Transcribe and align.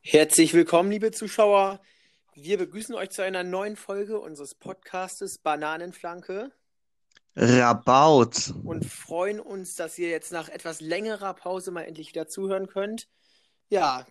Herzlich 0.00 0.52
willkommen, 0.52 0.90
liebe 0.90 1.10
Zuschauer. 1.10 1.80
Wir 2.34 2.58
begrüßen 2.58 2.94
euch 2.94 3.10
zu 3.10 3.22
einer 3.22 3.44
neuen 3.44 3.76
Folge 3.76 4.20
unseres 4.20 4.54
Podcastes 4.54 5.38
Bananenflanke 5.38 6.52
Rabaut. 7.34 8.52
und 8.64 8.84
freuen 8.84 9.40
uns, 9.40 9.74
dass 9.74 9.98
ihr 9.98 10.10
jetzt 10.10 10.32
nach 10.32 10.50
etwas 10.50 10.82
längerer 10.82 11.32
Pause 11.32 11.70
mal 11.70 11.82
endlich 11.82 12.10
wieder 12.10 12.28
zuhören 12.28 12.66
könnt. 12.66 13.08
Ja, 13.70 14.06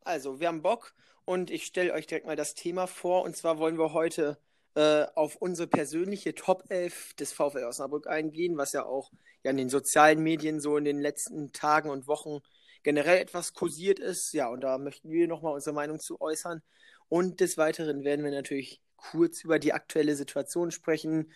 also 0.00 0.40
wir 0.40 0.48
haben 0.48 0.62
Bock 0.62 0.94
und 1.26 1.50
ich 1.50 1.66
stelle 1.66 1.92
euch 1.92 2.06
direkt 2.06 2.26
mal 2.26 2.36
das 2.36 2.54
Thema 2.54 2.86
vor. 2.86 3.24
Und 3.24 3.36
zwar 3.36 3.58
wollen 3.58 3.78
wir 3.78 3.92
heute 3.92 4.38
äh, 4.74 5.04
auf 5.14 5.36
unsere 5.36 5.68
persönliche 5.68 6.34
Top 6.34 6.64
11 6.68 7.14
des 7.14 7.32
VfL 7.32 7.64
Osnabrück 7.64 8.06
eingehen, 8.06 8.56
was 8.56 8.72
ja 8.72 8.84
auch 8.84 9.10
ja, 9.42 9.50
in 9.50 9.56
den 9.56 9.68
sozialen 9.68 10.22
Medien 10.22 10.60
so 10.60 10.76
in 10.76 10.84
den 10.84 11.00
letzten 11.00 11.52
Tagen 11.52 11.90
und 11.90 12.06
Wochen 12.06 12.40
generell 12.82 13.18
etwas 13.18 13.52
kursiert 13.52 13.98
ist. 13.98 14.32
Ja, 14.32 14.48
und 14.48 14.62
da 14.62 14.78
möchten 14.78 15.10
wir 15.10 15.28
nochmal 15.28 15.54
unsere 15.54 15.74
Meinung 15.74 16.00
zu 16.00 16.20
äußern. 16.20 16.62
Und 17.08 17.40
des 17.40 17.58
Weiteren 17.58 18.04
werden 18.04 18.24
wir 18.24 18.32
natürlich 18.32 18.80
kurz 18.96 19.44
über 19.44 19.58
die 19.58 19.72
aktuelle 19.72 20.16
Situation 20.16 20.70
sprechen, 20.70 21.32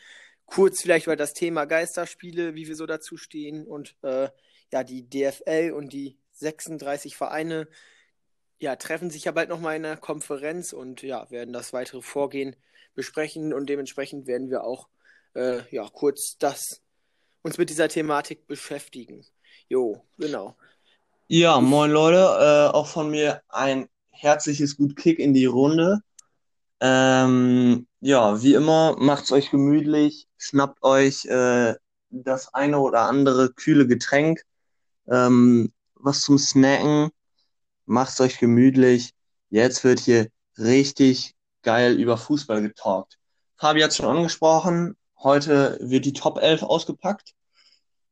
kurz 0.46 0.80
vielleicht 0.80 1.06
über 1.06 1.16
das 1.16 1.34
Thema 1.34 1.66
Geisterspiele, 1.66 2.54
wie 2.54 2.68
wir 2.68 2.76
so 2.76 2.86
dazu 2.86 3.16
stehen 3.16 3.66
und 3.66 3.96
äh, 4.02 4.28
ja, 4.72 4.84
die 4.84 5.08
DFL 5.08 5.72
und 5.72 5.92
die 5.92 6.18
36 6.32 7.16
Vereine 7.16 7.68
ja, 8.58 8.76
treffen 8.76 9.10
sich 9.10 9.24
ja 9.24 9.32
bald 9.32 9.48
nochmal 9.48 9.76
in 9.76 9.84
einer 9.84 9.96
Konferenz 9.96 10.72
und 10.72 11.02
ja, 11.02 11.30
werden 11.30 11.52
das 11.52 11.72
weitere 11.72 12.00
Vorgehen 12.00 12.56
besprechen 12.96 13.54
und 13.54 13.68
dementsprechend 13.68 14.26
werden 14.26 14.50
wir 14.50 14.64
auch 14.64 14.88
äh, 15.34 15.60
ja, 15.70 15.88
kurz 15.92 16.36
das 16.38 16.82
uns 17.42 17.58
mit 17.58 17.70
dieser 17.70 17.88
Thematik 17.88 18.48
beschäftigen. 18.48 19.24
Jo, 19.68 20.02
genau. 20.18 20.56
Ja, 21.28 21.60
moin 21.60 21.92
Leute, 21.92 22.16
äh, 22.18 22.74
auch 22.74 22.88
von 22.88 23.10
mir 23.10 23.42
ein 23.48 23.88
herzliches 24.10 24.76
Gut 24.76 24.96
Kick 24.96 25.18
in 25.20 25.34
die 25.34 25.46
Runde. 25.46 26.00
Ähm, 26.80 27.86
ja, 28.00 28.42
wie 28.42 28.54
immer, 28.54 28.96
macht's 28.98 29.32
euch 29.32 29.50
gemütlich, 29.50 30.26
schnappt 30.38 30.82
euch 30.82 31.24
äh, 31.26 31.74
das 32.10 32.52
eine 32.54 32.78
oder 32.80 33.02
andere 33.02 33.52
kühle 33.52 33.86
Getränk, 33.86 34.42
ähm, 35.08 35.72
was 35.94 36.20
zum 36.22 36.38
Snacken, 36.38 37.10
macht's 37.86 38.20
euch 38.20 38.38
gemütlich. 38.38 39.12
Jetzt 39.50 39.84
wird 39.84 40.00
hier 40.00 40.28
richtig 40.58 41.35
geil 41.66 41.94
über 42.00 42.16
Fußball 42.16 42.62
getalkt. 42.62 43.18
Fabi 43.58 43.82
hat's 43.82 43.96
schon 43.96 44.06
angesprochen, 44.06 44.96
heute 45.18 45.78
wird 45.82 46.06
die 46.06 46.14
Top 46.14 46.38
11 46.38 46.62
ausgepackt. 46.62 47.34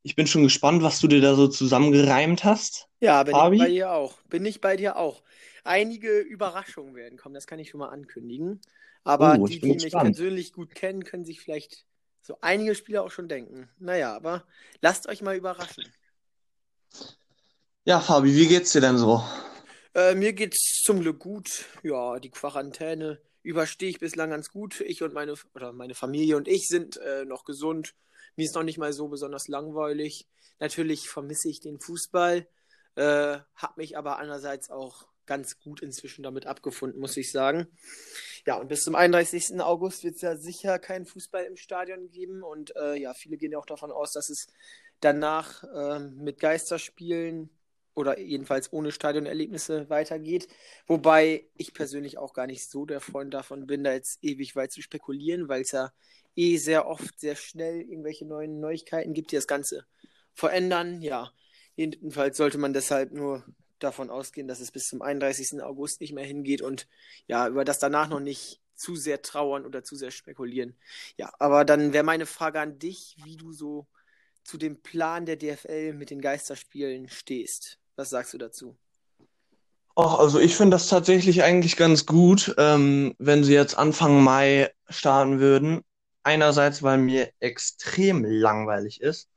Ich 0.02 0.16
bin 0.16 0.26
schon 0.26 0.42
gespannt, 0.44 0.82
was 0.82 1.00
du 1.00 1.08
dir 1.08 1.20
da 1.22 1.36
so 1.36 1.48
zusammengereimt 1.48 2.44
hast. 2.44 2.88
Ja, 3.00 3.22
bin 3.22 3.32
Fabi? 3.32 3.56
ich 3.56 3.58
bei 3.58 3.68
dir 3.70 3.92
auch. 3.92 4.20
Bin 4.22 4.44
ich 4.46 4.60
bei 4.60 4.76
dir 4.76 4.96
auch. 4.96 5.22
Einige 5.64 6.20
Überraschungen 6.20 6.94
werden 6.94 7.18
kommen, 7.18 7.34
das 7.34 7.46
kann 7.46 7.58
ich 7.58 7.70
schon 7.70 7.80
mal 7.80 7.88
ankündigen. 7.90 8.60
Aber 9.04 9.38
Oh, 9.38 9.46
die, 9.46 9.60
die 9.60 9.78
mich 9.78 9.98
persönlich 9.98 10.52
gut 10.52 10.74
kennen, 10.74 11.04
können 11.04 11.24
sich 11.24 11.40
vielleicht 11.40 11.86
so 12.22 12.38
einige 12.40 12.74
Spieler 12.74 13.02
auch 13.04 13.10
schon 13.10 13.28
denken. 13.28 13.68
Naja, 13.78 14.14
aber 14.14 14.46
lasst 14.80 15.06
euch 15.08 15.20
mal 15.22 15.36
überraschen. 15.36 15.92
Ja, 17.86 18.00
Fabi, 18.00 18.34
wie 18.34 18.46
geht's 18.48 18.72
dir 18.72 18.80
denn 18.82 18.98
so? 18.98 19.22
Äh, 19.94 20.14
mir 20.14 20.32
geht's 20.32 20.82
zum 20.84 21.00
Glück 21.00 21.20
gut. 21.20 21.66
Ja, 21.82 22.18
die 22.20 22.30
Quarantäne 22.30 23.20
überstehe 23.44 23.90
ich 23.90 24.00
bislang 24.00 24.30
ganz 24.30 24.50
gut. 24.50 24.80
Ich 24.80 25.02
und 25.02 25.14
meine, 25.14 25.34
oder 25.54 25.72
meine 25.72 25.94
Familie 25.94 26.36
und 26.36 26.48
ich 26.48 26.66
sind 26.66 26.96
äh, 26.96 27.24
noch 27.24 27.44
gesund. 27.44 27.94
Mir 28.36 28.46
ist 28.46 28.54
noch 28.56 28.64
nicht 28.64 28.78
mal 28.78 28.92
so 28.92 29.06
besonders 29.06 29.46
langweilig. 29.46 30.26
Natürlich 30.58 31.08
vermisse 31.08 31.48
ich 31.48 31.60
den 31.60 31.78
Fußball, 31.78 32.48
äh, 32.96 33.38
habe 33.54 33.74
mich 33.76 33.96
aber 33.96 34.18
andererseits 34.18 34.70
auch 34.70 35.06
ganz 35.26 35.58
gut 35.60 35.80
inzwischen 35.80 36.22
damit 36.22 36.46
abgefunden, 36.46 37.00
muss 37.00 37.16
ich 37.16 37.30
sagen. 37.30 37.68
Ja, 38.46 38.56
und 38.56 38.68
bis 38.68 38.82
zum 38.82 38.94
31. 38.94 39.60
August 39.60 40.04
wird 40.04 40.16
es 40.16 40.22
ja 40.22 40.36
sicher 40.36 40.78
keinen 40.78 41.06
Fußball 41.06 41.44
im 41.44 41.56
Stadion 41.56 42.10
geben. 42.10 42.42
Und 42.42 42.74
äh, 42.76 42.96
ja, 42.96 43.14
viele 43.14 43.36
gehen 43.36 43.52
ja 43.52 43.58
auch 43.58 43.66
davon 43.66 43.90
aus, 43.90 44.12
dass 44.12 44.28
es 44.28 44.48
danach 45.00 45.64
ähm, 45.74 46.16
mit 46.18 46.40
Geisterspielen 46.40 47.50
oder 47.94 48.18
jedenfalls 48.18 48.72
ohne 48.72 48.92
Stadionerlebnisse 48.92 49.88
weitergeht. 49.88 50.48
Wobei 50.86 51.46
ich 51.56 51.74
persönlich 51.74 52.18
auch 52.18 52.32
gar 52.32 52.46
nicht 52.46 52.68
so 52.68 52.86
der 52.86 53.00
Freund 53.00 53.32
davon 53.32 53.66
bin, 53.66 53.84
da 53.84 53.92
jetzt 53.92 54.18
ewig 54.22 54.56
weit 54.56 54.72
zu 54.72 54.82
spekulieren, 54.82 55.48
weil 55.48 55.62
es 55.62 55.72
ja 55.72 55.92
eh 56.36 56.56
sehr 56.56 56.86
oft 56.86 57.18
sehr 57.18 57.36
schnell 57.36 57.80
irgendwelche 57.80 58.26
neuen 58.26 58.60
Neuigkeiten 58.60 59.14
gibt, 59.14 59.30
die 59.30 59.36
das 59.36 59.46
Ganze 59.46 59.86
verändern. 60.32 61.00
Ja, 61.02 61.32
jedenfalls 61.76 62.36
sollte 62.36 62.58
man 62.58 62.72
deshalb 62.72 63.12
nur 63.12 63.44
davon 63.78 64.10
ausgehen, 64.10 64.48
dass 64.48 64.60
es 64.60 64.72
bis 64.72 64.84
zum 64.88 65.02
31. 65.02 65.62
August 65.62 66.00
nicht 66.00 66.12
mehr 66.12 66.24
hingeht 66.24 66.62
und 66.62 66.88
ja, 67.26 67.46
über 67.48 67.64
das 67.64 67.78
danach 67.78 68.08
noch 68.08 68.20
nicht 68.20 68.60
zu 68.74 68.96
sehr 68.96 69.22
trauern 69.22 69.64
oder 69.64 69.84
zu 69.84 69.96
sehr 69.96 70.10
spekulieren. 70.10 70.76
Ja, 71.16 71.32
aber 71.38 71.64
dann 71.64 71.92
wäre 71.92 72.04
meine 72.04 72.26
Frage 72.26 72.60
an 72.60 72.78
dich, 72.78 73.16
wie 73.24 73.36
du 73.36 73.52
so 73.52 73.86
zu 74.42 74.58
dem 74.58 74.82
Plan 74.82 75.26
der 75.26 75.36
DFL 75.36 75.94
mit 75.94 76.10
den 76.10 76.20
Geisterspielen 76.20 77.08
stehst. 77.08 77.78
Was 77.96 78.10
sagst 78.10 78.32
du 78.34 78.38
dazu? 78.38 78.76
Ach, 79.96 80.18
also 80.18 80.40
ich 80.40 80.56
finde 80.56 80.74
das 80.74 80.88
tatsächlich 80.88 81.42
eigentlich 81.44 81.76
ganz 81.76 82.04
gut, 82.06 82.54
ähm, 82.58 83.14
wenn 83.18 83.44
sie 83.44 83.54
jetzt 83.54 83.78
Anfang 83.78 84.22
Mai 84.24 84.70
starten 84.88 85.38
würden. 85.38 85.82
Einerseits, 86.24 86.82
weil 86.82 86.98
mir 86.98 87.30
extrem 87.40 88.24
langweilig 88.24 89.00
ist. 89.00 89.28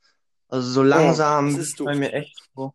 Also 0.48 0.68
so 0.70 0.82
langsam 0.82 1.54
das 1.54 1.56
ist 1.56 1.82
bei 1.84 1.94
mir 1.94 2.12
echt 2.12 2.36
so, 2.56 2.74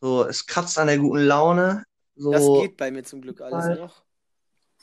so, 0.00 0.24
es 0.24 0.46
kratzt 0.46 0.78
an 0.78 0.86
der 0.88 0.98
guten 0.98 1.24
Laune. 1.24 1.84
Das 2.30 2.52
So 2.52 2.52
geht 2.52 2.76
bei 2.78 2.90
mir 2.90 3.04
zum 3.04 3.20
Glück 3.20 3.40
alles 3.42 3.68
Fußball, 3.68 3.70
noch. 3.70 4.04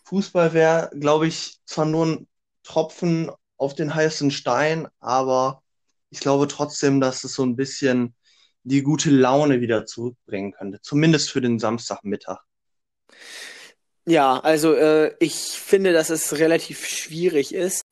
Fußball 0.05 0.53
wäre, 0.53 0.89
glaube 0.99 1.27
ich, 1.27 1.59
zwar 1.65 1.85
nur 1.85 2.05
ein 2.05 2.27
Tropfen 2.63 3.31
auf 3.57 3.73
den 3.75 3.93
heißen 3.93 4.31
Stein, 4.31 4.87
aber 4.99 5.63
ich 6.09 6.19
glaube 6.19 6.47
trotzdem, 6.47 7.01
dass 7.01 7.23
es 7.23 7.33
so 7.33 7.43
ein 7.43 7.55
bisschen 7.55 8.15
die 8.65 8.81
gute 8.81 9.11
Laune 9.11 9.61
wieder 9.61 9.85
zurückbringen 9.85 10.51
könnte. 10.51 10.81
Zumindest 10.81 11.31
für 11.31 11.39
den 11.39 11.59
Samstagmittag. 11.59 12.39
Ja, 14.05 14.39
also 14.39 14.73
äh, 14.73 15.15
ich 15.19 15.35
finde, 15.35 15.93
dass 15.93 16.09
es 16.09 16.37
relativ 16.37 16.85
schwierig 16.85 17.53
ist, 17.53 17.83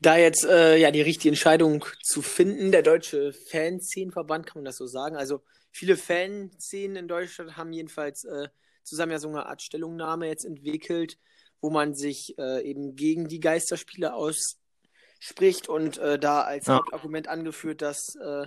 da 0.00 0.16
jetzt 0.16 0.44
äh, 0.44 0.76
ja 0.76 0.90
die 0.90 1.00
richtige 1.02 1.30
Entscheidung 1.30 1.84
zu 2.02 2.22
finden. 2.22 2.72
Der 2.72 2.82
Deutsche 2.82 3.32
Fanszenenverband, 3.32 4.46
kann 4.46 4.58
man 4.58 4.64
das 4.64 4.76
so 4.76 4.86
sagen? 4.86 5.16
Also 5.16 5.42
viele 5.70 5.96
Fanszenen 5.96 6.96
in 6.96 7.08
Deutschland 7.08 7.56
haben 7.56 7.72
jedenfalls 7.72 8.24
äh, 8.24 8.48
zusammen 8.82 9.12
ja 9.12 9.18
so 9.18 9.28
eine 9.28 9.46
Art 9.46 9.62
Stellungnahme 9.62 10.26
jetzt 10.26 10.44
entwickelt, 10.44 11.18
wo 11.60 11.70
man 11.70 11.94
sich 11.94 12.36
äh, 12.38 12.62
eben 12.68 12.96
gegen 12.96 13.28
die 13.28 13.40
Geisterspiele 13.40 14.14
ausspricht 14.14 15.68
und 15.68 15.98
äh, 15.98 16.18
da 16.18 16.42
als 16.42 16.66
Ja. 16.66 16.76
Hauptargument 16.76 17.28
angeführt, 17.28 17.82
dass 17.82 18.14
äh, 18.16 18.46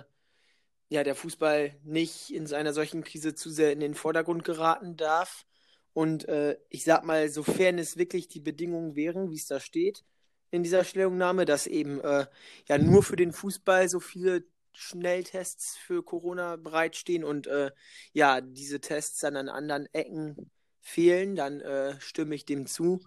ja 0.92 1.04
der 1.04 1.14
Fußball 1.14 1.74
nicht 1.84 2.30
in 2.30 2.46
so 2.46 2.54
einer 2.54 2.72
solchen 2.72 3.02
Krise 3.04 3.34
zu 3.34 3.50
sehr 3.50 3.72
in 3.72 3.80
den 3.80 3.94
Vordergrund 3.94 4.44
geraten 4.44 4.96
darf. 4.96 5.46
Und 5.94 6.28
äh, 6.28 6.56
ich 6.70 6.84
sag 6.84 7.04
mal, 7.04 7.28
sofern 7.28 7.78
es 7.78 7.96
wirklich 7.96 8.28
die 8.28 8.40
Bedingungen 8.40 8.94
wären, 8.96 9.30
wie 9.30 9.36
es 9.36 9.46
da 9.46 9.60
steht 9.60 10.04
in 10.52 10.62
dieser 10.62 10.84
Stellungnahme, 10.84 11.46
dass 11.46 11.66
eben 11.66 12.00
äh, 12.00 12.26
ja 12.68 12.78
nur 12.78 13.02
für 13.02 13.16
den 13.16 13.32
Fußball 13.32 13.88
so 13.88 14.00
viele 14.00 14.44
Schnelltests 14.72 15.76
für 15.76 16.04
Corona 16.04 16.56
bereitstehen 16.56 17.24
und 17.24 17.46
äh, 17.46 17.70
ja, 18.12 18.40
diese 18.40 18.80
Tests 18.80 19.20
dann 19.20 19.36
an 19.36 19.48
anderen 19.48 19.86
Ecken 19.92 20.50
fehlen, 20.80 21.36
dann 21.36 21.60
äh, 21.60 21.98
stimme 22.00 22.34
ich 22.34 22.44
dem 22.44 22.66
zu. 22.66 23.00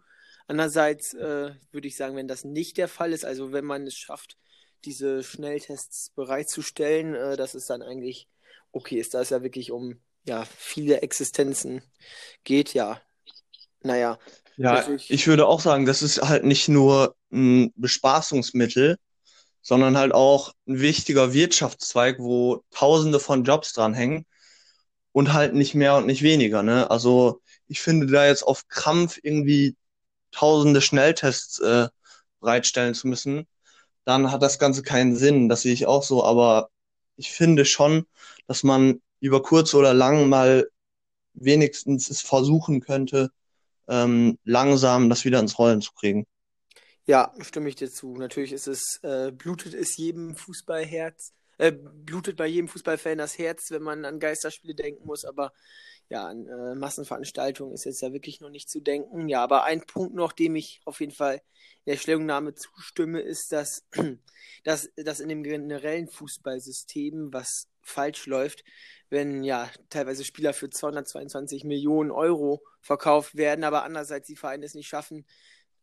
Andererseits 0.47 1.13
äh, 1.13 1.53
würde 1.71 1.87
ich 1.87 1.95
sagen, 1.95 2.15
wenn 2.15 2.27
das 2.27 2.43
nicht 2.43 2.77
der 2.77 2.87
Fall 2.87 3.13
ist, 3.13 3.25
also 3.25 3.51
wenn 3.51 3.65
man 3.65 3.87
es 3.87 3.95
schafft, 3.95 4.37
diese 4.85 5.23
Schnelltests 5.23 6.11
bereitzustellen, 6.15 7.15
äh, 7.15 7.37
dass 7.37 7.55
es 7.55 7.67
dann 7.67 7.81
eigentlich 7.81 8.29
okay 8.71 8.99
ist, 8.99 9.13
da 9.13 9.21
es 9.21 9.29
ja 9.31 9.43
wirklich 9.43 9.71
um 9.71 9.99
ja, 10.27 10.45
viele 10.57 11.01
Existenzen 11.01 11.81
geht, 12.43 12.73
ja. 12.73 13.01
Naja, 13.81 14.19
Ja, 14.57 14.73
natürlich. 14.73 15.11
ich 15.11 15.27
würde 15.27 15.47
auch 15.47 15.59
sagen, 15.59 15.85
das 15.85 16.01
ist 16.01 16.21
halt 16.21 16.43
nicht 16.45 16.67
nur 16.69 17.15
ein 17.31 17.71
Bespaßungsmittel, 17.75 18.97
sondern 19.61 19.97
halt 19.97 20.13
auch 20.13 20.53
ein 20.67 20.79
wichtiger 20.81 21.33
Wirtschaftszweig, 21.33 22.19
wo 22.19 22.63
Tausende 22.71 23.19
von 23.19 23.43
Jobs 23.43 23.73
dranhängen 23.73 24.25
und 25.11 25.33
halt 25.33 25.53
nicht 25.53 25.75
mehr 25.75 25.95
und 25.97 26.05
nicht 26.07 26.21
weniger, 26.23 26.63
ne? 26.63 26.89
Also 26.91 27.41
ich 27.67 27.81
finde 27.81 28.07
da 28.07 28.25
jetzt 28.27 28.43
auf 28.43 28.67
Krampf 28.67 29.19
irgendwie 29.23 29.75
Tausende 30.31 30.81
Schnelltests 30.81 31.59
äh, 31.59 31.87
bereitstellen 32.41 32.93
zu 32.95 33.07
müssen, 33.07 33.47
dann 34.05 34.31
hat 34.31 34.41
das 34.41 34.59
Ganze 34.59 34.83
keinen 34.83 35.15
Sinn. 35.15 35.49
Das 35.49 35.61
sehe 35.61 35.73
ich 35.73 35.87
auch 35.87 36.03
so, 36.03 36.23
aber 36.23 36.69
ich 37.17 37.31
finde 37.31 37.65
schon, 37.65 38.05
dass 38.47 38.63
man 38.63 39.01
über 39.19 39.41
kurz 39.41 39.73
oder 39.73 39.93
lang 39.93 40.29
mal 40.29 40.69
wenigstens 41.33 42.09
es 42.09 42.21
versuchen 42.21 42.79
könnte, 42.81 43.31
ähm, 43.87 44.37
langsam 44.43 45.09
das 45.09 45.25
wieder 45.25 45.39
ins 45.39 45.59
Rollen 45.59 45.81
zu 45.81 45.93
kriegen. 45.93 46.25
Ja, 47.05 47.33
stimme 47.41 47.69
ich 47.69 47.75
dir 47.75 47.89
zu. 47.89 48.15
Natürlich 48.15 48.51
ist 48.51 48.67
es, 48.67 48.99
äh, 49.03 49.31
blutet 49.31 49.73
es 49.73 49.97
jedem 49.97 50.35
Fußballherz, 50.35 51.33
äh, 51.57 51.71
blutet 51.71 52.35
bei 52.35 52.47
jedem 52.47 52.67
Fußballfan 52.67 53.17
das 53.17 53.37
Herz, 53.37 53.69
wenn 53.69 53.83
man 53.83 54.05
an 54.05 54.19
Geisterspiele 54.19 54.75
denken 54.75 55.05
muss, 55.05 55.23
aber 55.23 55.51
ja, 56.09 56.27
an 56.27 56.47
äh, 56.47 56.75
Massenveranstaltungen 56.75 57.73
ist 57.73 57.85
jetzt 57.85 58.01
ja 58.01 58.13
wirklich 58.13 58.39
noch 58.39 58.49
nicht 58.49 58.69
zu 58.69 58.79
denken. 58.79 59.27
Ja, 59.27 59.43
aber 59.43 59.63
ein 59.63 59.81
Punkt 59.81 60.13
noch, 60.13 60.31
dem 60.31 60.55
ich 60.55 60.81
auf 60.85 60.99
jeden 60.99 61.13
Fall 61.13 61.41
in 61.85 61.93
der 61.93 61.97
Stellungnahme 61.97 62.53
zustimme, 62.53 63.21
ist, 63.21 63.51
dass, 63.51 63.85
dass, 64.63 64.89
dass 64.95 65.19
in 65.19 65.29
dem 65.29 65.43
generellen 65.43 66.07
Fußballsystem 66.07 67.33
was 67.33 67.67
falsch 67.81 68.25
läuft, 68.25 68.63
wenn 69.09 69.43
ja 69.43 69.69
teilweise 69.89 70.23
Spieler 70.23 70.53
für 70.53 70.69
222 70.69 71.63
Millionen 71.63 72.11
Euro 72.11 72.63
verkauft 72.81 73.35
werden, 73.35 73.63
aber 73.63 73.83
andererseits 73.83 74.27
die 74.27 74.35
Vereine 74.35 74.65
es 74.65 74.73
nicht 74.73 74.87
schaffen, 74.87 75.25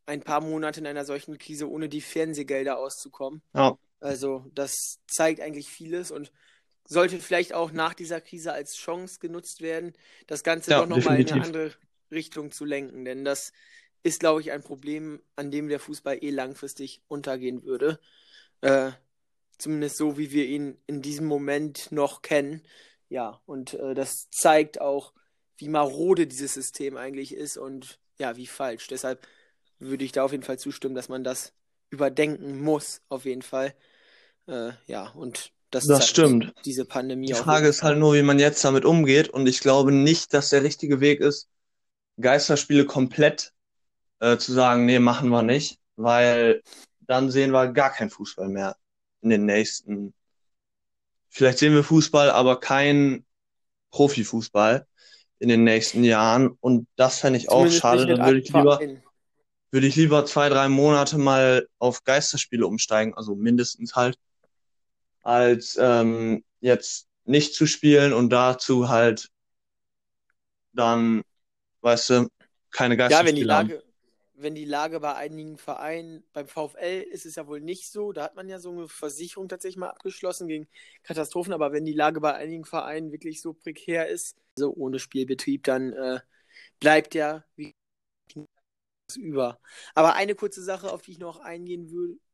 ein 0.07 0.23
paar 0.23 0.41
Monate 0.41 0.81
in 0.81 0.87
einer 0.87 1.05
solchen 1.05 1.39
Krise 1.39 1.71
ohne 1.71 1.89
die 1.89 2.01
Fernsehgelder 2.01 2.79
auszukommen. 2.79 3.43
Ja. 3.55 3.79
Also 4.01 4.45
das 4.53 4.99
zeigt 5.07 5.41
eigentlich 5.41 5.69
vieles 5.69 6.11
und 6.11 6.33
sollte 6.85 7.19
vielleicht 7.21 7.53
auch 7.55 7.73
nach 7.73 7.95
dieser 7.95 8.21
Krise 8.21 8.53
als 8.53 8.77
Chance 8.77 9.19
genutzt 9.21 9.61
werden, 9.61 9.93
das 10.27 10.43
Ganze 10.43 10.73
Ja, 10.73 10.81
doch 10.81 10.89
nochmal 10.89 11.21
in 11.21 11.31
eine 11.31 11.43
andere 11.43 11.73
Richtung 12.11 12.51
zu 12.53 12.65
lenken. 12.65 13.05
Denn 13.05 13.25
das 13.25 13.53
ist, 14.03 14.21
glaube 14.21 14.41
ich, 14.41 14.53
ein 14.53 14.63
Problem, 14.63 15.23
an 15.37 15.51
dem 15.51 15.69
der 15.69 15.81
Fußball 15.81 16.19
eh 16.23 16.31
langfristig 16.31 17.03
untergehen 17.09 17.63
würde. 17.65 18.01
Äh, 18.61 18.93
zumindest 19.59 19.97
so, 19.97 20.19
wie 20.19 20.33
wir 20.33 20.47
ihn 20.47 20.77
in 20.87 21.03
diesem 21.03 21.27
Moment 21.27 21.93
noch 21.93 22.23
kennen. 22.23 22.63
Ja, 23.09 23.41
und 23.47 23.75
äh, 23.75 23.95
das 23.95 24.29
zeigt 24.31 24.81
auch, 24.81 25.13
wie 25.57 25.69
marode 25.69 26.27
dieses 26.27 26.55
System 26.55 26.97
eigentlich 26.97 27.35
ist 27.35 27.57
und 27.57 28.01
ja, 28.19 28.37
wie 28.37 28.47
falsch. 28.47 28.89
Deshalb 28.89 29.27
würde 29.79 30.05
ich 30.05 30.13
da 30.13 30.25
auf 30.25 30.33
jeden 30.33 30.45
Fall 30.45 30.59
zustimmen, 30.59 30.95
dass 30.95 31.09
man 31.09 31.25
das 31.25 31.53
überdenken 31.91 32.61
muss, 32.61 33.03
auf 33.09 33.25
jeden 33.25 33.43
Fall. 33.43 33.75
Äh, 34.47 34.73
ja, 34.87 35.09
und 35.11 35.53
das 35.75 35.87
Das 35.87 35.99
zeigt 36.01 36.11
stimmt. 36.11 36.53
diese 36.65 36.85
Pandemie 36.85 37.27
Die 37.27 37.35
Frage 37.35 37.67
ist 37.69 37.83
halt 37.83 37.99
nur, 37.99 38.15
wie 38.15 38.23
man 38.23 38.39
jetzt 38.39 38.65
damit 38.65 38.85
umgeht. 38.85 39.29
Und 39.29 39.47
ich 39.49 39.61
glaube 39.61 39.93
nicht, 39.93 40.33
dass 40.35 40.51
der 40.51 40.63
richtige 40.63 41.01
Weg 41.01 41.21
ist, 41.21 41.49
Geisterspiele 42.21 42.85
komplett 42.85 43.53
äh, 44.21 44.37
zu 44.37 44.53
sagen, 44.53 44.87
nee, 44.87 44.99
machen 44.99 45.31
wir 45.31 45.43
nicht, 45.43 45.79
weil 45.97 46.63
dann 47.01 47.31
sehen 47.31 47.51
wir 47.53 47.69
gar 47.73 47.91
keinen 47.91 48.11
Fußball 48.11 48.49
mehr 48.49 48.77
in 49.23 49.31
den 49.31 49.45
nächsten. 49.47 50.15
Vielleicht 51.29 51.59
sehen 51.59 51.75
wir 51.75 51.83
Fußball, 51.83 52.31
aber 52.31 52.61
kein 52.61 53.25
Profifußball 53.91 54.87
in 55.39 55.49
den 55.49 55.65
nächsten 55.65 56.05
Jahren. 56.05 56.51
Und 56.61 56.87
das 56.97 57.19
fände 57.21 57.39
ich 57.39 57.49
auch 57.49 57.57
Zumindest 57.59 57.81
schade. 57.81 58.01
nicht 58.03 58.09
mit 58.11 58.19
Dann 58.19 58.27
würde 58.27 58.39
ich 58.41 58.49
lieber, 58.49 58.81
würde 59.71 59.87
ich 59.87 59.97
lieber 59.97 60.27
zwei, 60.27 60.49
drei 60.49 60.69
Monate 60.69 61.19
mal 61.19 61.67
auf 61.79 62.05
Geisterspiele 62.05 62.67
umsteigen, 62.67 63.15
also 63.15 63.35
mindestens 63.35 63.97
halt, 63.97 64.19
als 65.23 65.77
ähm, 65.81 66.45
jetzt 66.61 67.09
nicht 67.25 67.55
zu 67.55 67.67
spielen 67.67 68.13
und 68.13 68.31
dazu 68.31 68.89
halt 68.89 69.31
dann, 70.73 71.23
weißt 71.83 72.11
du, 72.11 72.29
keine 72.71 72.97
Ja, 73.07 73.25
wenn 73.25 73.37
die 73.37 73.43
Geisterspiele 73.43 73.55
haben. 73.55 73.75
Lage, 73.75 73.83
wenn 74.35 74.55
die 74.55 74.65
Lage 74.65 75.01
bei 75.01 75.15
einigen 75.15 75.59
Vereinen, 75.59 76.25
beim 76.33 76.47
VfL 76.49 77.03
ist 77.11 77.27
es 77.27 77.35
ja 77.37 77.47
wohl 77.47 77.61
nicht 77.61 77.91
so, 77.91 78.13
da 78.13 78.25
hat 78.25 78.37
man 78.37 78.49
ja 78.49 78.59
so 78.59 78.71
eine 78.71 78.89
Versicherung 78.89 79.49
tatsächlich 79.49 79.77
mal 79.79 79.91
abgeschlossen 79.91 80.49
gegen 80.49 80.69
Katastrophen, 81.03 81.53
aber 81.53 81.73
wenn 81.73 81.85
die 81.85 81.93
Lage 81.93 82.21
bei 82.21 82.35
einigen 82.35 82.65
Vereinen 82.65 83.13
wirklich 83.13 83.41
so 83.43 83.53
prekär 83.55 84.09
ist, 84.09 84.37
also 84.57 84.73
ohne 84.75 84.99
Spielbetrieb, 84.99 85.65
dann 85.65 85.93
äh, 85.93 86.21
bleibt 86.81 87.15
ja 87.15 87.45
wie 87.57 87.75
über. 89.17 89.61
Aber 89.95 90.15
eine 90.15 90.35
kurze 90.35 90.63
Sache, 90.63 90.93
auf 90.93 91.03
die 91.03 91.13
ich 91.13 91.19
noch 91.19 91.41
eingehen 91.41 91.91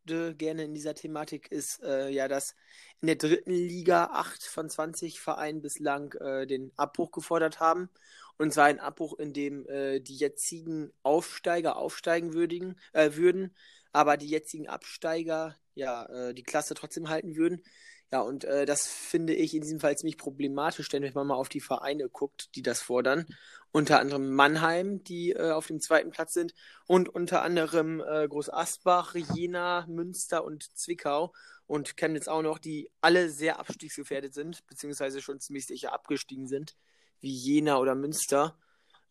würde, 0.08 0.34
gerne 0.34 0.64
in 0.64 0.74
dieser 0.74 0.94
Thematik, 0.94 1.50
ist 1.50 1.82
äh, 1.82 2.08
ja, 2.08 2.28
dass 2.28 2.54
in 3.00 3.06
der 3.06 3.16
dritten 3.16 3.52
Liga 3.52 4.04
acht 4.12 4.42
von 4.42 4.68
20 4.68 5.20
Vereinen 5.20 5.62
bislang 5.62 6.12
äh, 6.14 6.46
den 6.46 6.72
Abbruch 6.76 7.12
gefordert 7.12 7.60
haben. 7.60 7.90
Und 8.38 8.52
zwar 8.52 8.66
ein 8.66 8.80
Abbruch, 8.80 9.18
in 9.18 9.32
dem 9.32 9.66
äh, 9.68 10.00
die 10.00 10.16
jetzigen 10.16 10.92
Aufsteiger 11.02 11.76
aufsteigen 11.76 12.34
würdigen, 12.34 12.78
äh, 12.92 13.10
würden, 13.14 13.54
aber 13.92 14.16
die 14.16 14.28
jetzigen 14.28 14.68
Absteiger 14.68 15.56
ja 15.74 16.06
äh, 16.06 16.34
die 16.34 16.42
Klasse 16.42 16.74
trotzdem 16.74 17.08
halten 17.08 17.36
würden. 17.36 17.62
Ja, 18.10 18.20
und 18.22 18.44
äh, 18.44 18.64
das 18.64 18.86
finde 18.86 19.34
ich 19.34 19.54
in 19.54 19.60
diesem 19.60 19.80
Fall 19.80 19.96
ziemlich 19.98 20.16
problematisch, 20.16 20.88
denn 20.88 21.02
wenn 21.02 21.12
man 21.12 21.26
mal 21.26 21.34
auf 21.34 21.50
die 21.50 21.60
Vereine 21.60 22.08
guckt, 22.08 22.54
die 22.54 22.62
das 22.62 22.80
fordern, 22.80 23.26
unter 23.70 24.00
anderem 24.00 24.34
Mannheim, 24.34 25.04
die 25.04 25.32
äh, 25.32 25.50
auf 25.50 25.66
dem 25.66 25.78
zweiten 25.80 26.10
Platz 26.10 26.32
sind, 26.32 26.54
und 26.86 27.10
unter 27.10 27.42
anderem 27.42 28.00
äh, 28.00 28.26
Groß 28.26 28.50
Asbach, 28.50 29.14
Jena, 29.14 29.84
Münster 29.88 30.42
und 30.42 30.74
Zwickau 30.74 31.34
und 31.66 31.98
Chemnitz 31.98 32.28
auch 32.28 32.40
noch, 32.40 32.58
die 32.58 32.90
alle 33.02 33.28
sehr 33.28 33.60
abstiegsgefährdet 33.60 34.32
sind, 34.32 34.66
beziehungsweise 34.66 35.20
schon 35.20 35.38
ziemlich 35.40 35.66
sicher 35.66 35.92
abgestiegen 35.92 36.46
sind, 36.46 36.76
wie 37.20 37.30
Jena 37.30 37.76
oder 37.78 37.94
Münster. 37.94 38.56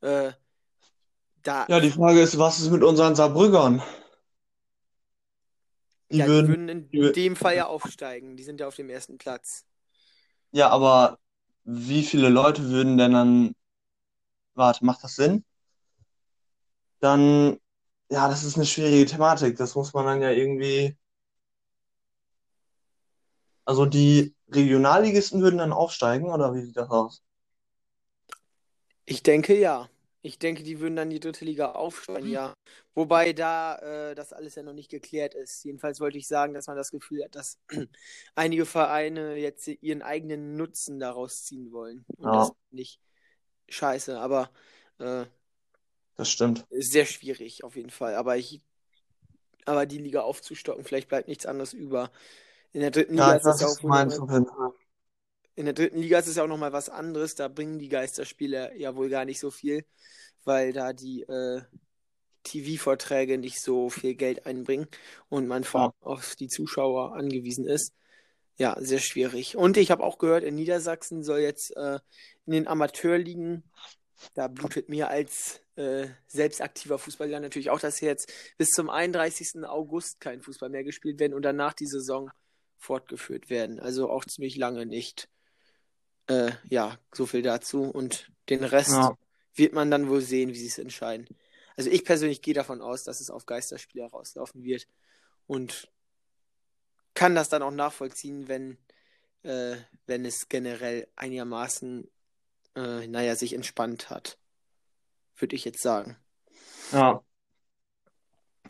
Äh, 0.01 0.31
da, 1.43 1.67
Ja, 1.69 1.79
die 1.79 1.91
Frage 1.91 2.19
ist, 2.19 2.39
was 2.39 2.59
ist 2.59 2.71
mit 2.71 2.83
unseren 2.83 3.15
Saarbrückern? 3.15 3.83
Die 6.09 6.17
ja, 6.17 6.27
die 6.27 6.31
würden, 6.31 6.47
würden 6.47 6.69
in 6.69 6.89
die 6.91 7.11
dem 7.13 7.35
Fall 7.35 7.55
ja 7.55 7.67
aufsteigen. 7.67 8.37
Die 8.37 8.43
sind 8.43 8.59
ja 8.59 8.67
auf 8.67 8.75
dem 8.75 8.89
ersten 8.89 9.17
Platz. 9.17 9.65
ja, 10.51 10.69
aber 10.69 11.19
wie 11.63 12.03
viele 12.03 12.29
Leute 12.29 12.69
würden 12.69 12.97
denn 12.97 13.13
dann, 13.13 13.55
warte, 14.55 14.83
macht 14.85 15.03
das 15.03 15.15
Sinn? 15.15 15.45
Dann, 16.99 17.59
ja, 18.09 18.27
das 18.29 18.43
ist 18.43 18.55
eine 18.55 18.65
schwierige 18.65 19.05
Thematik. 19.07 19.57
Das 19.57 19.75
muss 19.75 19.93
man 19.93 20.05
dann 20.05 20.21
ja 20.21 20.31
irgendwie, 20.31 20.95
also 23.65 23.85
die 23.85 24.33
Regionalligisten 24.49 25.41
würden 25.43 25.59
dann 25.59 25.71
aufsteigen, 25.73 26.25
oder 26.31 26.55
wie 26.55 26.61
sieht 26.61 26.75
das 26.77 26.89
aus? 26.89 27.23
Ich 29.05 29.23
denke 29.23 29.57
ja. 29.57 29.89
Ich 30.23 30.39
denke, 30.39 30.63
die 30.63 30.79
würden 30.79 30.95
dann 30.95 31.09
die 31.09 31.19
dritte 31.19 31.45
Liga 31.45 31.71
aufsteigen, 31.73 32.27
ja. 32.27 32.53
Wobei 32.95 33.33
da 33.33 33.77
äh, 34.11 34.15
das 34.15 34.33
alles 34.33 34.55
ja 34.55 34.63
noch 34.63 34.73
nicht 34.73 34.89
geklärt 34.89 35.35
ist. 35.35 35.63
Jedenfalls 35.63 35.99
wollte 35.99 36.17
ich 36.17 36.27
sagen, 36.27 36.53
dass 36.53 36.67
man 36.67 36.75
das 36.75 36.91
Gefühl 36.91 37.23
hat, 37.23 37.35
dass 37.35 37.59
einige 38.35 38.65
Vereine 38.65 39.35
jetzt 39.37 39.67
ihren 39.67 40.01
eigenen 40.01 40.57
Nutzen 40.57 40.99
daraus 40.99 41.43
ziehen 41.43 41.71
wollen. 41.71 42.05
Und 42.17 42.33
Ja. 42.33 42.35
das 42.35 42.53
finde 42.69 42.81
ich 42.83 42.99
scheiße, 43.69 44.19
aber 44.19 44.51
äh, 44.99 45.25
Das 46.17 46.29
stimmt. 46.29 46.67
ist 46.69 46.91
sehr 46.93 47.05
schwierig 47.05 47.63
auf 47.65 47.75
jeden 47.75 47.89
Fall. 47.89 48.15
Aber 48.15 48.37
ich, 48.37 48.61
aber 49.65 49.85
die 49.85 49.97
Liga 49.97 50.21
aufzustocken, 50.21 50.83
vielleicht 50.85 51.09
bleibt 51.09 51.27
nichts 51.27 51.45
anderes 51.45 51.73
über. 51.73 52.11
In 52.73 52.81
der 52.81 52.91
dritten 52.91 53.15
Liga 53.15 53.33
Ja, 53.33 53.35
ich 53.35 53.43
ist 53.45 53.61
was 53.61 53.61
auch 53.63 53.77
du 53.79 53.87
in 55.57 55.65
der 55.65 55.73
dritten 55.73 55.99
Liga 55.99 56.19
ist 56.19 56.27
es 56.27 56.37
ja 56.37 56.43
auch 56.43 56.47
nochmal 56.47 56.73
was 56.73 56.89
anderes. 56.89 57.35
Da 57.35 57.49
bringen 57.49 57.79
die 57.79 57.89
Geisterspiele 57.89 58.77
ja 58.77 58.95
wohl 58.95 59.09
gar 59.09 59.25
nicht 59.25 59.39
so 59.41 59.51
viel, 59.51 59.85
weil 60.45 60.73
da 60.73 60.93
die 60.93 61.23
äh, 61.23 61.61
TV-Vorträge 62.43 63.37
nicht 63.39 63.61
so 63.61 63.89
viel 63.89 64.15
Geld 64.15 64.45
einbringen 64.45 64.87
und 65.29 65.47
man 65.47 65.63
vor 65.65 65.81
Ja. 65.81 65.85
allem 65.85 65.93
auf 66.01 66.35
die 66.35 66.47
Zuschauer 66.49 67.15
angewiesen 67.15 67.65
ist. 67.67 67.93
Ja, 68.57 68.75
sehr 68.79 68.99
schwierig. 68.99 69.55
Und 69.57 69.77
ich 69.77 69.91
habe 69.91 70.03
auch 70.03 70.17
gehört, 70.19 70.43
in 70.43 70.55
Niedersachsen 70.55 71.23
soll 71.23 71.39
jetzt 71.39 71.75
äh, 71.77 71.99
in 72.45 72.53
den 72.53 72.67
Amateurligen, 72.67 73.63
da 74.35 74.47
blutet 74.47 74.89
mir 74.89 75.09
als 75.09 75.61
äh, 75.75 76.07
selbst 76.27 76.61
aktiver 76.61 76.97
Fußballer 76.99 77.39
natürlich 77.39 77.69
auch 77.69 77.79
das 77.79 78.01
Herz, 78.01 78.25
bis 78.57 78.69
zum 78.69 78.89
31. 78.89 79.63
August 79.65 80.19
kein 80.19 80.41
Fußball 80.41 80.69
mehr 80.69 80.83
gespielt 80.83 81.19
werden 81.19 81.33
und 81.35 81.43
danach 81.43 81.73
die 81.73 81.87
Saison 81.87 82.31
fortgeführt 82.79 83.49
werden. 83.49 83.79
Also 83.79 84.09
auch 84.09 84.25
ziemlich 84.25 84.55
lange 84.57 84.85
nicht. 84.87 85.29
Äh, 86.27 86.51
ja, 86.69 86.97
so 87.13 87.25
viel 87.25 87.41
dazu. 87.41 87.83
Und 87.83 88.31
den 88.49 88.63
Rest 88.63 88.91
Ja. 88.91 89.17
wird 89.55 89.73
man 89.73 89.89
dann 89.91 90.09
wohl 90.09 90.21
sehen, 90.21 90.49
wie 90.49 90.57
sie 90.59 90.67
es 90.67 90.77
entscheiden. 90.77 91.27
Also 91.75 91.89
ich 91.89 92.03
persönlich 92.05 92.41
gehe 92.41 92.53
davon 92.53 92.81
aus, 92.81 93.03
dass 93.03 93.21
es 93.21 93.29
auf 93.29 93.45
Geisterspiele 93.45 94.03
herauslaufen 94.05 94.63
wird 94.63 94.87
und 95.45 95.89
kann 97.13 97.35
das 97.35 97.49
dann 97.49 97.61
auch 97.63 97.71
nachvollziehen, 97.71 98.47
wenn, 98.47 98.77
äh, 99.43 99.77
wenn 100.05 100.25
es 100.25 100.49
generell 100.49 101.07
einigermaßen, 101.15 102.09
äh, 102.75 103.07
naja, 103.07 103.35
sich 103.35 103.53
entspannt 103.53 104.09
hat. 104.09 104.37
Würde 105.37 105.55
ich 105.55 105.65
jetzt 105.65 105.81
sagen. 105.81 106.17
Ja. 106.91 107.23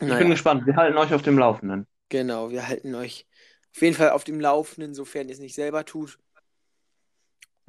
bin 0.00 0.08
Naja, 0.08 0.28
gespannt. 0.28 0.66
Wir 0.66 0.76
halten 0.76 0.96
euch 0.96 1.12
auf 1.12 1.22
dem 1.22 1.38
Laufenden. 1.38 1.86
genau, 2.08 2.50
wir 2.50 2.68
halten 2.68 2.94
euch 2.94 3.26
auf 3.74 3.82
jeden 3.82 3.94
Fall 3.96 4.10
auf 4.10 4.24
dem 4.24 4.40
Laufenden, 4.40 4.94
sofern 4.94 5.28
ihr 5.28 5.34
es 5.34 5.40
nicht 5.40 5.54
selber 5.54 5.84
tut. 5.84 6.18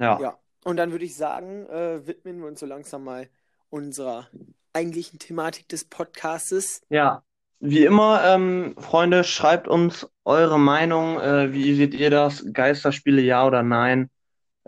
Ja. 0.00 0.18
Ja, 0.20 0.38
und 0.64 0.76
dann 0.78 0.92
würde 0.92 1.04
ich 1.04 1.14
sagen, 1.14 1.66
äh, 1.66 2.06
widmen 2.06 2.40
wir 2.40 2.48
uns 2.48 2.60
so 2.60 2.66
langsam 2.66 3.04
mal 3.04 3.28
unserer 3.68 4.28
eigentlichen 4.72 5.18
Thematik 5.18 5.68
des 5.68 5.84
Podcastes. 5.84 6.82
Ja. 6.88 7.22
Wie 7.62 7.84
immer, 7.84 8.24
ähm, 8.24 8.74
Freunde, 8.78 9.22
schreibt 9.22 9.68
uns 9.68 10.08
eure 10.24 10.58
Meinung. 10.58 11.20
Äh, 11.20 11.52
wie 11.52 11.74
seht 11.74 11.92
ihr 11.92 12.08
das? 12.08 12.42
Geisterspiele, 12.50 13.20
ja 13.20 13.46
oder 13.46 13.62
nein? 13.62 14.08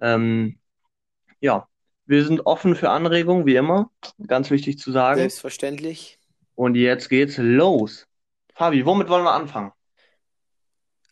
Ähm, 0.00 0.58
ja. 1.40 1.66
Wir 2.04 2.24
sind 2.26 2.44
offen 2.44 2.76
für 2.76 2.90
Anregungen, 2.90 3.46
wie 3.46 3.56
immer. 3.56 3.90
Ganz 4.26 4.50
wichtig 4.50 4.78
zu 4.78 4.92
sagen. 4.92 5.20
Selbstverständlich. 5.20 6.18
Und 6.54 6.74
jetzt 6.74 7.08
geht's 7.08 7.38
los. 7.38 8.06
Fabi, 8.52 8.84
womit 8.84 9.08
wollen 9.08 9.24
wir 9.24 9.32
anfangen? 9.32 9.72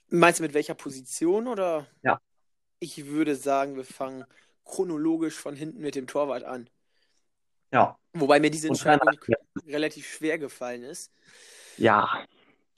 Meinst 0.08 0.40
du 0.40 0.42
mit 0.42 0.52
welcher 0.52 0.74
Position 0.74 1.46
oder? 1.46 1.86
Ja. 2.02 2.20
Ich 2.80 3.06
würde 3.06 3.36
sagen, 3.36 3.76
wir 3.76 3.84
fangen 3.84 4.24
chronologisch 4.64 5.36
von 5.36 5.54
hinten 5.54 5.80
mit 5.80 5.94
dem 5.94 6.06
Torwart 6.06 6.44
an. 6.44 6.68
Ja. 7.72 7.98
Wobei 8.12 8.40
mir 8.40 8.50
diese 8.50 8.68
Entscheidung 8.68 9.08
ja. 9.28 9.36
relativ 9.66 10.08
schwer 10.08 10.38
gefallen 10.38 10.82
ist. 10.82 11.12
Ja. 11.76 12.24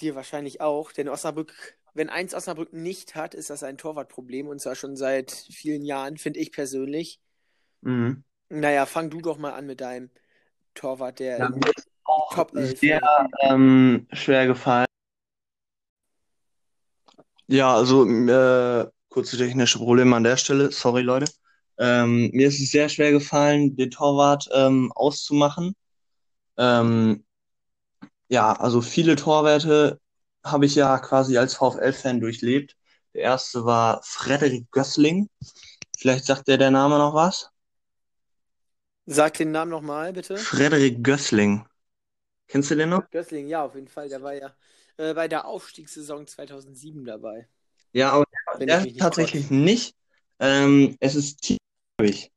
Dir 0.00 0.14
wahrscheinlich 0.14 0.60
auch, 0.60 0.92
denn 0.92 1.08
Osnabrück, 1.08 1.76
wenn 1.94 2.10
eins 2.10 2.34
Osnabrück 2.34 2.72
nicht 2.72 3.14
hat, 3.14 3.34
ist 3.34 3.50
das 3.50 3.62
ein 3.62 3.78
Torwartproblem 3.78 4.48
und 4.48 4.60
zwar 4.60 4.74
schon 4.74 4.96
seit 4.96 5.30
vielen 5.30 5.84
Jahren, 5.84 6.18
finde 6.18 6.40
ich 6.40 6.52
persönlich. 6.52 7.20
Mhm. 7.80 8.24
Naja, 8.48 8.84
fang 8.86 9.08
du 9.08 9.20
doch 9.20 9.38
mal 9.38 9.52
an 9.52 9.66
mit 9.66 9.80
deinem 9.80 10.10
Torwart, 10.74 11.20
der 11.20 11.38
Ja, 11.38 11.48
ist 11.48 11.88
auch 12.04 12.34
Top 12.34 12.54
11 12.54 12.78
sehr 12.78 13.30
ähm, 13.40 14.06
schwer 14.12 14.46
gefallen. 14.46 14.86
Ja, 17.46 17.74
also 17.74 18.06
äh, 18.06 18.90
kurze 19.12 19.36
technische 19.36 19.78
Probleme 19.78 20.16
an 20.16 20.24
der 20.24 20.36
Stelle. 20.36 20.72
Sorry, 20.72 21.02
Leute. 21.02 21.30
Ähm, 21.78 22.30
mir 22.32 22.48
ist 22.48 22.60
es 22.60 22.70
sehr 22.70 22.88
schwer 22.88 23.12
gefallen, 23.12 23.76
den 23.76 23.90
Torwart 23.90 24.48
ähm, 24.52 24.90
auszumachen. 24.94 25.74
Ähm, 26.56 27.24
ja, 28.28 28.52
also 28.52 28.80
viele 28.80 29.16
Torwerte 29.16 30.00
habe 30.44 30.66
ich 30.66 30.74
ja 30.74 30.98
quasi 30.98 31.36
als 31.36 31.54
VfL-Fan 31.54 32.20
durchlebt. 32.20 32.76
Der 33.14 33.22
erste 33.22 33.64
war 33.64 34.00
Frederik 34.04 34.70
Gößling. 34.70 35.28
Vielleicht 35.98 36.24
sagt 36.24 36.48
dir 36.48 36.58
der 36.58 36.70
Name 36.70 36.98
noch 36.98 37.14
was? 37.14 37.50
Sag 39.06 39.34
den 39.34 39.50
Namen 39.50 39.70
nochmal, 39.70 40.12
bitte. 40.12 40.36
Frederik 40.36 41.04
Gößling. 41.04 41.66
Kennst 42.48 42.70
du 42.70 42.76
den 42.76 42.90
noch? 42.90 43.08
Gößling, 43.10 43.48
ja, 43.48 43.64
auf 43.64 43.74
jeden 43.74 43.88
Fall. 43.88 44.08
Der 44.08 44.22
war 44.22 44.34
ja 44.34 44.54
äh, 44.96 45.12
bei 45.12 45.28
der 45.28 45.46
Aufstiegssaison 45.46 46.26
2007 46.26 47.04
dabei. 47.04 47.48
Ja, 47.92 48.12
aber 48.12 48.24
der 48.58 48.78
ich 48.78 48.84
mich 48.84 48.94
nicht 48.94 49.00
tatsächlich 49.00 49.50
nicht. 49.50 49.94
Ähm, 50.38 50.96
es 51.00 51.14
ist 51.14 51.58
Tierich. 51.98 52.30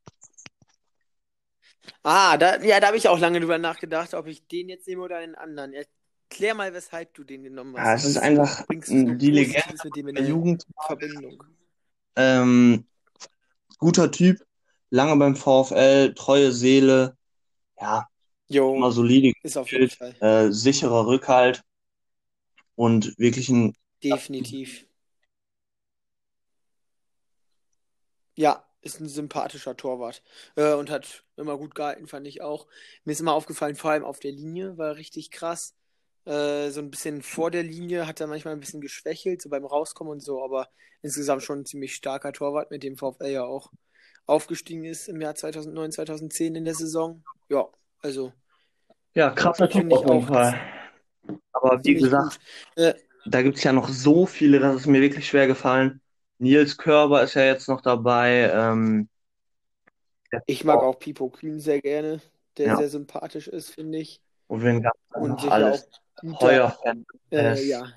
Ah, 2.04 2.38
da, 2.38 2.62
ja, 2.62 2.80
da 2.80 2.88
habe 2.88 2.98
ich 2.98 3.08
auch 3.08 3.20
lange 3.20 3.40
drüber 3.40 3.58
nachgedacht, 3.58 4.14
ob 4.14 4.28
ich 4.28 4.46
den 4.48 4.70
jetzt 4.70 4.88
nehme 4.88 5.02
oder 5.02 5.18
einen 5.18 5.36
anderen. 5.36 5.74
Erklär 5.74 6.54
mal, 6.54 6.74
weshalb 6.74 7.14
du 7.14 7.24
den 7.24 7.44
genommen 7.44 7.76
hast. 7.78 7.86
Ja, 7.86 7.94
es 7.96 8.06
ist 8.06 8.18
einfach 8.18 8.64
die 8.70 9.32
Legende 9.32 9.64
mit 9.84 9.96
dem 9.96 10.08
in 10.10 10.16
der 10.16 10.24
der 10.24 10.30
Jugend. 10.30 10.66
Verbindung? 10.86 11.44
Ähm, 12.16 12.86
guter 13.80 14.12
Typ, 14.12 14.46
lange 14.90 15.16
beim 15.18 15.36
VfL, 15.36 16.14
treue 16.14 16.52
Seele, 16.52 17.18
ja, 17.82 18.08
Jo, 18.48 18.76
immer 18.76 18.92
solide 18.92 19.34
ist 19.44 19.58
auf 19.58 19.72
jeden 19.72 19.90
Fall. 19.90 20.16
äh, 20.22 20.52
sicherer 20.52 21.08
Rückhalt 21.08 21.64
und 22.76 23.18
wirklich 23.18 23.50
ein, 23.50 23.74
Definitiv. 24.04 24.86
Ja, 28.36 28.66
ist 28.82 29.00
ein 29.00 29.08
sympathischer 29.08 29.76
Torwart. 29.76 30.22
Äh, 30.56 30.74
und 30.74 30.90
hat 30.90 31.24
immer 31.38 31.58
gut 31.58 31.76
gehalten, 31.76 32.08
fand 32.08 32.28
ich 32.28 32.42
auch. 32.42 32.68
Mir 33.04 33.14
ist 33.14 33.20
immer 33.20 33.34
aufgefallen, 33.34 33.76
vor 33.76 33.92
allem 33.92 34.04
auf 34.04 34.20
der 34.20 34.32
Linie 34.32 34.78
war 34.78 34.96
richtig 34.96 35.32
krass. 35.32 35.76
Äh, 36.26 36.70
so 36.70 36.82
ein 36.82 36.92
bisschen 36.92 37.22
vor 37.22 37.52
der 37.52 37.64
Linie 37.64 38.08
hat 38.08 38.20
er 38.20 38.28
manchmal 38.28 38.54
ein 38.54 38.60
bisschen 38.60 38.82
geschwächelt, 38.82 39.42
so 39.42 39.50
beim 39.50 39.66
Rauskommen 39.66 40.12
und 40.12 40.22
so, 40.22 40.44
aber 40.44 40.70
insgesamt 41.02 41.44
schon 41.44 41.60
ein 41.60 41.66
ziemlich 41.66 41.96
starker 41.96 42.34
Torwart, 42.34 42.72
mit 42.72 42.84
dem 42.84 42.98
VfL 42.98 43.28
ja 43.28 43.44
auch 43.44 43.72
aufgestiegen 44.26 44.86
ist 44.86 45.08
im 45.08 45.22
Jahr 45.22 45.36
2009, 45.36 45.92
2010 45.92 46.56
in 46.56 46.66
der 46.66 46.74
Saison. 46.74 47.24
Ja, 47.50 47.68
also 48.02 48.34
ja, 49.16 49.30
krasser 49.30 49.70
Typ 49.70 49.92
auf 49.94 50.02
jeden 50.02 50.26
auch. 50.26 50.28
Fall. 50.28 50.60
Aber 51.54 51.84
wie 51.84 51.96
gesagt. 51.96 52.40
Äh, 52.76 52.94
da 53.26 53.42
gibt 53.42 53.58
es 53.58 53.64
ja 53.64 53.74
noch 53.74 53.90
so 53.90 54.26
viele, 54.26 54.60
das 54.60 54.76
ist 54.76 54.86
mir 54.88 55.02
wirklich 55.02 55.28
schwer 55.28 55.48
gefallen. 55.48 56.02
Nils 56.40 56.78
Körber 56.78 57.24
ist 57.24 57.34
ja 57.36 57.44
jetzt 57.46 57.68
noch 57.68 57.82
dabei. 57.82 58.50
Ähm, 58.54 59.10
ich 60.46 60.64
mag 60.64 60.80
auch 60.82 61.00
Pipo 61.00 61.30
Kühn 61.30 61.60
sehr 61.60 61.82
gerne, 61.82 62.22
der 62.58 62.68
Ja. 62.68 62.78
sehr 62.78 62.90
sympathisch 62.90 63.48
ist, 63.48 63.70
finde 63.72 64.00
ich. 64.00 64.22
und 64.48 64.64
wen 64.64 64.82
gab 64.82 64.94
es 65.16 65.42
sich 65.42 65.52
alles? 65.52 65.90
auch 65.90 66.22
gut 66.22 66.40
Heuer 66.42 66.78
äh, 67.32 67.34
Fernandes. 67.34 67.68
ja, 67.68 67.94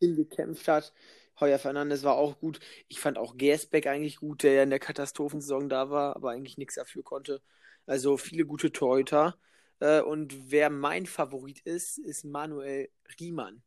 hingekämpft 0.00 0.68
hat. 0.68 0.92
Heuer 1.40 1.58
Fernandes 1.58 2.02
war 2.02 2.16
auch 2.16 2.38
gut. 2.40 2.60
Ich 2.88 3.00
fand 3.00 3.16
auch 3.18 3.36
Gersbeck 3.36 3.86
eigentlich 3.86 4.16
gut, 4.16 4.42
der 4.42 4.54
ja 4.54 4.62
in 4.64 4.70
der 4.70 4.78
Katastrophensaison 4.80 5.68
da 5.68 5.90
war, 5.90 6.16
aber 6.16 6.30
eigentlich 6.30 6.58
nichts 6.58 6.74
dafür 6.74 7.02
konnte. 7.02 7.40
Also 7.86 8.16
viele 8.16 8.44
gute 8.44 8.72
Torhüter. 8.72 9.36
Äh, 9.80 10.00
und 10.00 10.50
wer 10.50 10.70
mein 10.70 11.06
Favorit 11.06 11.60
ist, 11.60 11.98
ist 11.98 12.24
Manuel 12.24 12.88
Riemann. 13.20 13.62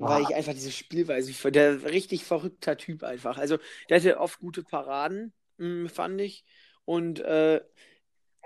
Weil 0.00 0.22
ich 0.22 0.34
einfach 0.34 0.54
diese 0.54 0.72
Spielweise, 0.72 1.50
der 1.50 1.84
richtig 1.84 2.24
verrückter 2.24 2.76
Typ 2.76 3.02
einfach. 3.02 3.36
Also 3.38 3.58
der 3.88 3.98
hatte 3.98 4.18
oft 4.18 4.40
gute 4.40 4.62
Paraden, 4.62 5.32
mh, 5.58 5.90
fand 5.90 6.20
ich. 6.20 6.44
Und 6.86 7.20
äh, 7.20 7.60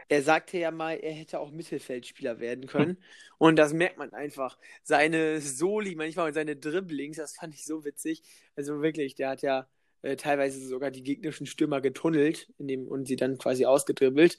er 0.09 0.23
sagte 0.23 0.59
ja 0.59 0.71
mal, 0.71 0.95
er 0.95 1.13
hätte 1.13 1.41
auch 1.41 1.51
Mittelfeldspieler 1.51 2.41
werden 2.41 2.67
können. 2.67 2.99
Und 3.39 3.57
das 3.57 3.73
merkt 3.73 3.99
man 3.99 4.13
einfach. 4.13 4.59
Seine 4.83 5.41
Soli 5.41 5.95
manchmal 5.95 6.29
und 6.29 6.35
seine 6.35 6.57
Dribblings, 6.57 7.17
das 7.17 7.37
fand 7.37 7.55
ich 7.55 7.65
so 7.65 7.85
witzig. 7.85 8.23
Also 8.57 8.83
wirklich, 8.83 9.15
der 9.15 9.31
hat 9.31 9.43
ja 9.43 9.67
äh, 10.03 10.17
teilweise 10.17 10.61
sogar 10.67 10.91
die 10.91 11.03
gegnerischen 11.03 11.47
Stürmer 11.47 11.81
getunnelt 11.81 12.53
in 12.59 12.69
dem, 12.69 12.87
und 12.87 13.07
sie 13.07 13.17
dann 13.17 13.39
quasi 13.39 13.65
ausgedribbelt. 13.65 14.39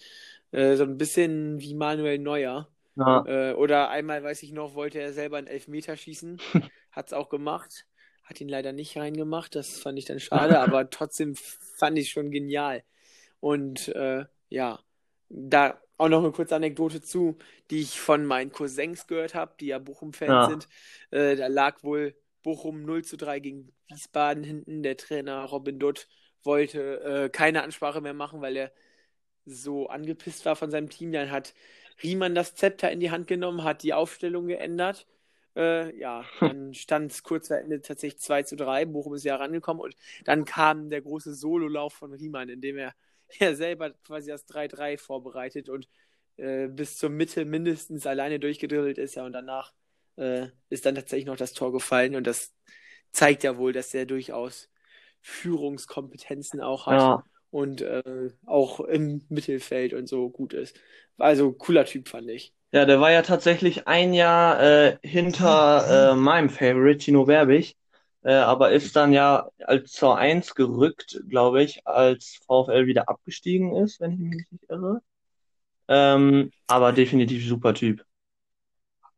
Äh, 0.52 0.76
so 0.76 0.84
ein 0.84 0.98
bisschen 0.98 1.60
wie 1.60 1.74
Manuel 1.74 2.20
Neuer. 2.20 2.70
Ja. 2.96 3.26
Äh, 3.26 3.54
oder 3.54 3.90
einmal, 3.90 4.24
weiß 4.24 4.44
ich 4.44 4.52
noch, 4.52 4.76
wollte 4.76 5.00
er 5.00 5.12
selber 5.14 5.38
einen 5.38 5.48
Elfmeter 5.48 5.98
schießen. 5.98 6.40
Hat 6.96 7.08
es 7.08 7.14
auch 7.14 7.30
gemacht. 7.30 7.86
Hat 8.24 8.42
ihn 8.42 8.50
leider 8.50 8.72
nicht 8.74 8.98
reingemacht. 8.98 9.56
Das 9.56 9.80
fand 9.80 10.00
ich 10.00 10.06
dann 10.06 10.20
schade, 10.20 10.60
aber 10.62 10.90
trotzdem 10.90 11.36
fand 11.36 11.98
ich 12.00 12.10
schon 12.12 12.32
genial. 12.32 12.84
Und 13.40 13.90
äh, 13.90 14.26
ja, 14.50 14.80
da 15.30 15.80
auch 15.98 16.10
noch 16.10 16.20
eine 16.24 16.32
kurze 16.32 16.56
Anekdote 16.56 17.02
zu, 17.02 17.38
die 17.72 17.82
ich 17.82 18.00
von 18.00 18.26
meinen 18.26 18.52
Cousins 18.52 19.08
gehört 19.08 19.36
habe, 19.36 19.56
die 19.60 19.68
ja 19.68 19.80
Bochum-Fans 19.80 20.44
Ja. 20.44 20.46
sind. 20.46 20.68
Äh, 21.12 21.36
da 21.36 21.48
lag 21.48 21.84
wohl 21.84 22.16
Bochum 22.44 22.84
0 22.84 23.04
zu 23.04 23.18
3 23.18 23.40
gegen 23.40 23.74
Wiesbaden 23.88 24.44
hinten. 24.44 24.84
Der 24.84 24.98
Trainer 24.98 25.44
Robin 25.46 25.80
Dutt 25.80 26.08
wollte 26.44 27.02
äh, 27.26 27.30
keine 27.30 27.64
Ansprache 27.64 28.02
mehr 28.02 28.14
machen, 28.14 28.42
weil 28.42 28.58
er 28.58 28.72
so 29.46 29.88
angepisst 29.90 30.46
war 30.46 30.56
von 30.56 30.72
seinem 30.72 30.90
Team. 30.90 31.12
Dann 31.12 31.32
hat 31.32 31.54
Riemann 32.04 32.36
das 32.36 32.56
Zepter 32.56 32.92
in 32.92 33.00
die 33.00 33.12
Hand 33.12 33.28
genommen, 33.28 33.64
hat 33.64 33.84
die 33.84 33.94
Aufstellung 33.94 34.48
geändert. 34.48 35.08
Äh, 35.56 35.98
ja, 35.98 36.26
dann 36.42 36.74
stand 36.74 37.12
es 37.12 37.24
kurz 37.24 37.48
vor 37.48 37.58
Ende 37.58 37.82
tatsächlich 37.82 38.22
2 38.22 38.44
zu 38.44 38.56
3. 38.56 38.86
Bochum 38.86 39.14
ist 39.16 39.24
ja 39.26 39.36
rangekommen 39.38 39.82
und 39.84 39.96
dann 40.26 40.46
kam 40.46 40.90
der 40.90 41.02
große 41.02 41.34
Sololauf 41.34 41.94
von 41.94 42.14
Riemann, 42.14 42.50
in 42.50 42.62
dem 42.62 42.78
er 42.78 42.96
ja 43.40 43.56
selber 43.56 43.92
quasi 44.06 44.30
das 44.32 44.46
3-3 44.46 44.98
vorbereitet 44.98 45.70
und 45.70 45.88
äh, 46.38 46.68
bis 46.68 46.98
zur 46.98 47.10
Mitte 47.10 47.46
mindestens 47.46 48.08
alleine 48.08 48.40
durchgedribbelt 48.40 48.98
ist. 48.98 49.16
Ja, 49.16 49.26
und 49.26 49.34
danach 49.34 49.74
äh, 50.18 50.50
ist 50.70 50.86
dann 50.86 50.96
tatsächlich 50.96 51.28
noch 51.28 51.38
das 51.38 51.54
Tor 51.54 51.72
gefallen 51.74 52.16
und 52.16 52.28
das 52.28 52.54
zeigt 53.14 53.44
ja 53.44 53.58
wohl, 53.58 53.74
dass 53.74 53.94
er 53.94 54.08
durchaus 54.08 54.70
Führungskompetenzen 55.22 56.62
auch 56.62 56.88
hat 56.88 57.00
Ja. 57.00 57.24
und 57.52 57.82
äh, 57.82 58.32
auch 58.46 58.82
im 58.82 59.26
Mittelfeld 59.30 59.94
und 59.94 60.08
so 60.08 60.30
gut 60.32 60.54
ist. 60.54 60.80
Also 61.18 61.54
cooler 61.54 61.86
Typ, 61.86 62.10
fand 62.10 62.30
ich. 62.32 62.55
Ja, 62.72 62.86
der 62.86 63.00
war 63.00 63.12
ja 63.12 63.22
tatsächlich 63.22 63.88
ein 63.88 64.14
Jahr 64.14 64.62
äh, 64.62 64.98
hinter 65.02 66.12
äh, 66.14 66.16
meinem 66.16 66.50
Favorite, 66.50 66.98
Tino 66.98 67.26
Berbig, 67.26 67.78
äh, 68.24 68.34
aber 68.34 68.72
ist 68.72 68.96
dann 68.98 69.14
ja 69.14 69.50
als 69.60 69.94
zur 69.94 70.18
Eins 70.18 70.56
gerückt, 70.56 71.22
glaube 71.30 71.64
ich, 71.64 71.88
als 71.88 72.40
VfL 72.46 72.86
wieder 72.88 73.08
abgestiegen 73.08 73.76
ist, 73.76 74.02
wenn 74.02 74.14
ich 74.14 74.20
mich 74.20 74.52
nicht 74.52 74.70
irre. 74.70 75.02
Ähm, 75.90 76.52
aber 76.68 76.94
definitiv 76.94 77.48
super 77.48 77.74
Typ. 77.76 78.06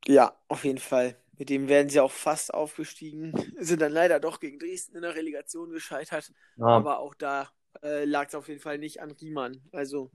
Ja, 0.07 0.37
auf 0.47 0.63
jeden 0.63 0.77
Fall. 0.79 1.17
Mit 1.37 1.49
dem 1.49 1.67
werden 1.67 1.89
sie 1.89 1.99
auch 1.99 2.11
fast 2.11 2.53
aufgestiegen. 2.53 3.33
Sind 3.59 3.81
dann 3.81 3.91
leider 3.91 4.19
doch 4.19 4.39
gegen 4.39 4.59
Dresden 4.59 4.95
in 4.95 5.01
der 5.03 5.15
Relegation 5.15 5.69
gescheitert. 5.71 6.31
Ja, 6.55 6.87
Aber 6.87 6.99
auch 6.99 7.13
da 7.15 7.51
äh, 7.83 8.05
lag 8.05 8.27
es 8.27 8.35
auf 8.35 8.47
jeden 8.47 8.59
Fall 8.59 8.77
nicht 8.77 9.01
an 9.01 9.11
Riemann. 9.11 9.61
Also 9.71 10.11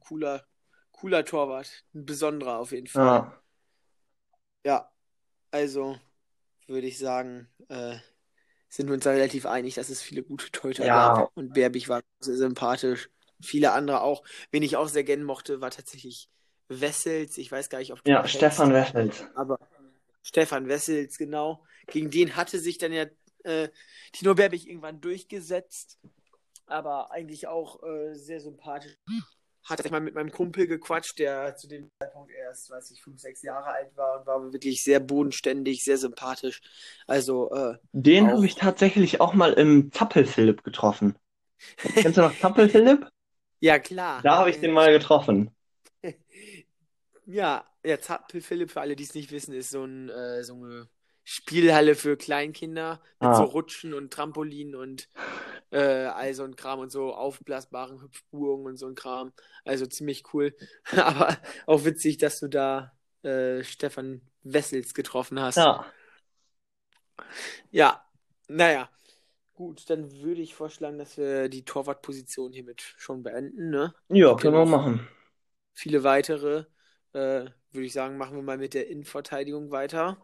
cooler, 0.00 0.46
cooler 0.96 1.24
Torwart. 1.24 1.84
Ein 1.94 2.06
besonderer 2.06 2.58
auf 2.58 2.72
jeden 2.72 2.86
Fall. 2.86 3.04
ja, 3.04 3.42
Ja, 4.64 4.90
also 5.50 5.98
würde 6.66 6.86
ich 6.86 6.98
sagen, 6.98 7.48
äh, 7.68 7.96
sind 8.68 8.88
wir 8.88 8.94
uns 8.94 9.04
da 9.04 9.10
relativ 9.10 9.46
einig, 9.46 9.74
dass 9.74 9.88
es 9.88 10.02
viele 10.02 10.22
gute 10.22 10.50
Torhüter 10.50 10.86
Ja. 10.86 11.14
gab. 11.14 11.36
Und 11.36 11.54
Berbig 11.54 11.88
war 11.88 12.02
sehr 12.20 12.36
sympathisch. 12.36 13.08
Viele 13.40 13.72
andere 13.72 14.00
auch. 14.02 14.24
Wen 14.50 14.62
ich 14.62 14.76
auch 14.76 14.88
sehr 14.88 15.04
gerne 15.04 15.24
mochte, 15.24 15.60
war 15.60 15.70
tatsächlich 15.70 16.28
Wessels. 16.68 17.38
Ich 17.38 17.52
weiß 17.52 17.68
gar 17.68 17.78
nicht, 17.78 17.92
ob 17.92 18.02
du 18.02 18.10
ja, 18.10 18.20
kennst. 18.22 18.36
Stefan 18.36 18.72
Wessels. 18.72 19.24
Aber 19.34 19.58
Stefan 20.22 20.68
Wessels, 20.68 21.16
genau. 21.16 21.64
Gegen 21.86 22.10
den 22.10 22.34
hatte 22.34 22.58
sich 22.58 22.78
dann 22.78 22.92
ja 22.92 23.06
äh, 23.44 23.68
Tino 24.12 24.34
Berbig 24.34 24.68
irgendwann 24.68 25.00
durchgesetzt. 25.00 25.98
Aber 26.66 27.12
eigentlich 27.12 27.46
auch 27.46 27.82
äh, 27.84 28.14
sehr 28.14 28.40
sympathisch. 28.40 28.96
Hatte 29.68 29.82
ich 29.84 29.90
mal 29.90 30.00
mit 30.00 30.14
meinem 30.14 30.30
Kumpel 30.30 30.66
gequatscht, 30.66 31.18
der 31.18 31.56
zu 31.56 31.68
dem 31.68 31.90
Zeitpunkt 32.00 32.30
erst, 32.30 32.70
weiß 32.70 32.90
ich, 32.92 33.02
fünf, 33.02 33.20
sechs 33.20 33.42
Jahre 33.42 33.66
alt 33.66 33.96
war 33.96 34.20
und 34.20 34.26
war 34.26 34.52
wirklich 34.52 34.82
sehr 34.82 35.00
bodenständig, 35.00 35.84
sehr 35.84 35.98
sympathisch. 35.98 36.60
Also, 37.06 37.50
äh, 37.50 37.74
Den 37.92 38.28
habe 38.28 38.46
ich 38.46 38.54
tatsächlich 38.54 39.20
auch 39.20 39.34
mal 39.34 39.52
im 39.52 39.92
Zappel-Philipp 39.92 40.62
getroffen. 40.62 41.16
Kennst 41.76 42.16
du 42.16 42.22
noch 42.22 42.38
Zappel-Philipp? 42.38 43.08
ja 43.60 43.78
klar. 43.78 44.22
Da 44.22 44.38
habe 44.38 44.50
ich 44.50 44.60
den 44.60 44.72
mal 44.72 44.92
getroffen. 44.92 45.50
Ja, 47.28 47.66
ja, 47.84 47.98
Zappel 48.00 48.40
Philipp, 48.40 48.70
für 48.70 48.80
alle, 48.80 48.94
die 48.94 49.02
es 49.02 49.12
nicht 49.12 49.32
wissen, 49.32 49.52
ist 49.52 49.70
so, 49.70 49.82
ein, 49.84 50.08
äh, 50.10 50.44
so 50.44 50.54
eine 50.54 50.88
Spielhalle 51.28 51.96
für 51.96 52.16
Kleinkinder 52.16 53.00
mit 53.20 53.30
Ah. 53.30 53.34
so 53.34 53.42
Rutschen 53.42 53.94
und 53.94 54.12
Trampolin 54.12 54.76
und 54.76 55.08
äh, 55.72 55.80
all 56.06 56.32
so 56.34 56.44
ein 56.44 56.54
Kram 56.54 56.78
und 56.78 56.90
so 56.90 57.12
aufblasbaren 57.14 58.00
Hüpfburgen 58.00 58.66
und 58.66 58.76
so 58.76 58.86
ein 58.86 58.94
Kram. 58.94 59.32
Also 59.64 59.86
ziemlich 59.86 60.32
cool. 60.32 60.54
Aber 60.96 61.36
auch 61.66 61.84
witzig, 61.84 62.18
dass 62.18 62.38
du 62.38 62.48
da 62.48 62.92
äh, 63.24 63.64
Stefan 63.64 64.20
Wessels 64.44 64.94
getroffen 64.94 65.40
hast. 65.40 65.56
Ja, 65.56 65.84
Ja, 67.70 68.04
naja. 68.48 68.88
Gut, 69.54 69.88
dann 69.90 70.12
würde 70.20 70.42
ich 70.42 70.54
vorschlagen, 70.54 70.98
dass 70.98 71.16
wir 71.16 71.48
die 71.48 71.64
Torwartposition 71.64 72.52
hiermit 72.52 72.82
schon 72.82 73.22
beenden, 73.22 73.70
ne? 73.70 73.94
ja, 74.08 74.34
können 74.36 74.54
wir 74.54 74.66
machen. 74.66 75.08
viele 75.72 76.04
weitere? 76.04 76.66
Äh, 77.12 77.46
würde 77.72 77.86
ich 77.86 77.92
sagen, 77.94 78.18
machen 78.18 78.36
wir 78.36 78.42
mal 78.42 78.58
mit 78.58 78.74
der 78.74 78.88
Innenverteidigung 78.88 79.70
weiter. 79.70 80.18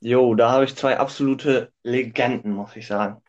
Jo, 0.00 0.34
da 0.34 0.50
habe 0.50 0.64
ich 0.64 0.76
zwei 0.76 0.98
absolute 0.98 1.72
Legenden, 1.82 2.52
muss 2.52 2.76
ich 2.76 2.86
sagen. 2.86 3.20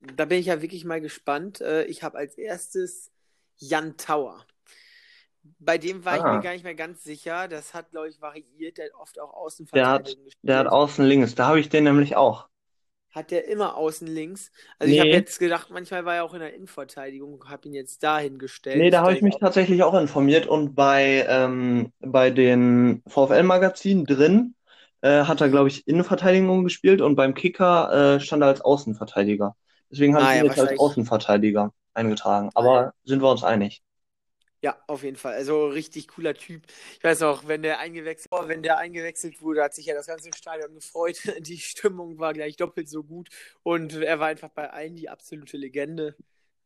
Da 0.00 0.26
bin 0.26 0.38
ich 0.38 0.46
ja 0.46 0.62
wirklich 0.62 0.84
mal 0.84 1.00
gespannt. 1.00 1.60
Äh, 1.60 1.84
ich 1.84 2.02
habe 2.02 2.18
als 2.18 2.36
erstes 2.36 3.10
Jan 3.56 3.96
Tauer. 3.96 4.44
Bei 5.58 5.78
dem 5.78 6.04
war 6.04 6.16
ich 6.16 6.22
Ah. 6.22 6.36
mir 6.36 6.42
gar 6.42 6.52
nicht 6.52 6.64
mehr 6.64 6.74
ganz 6.74 7.02
sicher. 7.02 7.48
Das 7.48 7.72
hat, 7.74 7.90
glaube 7.90 8.08
ich, 8.08 8.20
variiert. 8.20 8.78
Der 8.78 8.86
hat 8.86 8.94
oft 9.00 9.18
auch 9.20 9.48
Der 9.74 9.88
hat, 9.88 10.04
gespielt. 10.04 10.36
der 10.42 10.58
hat 10.58 10.66
außen 10.66 11.04
links. 11.04 11.34
Da 11.34 11.46
habe 11.48 11.60
ich 11.60 11.68
den 11.68 11.84
nämlich 11.84 12.16
auch. 12.16 12.48
Hat 13.10 13.30
der 13.30 13.48
immer 13.48 13.76
außen 13.76 14.06
links? 14.06 14.52
Also 14.78 14.92
ich 14.92 15.00
habe 15.00 15.08
Nee. 15.08 15.16
jetzt 15.16 15.38
gedacht, 15.38 15.70
manchmal 15.70 16.04
war 16.04 16.16
er 16.16 16.24
auch 16.24 16.34
in 16.34 16.40
der 16.40 16.52
Innenverteidigung, 16.54 17.48
habe 17.48 17.66
ihn 17.66 17.74
jetzt 17.74 18.02
dahin 18.02 18.38
gestellt. 18.38 18.76
Nee, 18.76 18.90
da 18.90 19.00
habe 19.00 19.14
ich 19.14 19.22
mich 19.22 19.36
auch- 19.36 19.40
tatsächlich 19.40 19.82
auch 19.82 19.94
informiert 19.94 20.46
und 20.46 20.74
bei, 20.74 21.24
ähm, 21.26 21.90
bei 22.00 22.30
den 22.30 23.02
VfL-Magazinen 23.08 24.04
drin 24.04 24.54
äh, 25.02 25.24
hat 25.24 25.40
er, 25.40 25.48
glaube 25.48 25.68
ich, 25.68 25.86
Innenverteidigung 25.86 26.64
gespielt 26.64 27.00
und 27.00 27.16
beim 27.16 27.34
Kicker 27.34 28.16
äh, 28.16 28.20
stand 28.20 28.42
er 28.42 28.48
als 28.48 28.60
Außenverteidiger. 28.60 29.56
Deswegen 29.90 30.14
habe 30.14 30.24
Ah, 30.24 30.26
ich 30.26 30.34
ja, 30.34 30.42
ihn 30.42 30.44
jetzt 30.44 30.58
als. 30.58 30.78
Außenverteidiger 30.78 31.72
eingetragen. 31.94 32.50
Aber 32.54 32.92
sind 33.04 33.22
wir 33.22 33.30
uns 33.30 33.44
einig? 33.44 33.82
Ja, 34.60 34.76
auf 34.88 35.04
jeden 35.04 35.16
Fall. 35.16 35.34
Also 35.34 35.68
richtig 35.68 36.08
cooler 36.08 36.34
Typ. 36.34 36.64
Ich 36.96 37.04
weiß 37.04 37.22
auch, 37.22 37.46
wenn 37.46 37.62
der 37.62 37.78
eingewechselt, 37.78 38.28
oh, 38.32 38.48
wenn 38.48 38.62
der 38.62 38.78
eingewechselt 38.78 39.40
wurde, 39.40 39.62
hat 39.62 39.72
sich 39.74 39.86
ja 39.86 39.94
das 39.94 40.06
ganze 40.08 40.30
Stadion 40.36 40.74
gefreut. 40.74 41.18
Die 41.40 41.58
Stimmung 41.58 42.18
war 42.18 42.32
gleich 42.34 42.56
doppelt 42.56 42.88
so 42.88 43.04
gut 43.04 43.28
und 43.62 43.94
er 43.94 44.18
war 44.18 44.26
einfach 44.28 44.48
bei 44.50 44.68
allen 44.70 44.96
die 44.96 45.08
absolute 45.08 45.56
Legende. 45.56 46.16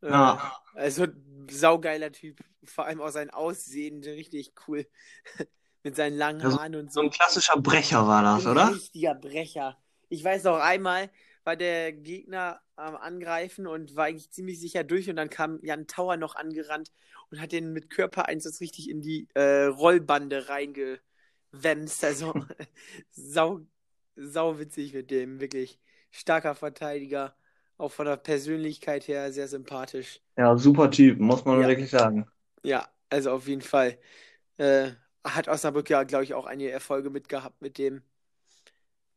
Äh, 0.02 0.08
Ja. 0.08 0.62
Also 0.74 1.06
saugeiler 1.50 2.10
Typ, 2.12 2.40
vor 2.64 2.86
allem 2.86 3.00
auch 3.02 3.10
sein 3.10 3.28
Aussehen 3.30 4.02
richtig 4.02 4.54
cool 4.66 4.86
mit 5.82 5.96
seinen 5.96 6.16
langen 6.16 6.44
Also, 6.44 6.58
Haaren 6.58 6.76
und 6.76 6.92
So 6.94 7.00
so. 7.00 7.02
ein 7.02 7.10
klassischer 7.10 7.58
Brecher 7.60 8.06
war 8.06 8.22
das, 8.22 8.44
Ein 8.44 8.46
oder? 8.46 8.70
richtiger 8.70 9.14
Brecher. 9.14 9.78
Ich 10.08 10.22
weiß 10.24 10.44
noch 10.44 10.58
einmal, 10.58 11.10
war 11.44 11.56
der 11.56 11.92
Gegner 11.92 12.60
am 12.76 12.96
Angreifen 12.96 13.66
und 13.66 13.94
war 13.96 14.06
eigentlich 14.06 14.30
ziemlich 14.30 14.60
sicher 14.60 14.84
durch 14.84 15.08
und 15.10 15.16
dann 15.16 15.30
kam 15.30 15.58
Jan 15.62 15.86
Tauer 15.86 16.16
noch 16.16 16.34
angerannt 16.36 16.92
und 17.30 17.40
hat 17.40 17.52
den 17.52 17.72
mit 17.72 17.90
Körpereinsatz 17.90 18.60
richtig 18.60 18.88
in 18.90 19.00
die 19.02 19.28
äh, 19.34 19.64
Rollbande 19.64 20.48
reingewemst. 20.48 22.04
Also 22.04 22.34
sau, 23.10 23.60
sau 24.16 24.58
witzig 24.58 24.94
mit 24.94 25.10
dem, 25.10 25.40
wirklich 25.40 25.78
starker 26.10 26.54
Verteidiger, 26.54 27.36
auch 27.78 27.92
von 27.92 28.06
der 28.06 28.16
Persönlichkeit 28.16 29.08
her 29.08 29.32
sehr 29.32 29.48
sympathisch. 29.48 30.20
Ja, 30.36 30.56
super 30.58 30.90
Typ, 30.90 31.18
muss 31.20 31.44
man 31.46 31.58
Ja. 31.58 31.66
wirklich 31.66 31.88
sagen. 31.90 32.26
Ja, 32.64 32.88
also 33.10 33.32
auf 33.32 33.46
jeden 33.48 33.62
Fall. 33.62 33.98
Äh, 34.58 34.92
hat 35.24 35.48
Osnabrück 35.48 35.90
ja, 35.90 36.02
glaube 36.04 36.24
ich, 36.24 36.34
auch 36.34 36.46
einige 36.46 36.70
Erfolge 36.70 37.10
mitgehabt 37.10 37.60
mit 37.62 37.78
dem 37.78 38.02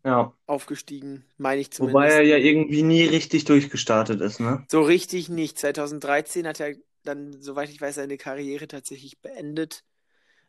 Ja. 0.04 0.36
aufgestiegen, 0.48 1.24
meine 1.38 1.62
ich 1.62 1.72
Wobei 1.78 2.10
er 2.10 2.22
zumindest. 2.22 2.24
ja 2.24 2.36
irgendwie 2.36 2.84
nie 2.84 3.06
richtig 3.06 3.46
durchgestartet 3.46 4.20
ist, 4.20 4.42
ne? 4.42 4.68
So 4.70 4.82
richtig 4.82 5.30
nicht. 5.30 5.58
2013 5.60 6.48
hat 6.48 6.60
er 6.60 6.76
dann, 7.04 7.40
soweit 7.42 7.70
ich 7.70 7.80
weiß, 7.82 7.96
seine 7.96 8.18
Karriere 8.18 8.68
tatsächlich 8.68 9.22
beendet. 9.22 9.84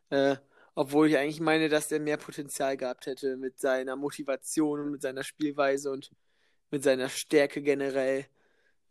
Äh, 0.09 0.37
obwohl 0.75 1.09
ich 1.09 1.17
eigentlich 1.17 1.41
meine, 1.41 1.69
dass 1.69 1.89
der 1.89 1.99
mehr 1.99 2.17
Potenzial 2.17 2.77
gehabt 2.77 3.07
hätte 3.07 3.37
mit 3.37 3.59
seiner 3.59 3.95
Motivation 3.97 4.81
und 4.81 4.91
mit 4.91 5.01
seiner 5.01 5.23
Spielweise 5.23 5.91
und 5.91 6.11
mit 6.71 6.83
seiner 6.83 7.09
Stärke 7.09 7.61
generell. 7.61 8.27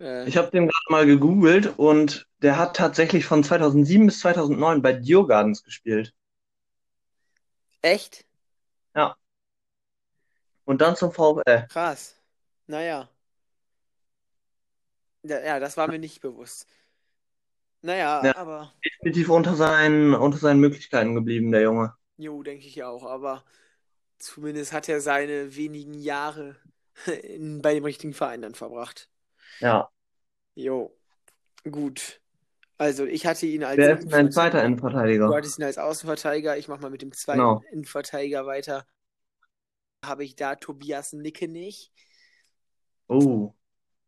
Äh, 0.00 0.28
Ich 0.28 0.36
habe 0.36 0.50
den 0.50 0.64
gerade 0.66 0.90
mal 0.90 1.06
gegoogelt 1.06 1.72
und 1.78 2.28
der 2.42 2.58
hat 2.58 2.76
tatsächlich 2.76 3.24
von 3.24 3.42
2007 3.42 4.04
bis 4.06 4.20
2009 4.20 4.82
bei 4.82 4.92
Djurgardens 4.92 5.64
gespielt. 5.64 6.12
Echt? 7.82 8.24
Und 10.64 10.80
dann 10.80 10.96
zum 10.96 11.12
VfL. 11.12 11.66
Krass. 11.68 12.20
Naja. 12.66 13.08
Ja, 15.22 15.40
ja, 15.40 15.60
das 15.60 15.76
war 15.76 15.88
mir 15.88 15.98
nicht 15.98 16.20
bewusst. 16.20 16.66
Naja, 17.82 18.24
Ja. 18.24 18.36
aber, 18.36 18.72
Definitiv 18.84 19.28
unter 19.30 19.56
seinen, 19.56 20.14
unter 20.14 20.38
seinen 20.38 20.60
Möglichkeiten 20.60 21.14
geblieben, 21.14 21.50
der 21.50 21.62
Junge. 21.62 21.94
jo, 22.16 22.42
denke 22.42 22.66
ich 22.66 22.82
auch. 22.84 23.04
Aber 23.04 23.44
zumindest 24.18 24.72
hat 24.72 24.88
er 24.88 25.00
seine 25.00 25.56
wenigen 25.56 25.94
Jahre 25.94 26.56
in, 27.24 27.62
bei 27.62 27.74
dem 27.74 27.84
richtigen 27.84 28.14
Verein 28.14 28.42
dann 28.42 28.54
verbracht. 28.54 29.10
Ja. 29.60 29.90
Jo, 30.56 30.92
gut. 31.70 32.20
Also 32.78 33.04
ich 33.06 33.26
hatte 33.26 33.46
ihn 33.46 33.64
als 33.64 33.88
Wer 33.88 33.92
ist 33.94 34.02
denn 34.04 34.10
dein 34.10 34.30
Innenverteidiger. 34.30 34.32
zweiter 34.32 34.64
Du 35.26 35.34
hattest 35.34 35.58
ihn 35.58 35.64
als 35.64 35.78
Außenverteidiger. 35.78 36.56
Ich 36.58 36.68
mache 36.68 36.82
mal 36.82 36.90
mit 36.90 37.02
dem 37.02 37.12
zweiten 37.12 37.50
Genau. 37.50 37.66
Innenverteidiger 37.72 38.46
weiter. 38.46 38.86
Habe 40.02 40.24
ich 40.24 40.36
da 40.36 40.54
Tobias 40.56 41.12
Nickenich. 41.12 41.92
Oh, 43.08 43.54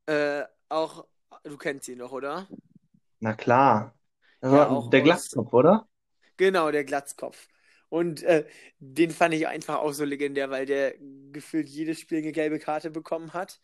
Äh, 0.06 0.44
auch, 0.68 1.06
du 1.44 1.56
kennst 1.56 1.88
ihn 1.88 1.98
noch, 1.98 2.12
oder? 2.12 2.48
na 3.20 3.34
klar. 3.34 3.94
Das 4.40 4.50
Ja, 4.50 4.66
war 4.68 4.88
der 4.90 5.02
Glatzkopf, 5.02 5.52
oder? 5.52 5.88
Genau, 6.36 6.70
der 6.70 6.84
Glatzkopf. 6.84 7.48
Und 7.88 8.22
äh, 8.22 8.46
den 8.78 9.10
fand 9.10 9.34
ich 9.34 9.46
einfach 9.48 9.76
auch 9.78 9.92
so 9.92 10.04
legendär, 10.04 10.50
weil 10.50 10.66
der 10.66 10.94
gefühlt 11.32 11.68
jedes 11.68 12.00
Spiel 12.00 12.18
eine 12.18 12.32
gelbe 12.32 12.58
Karte 12.58 12.90
bekommen 12.90 13.32
hat. 13.32 13.60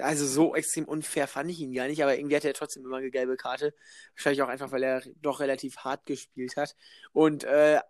Also 0.00 0.26
so 0.26 0.54
extrem 0.54 0.86
unfair 0.86 1.28
fand 1.28 1.50
ich 1.50 1.60
ihn 1.60 1.74
gar 1.74 1.86
nicht, 1.86 2.02
aber 2.02 2.16
irgendwie 2.16 2.36
hatte 2.36 2.48
er 2.48 2.54
trotzdem 2.54 2.84
immer 2.84 2.96
eine 2.98 3.10
gelbe 3.10 3.36
Karte. 3.36 3.74
Wahrscheinlich 4.14 4.42
auch 4.42 4.48
einfach, 4.48 4.72
weil 4.72 4.82
er 4.82 5.02
doch 5.20 5.40
relativ 5.40 5.76
hart 5.78 6.06
gespielt 6.06 6.56
hat 6.56 6.74
und 7.12 7.44
äh, 7.44 7.80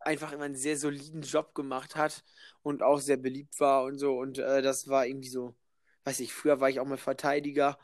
einfach 0.00 0.32
immer 0.32 0.44
einen 0.44 0.56
sehr 0.56 0.76
soliden 0.78 1.22
Job 1.22 1.54
gemacht 1.54 1.96
hat 1.96 2.24
und 2.62 2.82
auch 2.82 2.98
sehr 3.00 3.18
beliebt 3.18 3.60
war 3.60 3.84
und 3.84 3.98
so. 3.98 4.18
Und 4.18 4.38
äh, 4.38 4.62
das 4.62 4.88
war 4.88 5.06
irgendwie 5.06 5.28
so, 5.28 5.54
weiß 6.04 6.20
ich, 6.20 6.32
früher 6.32 6.60
war 6.60 6.70
ich 6.70 6.80
auch 6.80 6.86
mal 6.86 6.96
Verteidiger, 6.98 7.78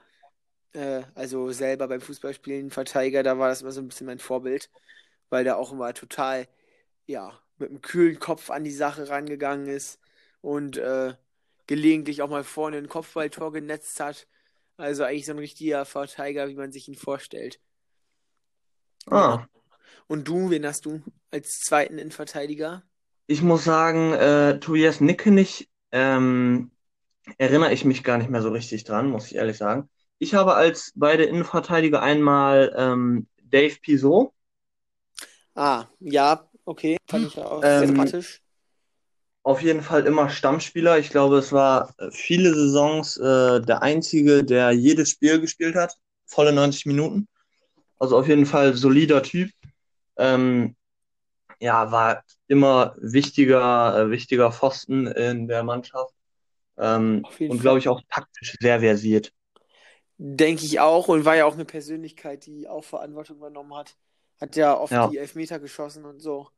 äh, 0.73 1.03
also 1.15 1.53
selber 1.53 1.89
beim 1.89 2.01
Fußballspielen 2.01 2.71
Verteidiger, 2.71 3.23
da 3.23 3.39
war 3.39 3.49
das 3.49 3.63
immer 3.63 3.73
so 3.73 3.81
ein 3.81 3.89
bisschen 3.89 4.07
mein 4.07 4.19
Vorbild, 4.19 4.71
weil 5.31 5.45
der 5.45 5.59
auch 5.59 5.73
immer 5.73 5.95
total, 5.95 6.49
ja, 7.07 7.41
mit 7.59 7.71
einem 7.71 7.83
kühlen 7.83 8.19
Kopf 8.19 8.51
an 8.51 8.65
die 8.65 8.73
Sache 8.73 9.09
rangegangen 9.09 9.67
ist 9.69 10.01
und 10.43 10.77
äh, 10.79 11.15
gelegentlich 11.67 12.23
auch 12.23 12.31
mal 12.31 12.45
vorne 12.45 12.79
ein 12.79 12.89
Kopfballtor 12.89 13.53
genetzt 13.53 14.01
hat. 14.01 14.27
Also 14.77 15.05
eigentlich 15.05 15.27
so 15.27 15.33
ein 15.33 15.39
richtiger 15.39 15.85
Verteidiger, 15.85 16.49
wie 16.49 16.55
man 16.55 16.73
sich 16.73 16.89
ihn 16.89 16.97
vorstellt. 16.97 17.61
Ah, 19.11 19.49
Und 20.09 20.27
du, 20.29 20.51
wen 20.51 20.67
hast 20.67 20.85
du 20.87 21.01
als 21.31 21.61
zweiten 21.61 21.99
Innenverteidiger? 21.99 22.83
ich 23.27 23.43
muss 23.43 23.65
sagen, 23.65 24.13
äh, 24.15 24.59
Tobias 24.61 25.01
Nickenich, 25.01 25.69
ähm, 25.93 26.71
erinnere 27.39 27.73
ich 27.73 27.85
mich 27.85 28.05
gar 28.05 28.19
nicht 28.19 28.31
mehr 28.31 28.43
so 28.43 28.51
richtig 28.51 28.85
dran, 28.85 29.11
muss 29.11 29.27
ich 29.29 29.37
ehrlich 29.37 29.59
sagen. 29.59 29.89
Ich 30.19 30.35
habe 30.35 30.55
als 30.55 30.93
beide 30.97 31.25
Innenverteidiger 31.25 32.03
einmal 32.03 32.75
ähm, 32.79 33.29
Dave 33.43 33.77
Piso. 33.83 34.35
Ah, 35.55 35.89
ja, 36.01 36.49
okay, 36.65 36.97
fand 37.09 37.25
ich 37.25 37.39
auch 37.41 37.65
Ähm, 37.65 37.73
sympathisch. 37.73 38.43
Auf 39.47 39.63
jeden 39.63 39.81
Fall 39.81 40.05
immer 40.07 40.29
Stammspieler. 40.29 40.99
Ich 40.99 41.11
glaube, 41.11 41.37
es 41.39 41.53
war 41.53 41.95
äh, 41.99 42.11
viele 42.11 42.53
Saisons 42.53 43.17
äh, 43.17 43.61
der 43.61 43.81
einzige, 43.81 44.43
der 44.43 44.73
jedes 44.73 45.11
Spiel 45.11 45.41
gespielt 45.41 45.77
hat. 45.77 45.95
Volle 46.27 46.53
90 46.53 46.87
Minuten. 46.87 47.29
Also 48.01 48.19
auf 48.19 48.27
jeden 48.27 48.45
Fall 48.45 48.75
solider 48.75 49.23
Typ. 49.23 49.53
Ähm, 50.17 50.75
ja, 51.61 51.93
war 51.93 52.25
immer 52.49 52.97
wichtiger, 52.99 53.97
äh, 53.97 54.11
wichtiger 54.11 54.51
Pfosten 54.51 55.07
in 55.07 55.47
der 55.47 55.63
Mannschaft. 55.63 56.13
Ähm, 56.77 57.25
und 57.39 57.61
glaube 57.61 57.79
ich 57.79 57.89
auch 57.89 58.01
taktisch 58.11 58.57
sehr 58.59 58.81
versiert. 58.81 59.33
Denke 60.19 60.65
ich 60.65 60.81
auch 60.81 61.07
und 61.07 61.25
war 61.25 61.37
ja 61.37 61.45
auch 61.45 61.55
eine 61.55 61.65
Persönlichkeit, 61.65 62.47
die 62.47 62.67
auch 62.67 62.83
Verantwortung 62.83 63.37
übernommen 63.37 63.77
hat. 63.77 63.97
Hat 64.41 64.57
ja 64.57 64.77
oft 64.77 64.93
Ja. 64.93 65.09
die 65.09 65.19
Elfmeter 65.19 65.61
geschossen 65.61 66.05
und 66.05 66.19
so. 66.19 66.49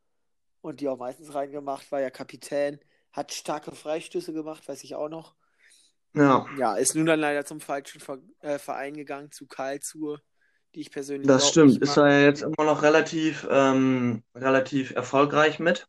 Und 0.61 0.81
die 0.81 0.89
auch 0.89 0.99
meistens 0.99 1.35
reingemacht, 1.35 1.91
war 1.93 2.01
ja 2.01 2.11
Kapitän. 2.11 2.81
Hat 3.13 3.33
starke 3.33 3.73
Freistöße 3.73 4.33
gemacht, 4.33 4.69
weiß 4.69 4.85
ich 4.85 4.95
auch 4.95 5.09
noch. 5.09 5.35
Ja, 6.15 6.47
Ja, 6.59 6.75
ist 6.75 6.95
nun 6.95 7.07
dann 7.07 7.21
leider 7.21 7.45
zum 7.45 7.61
falschen 7.61 8.01
äh, 8.41 8.59
Verein 8.59 8.95
gegangen, 8.95 9.31
zu 9.31 9.47
Karlsruhe, 9.47 10.21
die 10.75 10.81
ich 10.81 10.91
persönlich 10.91 11.27
das 11.27 11.49
stimmt. 11.49 11.81
Ist 11.83 11.97
er 11.97 12.11
ja 12.11 12.27
jetzt 12.27 12.43
immer 12.43 12.65
noch 12.65 12.83
relativ, 12.83 13.47
ähm, 13.51 14.23
relativ 14.35 14.91
erfolgreich 14.93 15.59
mit. 15.59 15.87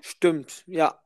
Stimmt, 0.00 0.64
ja. 0.66 1.00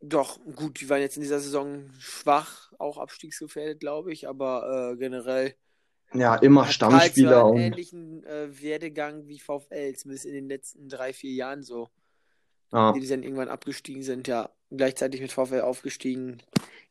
Doch, 0.00 0.38
gut, 0.54 0.80
die 0.80 0.90
waren 0.90 1.00
jetzt 1.00 1.16
in 1.16 1.22
dieser 1.22 1.40
Saison 1.40 1.90
schwach, 1.98 2.72
auch 2.78 2.98
abstiegsgefährdet, 2.98 3.80
glaube 3.80 4.12
ich, 4.12 4.28
aber 4.28 4.92
äh, 4.92 4.96
generell 4.98 5.54
Ja, 6.12 6.36
immer 6.36 6.68
hat 6.68 6.78
Karlsruhe 6.86 7.10
Stammspieler 7.10 7.40
einen 7.46 7.50
und 7.50 7.58
ähnlichen 7.58 8.24
äh, 8.24 8.48
Werdegang 8.62 9.26
wie 9.28 9.38
VfL, 9.38 9.94
zumindest 9.94 10.26
in 10.26 10.34
den 10.34 10.48
letzten 10.48 10.88
drei, 10.88 11.12
vier 11.12 11.32
Jahren 11.32 11.62
so. 11.62 11.88
Ja, 12.74 12.92
die 12.92 13.06
dann 13.06 13.22
irgendwann 13.22 13.48
abgestiegen 13.48 14.02
sind, 14.02 14.26
ja, 14.28 14.50
gleichzeitig 14.70 15.20
mit 15.20 15.32
VfL 15.32 15.60
aufgestiegen. 15.60 16.42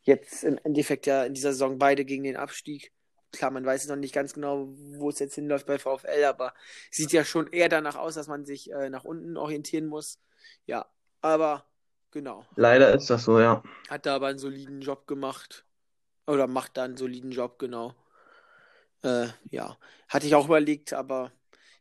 Jetzt 0.02 0.44
im 0.44 0.58
Endeffekt 0.64 1.06
ja 1.06 1.26
in 1.26 1.34
dieser 1.34 1.52
Saison 1.52 1.78
beide 1.78 2.06
gegen 2.06 2.24
den 2.24 2.38
Abstieg. 2.38 2.92
Klar, 3.32 3.52
man 3.52 3.66
weiß 3.66 3.88
noch 3.88 3.96
nicht 3.96 4.14
ganz 4.14 4.34
genau, 4.34 4.70
wo 4.98 5.10
es 5.10 5.20
jetzt 5.20 5.36
hinläuft 5.36 5.66
bei 5.66 5.80
VfL, 5.80 6.24
aber 6.26 6.54
sieht 6.92 7.12
ja 7.12 7.26
schon 7.26 7.48
eher 7.48 7.68
danach 7.68 7.96
aus, 7.96 8.16
dass 8.16 8.28
man 8.28 8.46
sich 8.46 8.72
äh, 8.72 8.90
nach 8.90 9.04
unten 9.04 9.38
orientieren 9.38 9.88
muss. 9.88 10.20
Ja, 10.66 10.86
aber 11.22 11.66
genau. 12.12 12.46
leider 12.56 12.94
ist 12.94 13.10
das 13.10 13.26
so, 13.26 13.40
ja. 13.40 13.64
Hat 13.90 14.06
da 14.06 14.16
aber 14.16 14.28
einen 14.28 14.40
soliden 14.40 14.82
Job 14.82 15.08
gemacht. 15.08 15.66
Oder 16.28 16.48
macht 16.48 16.78
da 16.78 16.84
einen 16.84 16.96
soliden 16.96 17.32
Job, 17.32 17.60
genau. 17.60 17.96
Äh, 19.02 19.28
ja, 19.50 19.78
hatte 20.08 20.28
ich 20.28 20.36
auch 20.36 20.46
überlegt, 20.46 20.94
aber 20.94 21.34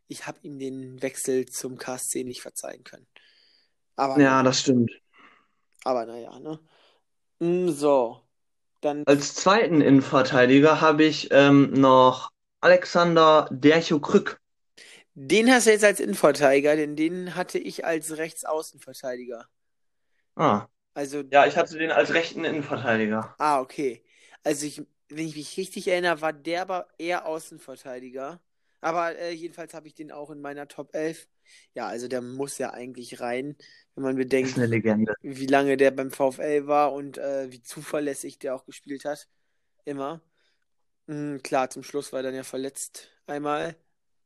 ich 0.09 0.27
habe 0.27 0.38
ihm 0.43 0.59
den 0.59 1.01
Wechsel 1.03 1.47
zum 1.47 1.79
KSC 1.79 2.25
nicht 2.25 2.43
verzeihen 2.43 2.83
können. 2.83 3.07
Aber 3.96 4.22
Ja, 4.22 4.42
das 4.42 4.61
stimmt. 4.61 4.90
aber 5.85 6.07
naja, 6.07 6.38
ne? 6.38 6.59
Mm, 7.40 7.70
So, 7.70 8.22
dann 8.83 9.05
Als 9.05 9.37
zweiten 9.37 9.81
Innenverteidiger 9.81 10.81
habe 10.81 11.05
ich 11.05 11.28
ähm, 11.31 11.72
noch 11.72 12.31
Alexander 12.61 13.46
Dercho-Krück. 13.52 14.40
den 15.14 15.50
hast 15.50 15.66
du 15.66 15.70
jetzt 15.70 15.85
als 15.85 16.00
Innenverteidiger, 16.00 16.76
denn 16.76 16.96
den 16.96 17.35
hatte 17.35 17.59
ich 17.59 17.85
als 17.85 18.16
Rechtsaußenverteidiger. 18.16 19.46
Ah, 20.37 20.68
Also, 20.94 21.22
ja, 21.33 21.46
ich 21.46 21.57
hatte 21.59 21.78
den 21.78 21.90
als 21.92 22.14
rechten 22.14 22.44
Innenverteidiger. 22.44 23.37
ah, 23.38 23.61
okay. 23.61 24.05
Also 24.44 24.66
ich, 24.66 24.78
wenn 25.09 25.26
ich 25.28 25.37
mich 25.37 25.57
richtig 25.57 25.88
erinnere, 25.88 26.20
war 26.20 26.33
der 26.33 26.62
aber 26.62 26.88
eher 26.98 27.26
Außenverteidiger. 27.26 28.40
Aber 28.81 29.16
äh, 29.18 29.31
jedenfalls 29.33 29.74
habe 29.74 29.87
ich 29.88 29.94
den 29.94 30.11
auch 30.12 30.31
in 30.31 30.40
meiner 30.40 30.68
Top 30.68 30.94
11. 30.94 31.28
Ja, 31.74 31.87
also 31.87 32.09
der 32.09 32.22
muss 32.22 32.59
ja 32.59 32.70
eigentlich 32.72 33.20
rein, 33.20 33.57
wenn 33.94 34.05
man 34.05 34.16
bedenkt, 34.16 34.62
wie 35.22 35.46
lange 35.46 35.76
der 35.76 35.90
beim 35.92 36.11
VfL 36.11 36.66
war 36.66 36.92
und 36.92 37.18
äh, 37.18 37.50
wie 37.50 37.62
zuverlässig 37.62 38.38
der 38.38 38.55
auch 38.55 38.64
gespielt 38.66 39.05
hat. 39.05 39.28
Immer. 39.85 40.22
Mm, 41.07 41.38
klar, 41.38 41.70
zum 41.70 41.83
Schluss 41.83 42.12
war 42.12 42.20
er 42.20 42.24
dann 42.24 42.35
ja 42.35 42.44
verletzt 42.44 43.11
einmal. 43.26 43.76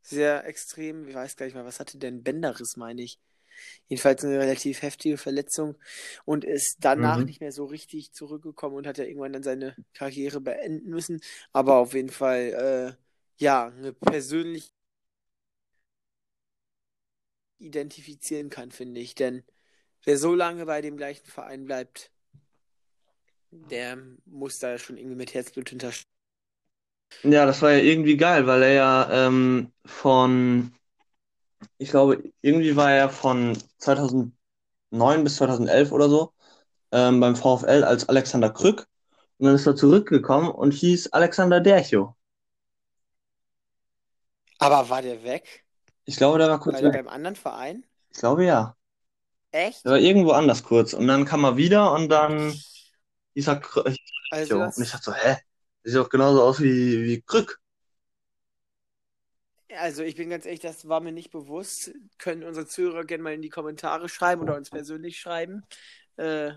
Sehr 0.02 0.44
extrem. 0.46 1.08
Ich 1.08 1.14
weiß 1.14 1.36
gar 1.36 1.46
nicht 1.46 1.54
mal, 1.54 1.64
was 1.64 1.80
hatte 1.80 1.98
der? 1.98 2.10
Ein 2.10 2.22
Bänderriss, 2.22 2.76
meine 2.76 3.02
ich. 3.02 3.20
Jedenfalls 3.88 4.24
eine 4.24 4.38
relativ 4.40 4.82
heftige 4.82 5.18
Verletzung 5.18 5.76
und 6.24 6.44
ist 6.44 6.78
danach 6.80 7.22
Mhm. 7.22 7.26
nicht 7.26 7.40
mehr 7.40 7.52
so 7.52 7.64
richtig 7.66 8.12
zurückgekommen 8.12 8.76
und 8.76 8.86
hat 8.86 8.98
ja 8.98 9.04
irgendwann 9.04 9.32
dann 9.32 9.42
seine 9.42 9.76
Karriere 9.94 10.40
beenden 10.40 10.90
müssen. 10.90 11.20
Aber 11.52 11.76
auf 11.76 11.94
jeden 11.94 12.10
Fall, 12.10 12.96
äh, 12.98 13.44
ja, 13.44 13.68
eine 13.68 13.92
persönlich 13.94 14.72
identifizieren 17.58 18.50
kann, 18.50 18.70
finde 18.72 19.00
ich. 19.00 19.14
Denn 19.14 19.44
wer 20.04 20.18
so 20.18 20.34
lange 20.34 20.66
bei 20.66 20.82
dem 20.82 20.96
gleichen 20.96 21.26
Verein 21.26 21.64
bleibt, 21.66 22.12
der 23.50 23.98
muss 24.24 24.60
da 24.60 24.78
schon 24.78 24.96
irgendwie 24.98 25.16
mit 25.16 25.34
Herzblut 25.34 25.70
hinterstehen. 25.70 26.06
Ja, 27.22 27.44
das 27.46 27.60
war 27.62 27.72
ja 27.72 27.78
irgendwie 27.78 28.16
geil, 28.16 28.46
weil 28.46 28.62
er 28.62 28.72
ja 28.72 29.26
ähm, 29.26 29.72
von, 29.84 30.72
ich 31.78 31.90
glaube, 31.90 32.22
irgendwie 32.42 32.76
war 32.76 32.90
er 32.92 33.08
von 33.10 33.56
2009 33.78 35.24
bis 35.24 35.36
2011 35.36 35.92
oder 35.92 36.08
so 36.08 36.32
ähm, 36.92 37.20
beim 37.20 37.36
VfL 37.36 37.84
als 37.84 38.08
Alexander 38.08 38.50
Krück 38.50 38.88
und 39.38 39.46
dann 39.46 39.54
ist 39.56 39.66
er 39.66 39.76
zurückgekommen 39.76 40.50
und 40.50 40.72
hieß 40.74 41.12
Alexander 41.14 41.60
Dercho. 41.60 42.16
Aber 44.58 44.88
war 44.90 45.00
der 45.02 45.22
weg? 45.22 45.65
Ich 46.06 46.16
glaube, 46.16 46.38
der 46.38 46.48
war 46.48 46.60
kurz 46.60 46.76
War 46.76 46.82
der 46.82 46.92
weg. 46.92 47.02
beim 47.04 47.08
anderen 47.08 47.36
Verein? 47.36 47.84
Ich 48.10 48.18
glaube, 48.18 48.44
ja. 48.44 48.76
Echt? 49.52 49.84
Der 49.84 49.92
war 49.92 49.98
irgendwo 49.98 50.32
anders 50.32 50.62
kurz 50.64 50.92
und 50.92 51.06
dann 51.06 51.24
kam 51.24 51.44
er 51.44 51.56
wieder 51.56 51.92
und 51.92 52.08
dann 52.08 52.52
hieß 53.34 53.46
Krü 53.62 53.82
hieß 53.90 54.50
er 54.50 54.58
Also 54.58 54.58
das, 54.58 54.76
Und 54.76 54.84
ich 54.84 54.90
dachte 54.90 55.04
so, 55.04 55.14
hä? 55.14 55.36
Der 55.84 55.92
sieht 55.92 56.00
doch 56.00 56.10
genauso 56.10 56.42
aus 56.42 56.60
wie, 56.60 57.04
wie 57.04 57.22
Krück. 57.22 57.60
also 59.78 60.02
ich 60.02 60.16
bin 60.16 60.30
ganz 60.30 60.46
ehrlich, 60.46 60.60
das 60.60 60.88
war 60.88 61.00
mir 61.00 61.12
nicht 61.12 61.30
bewusst. 61.30 61.92
Können 62.18 62.44
unsere 62.44 62.66
Zuhörer 62.66 63.04
gerne 63.04 63.22
mal 63.22 63.34
in 63.34 63.42
die 63.42 63.48
Kommentare 63.48 64.08
schreiben 64.08 64.42
oder 64.42 64.56
uns 64.56 64.70
persönlich 64.70 65.18
schreiben. 65.18 65.64
Äh, 66.16 66.52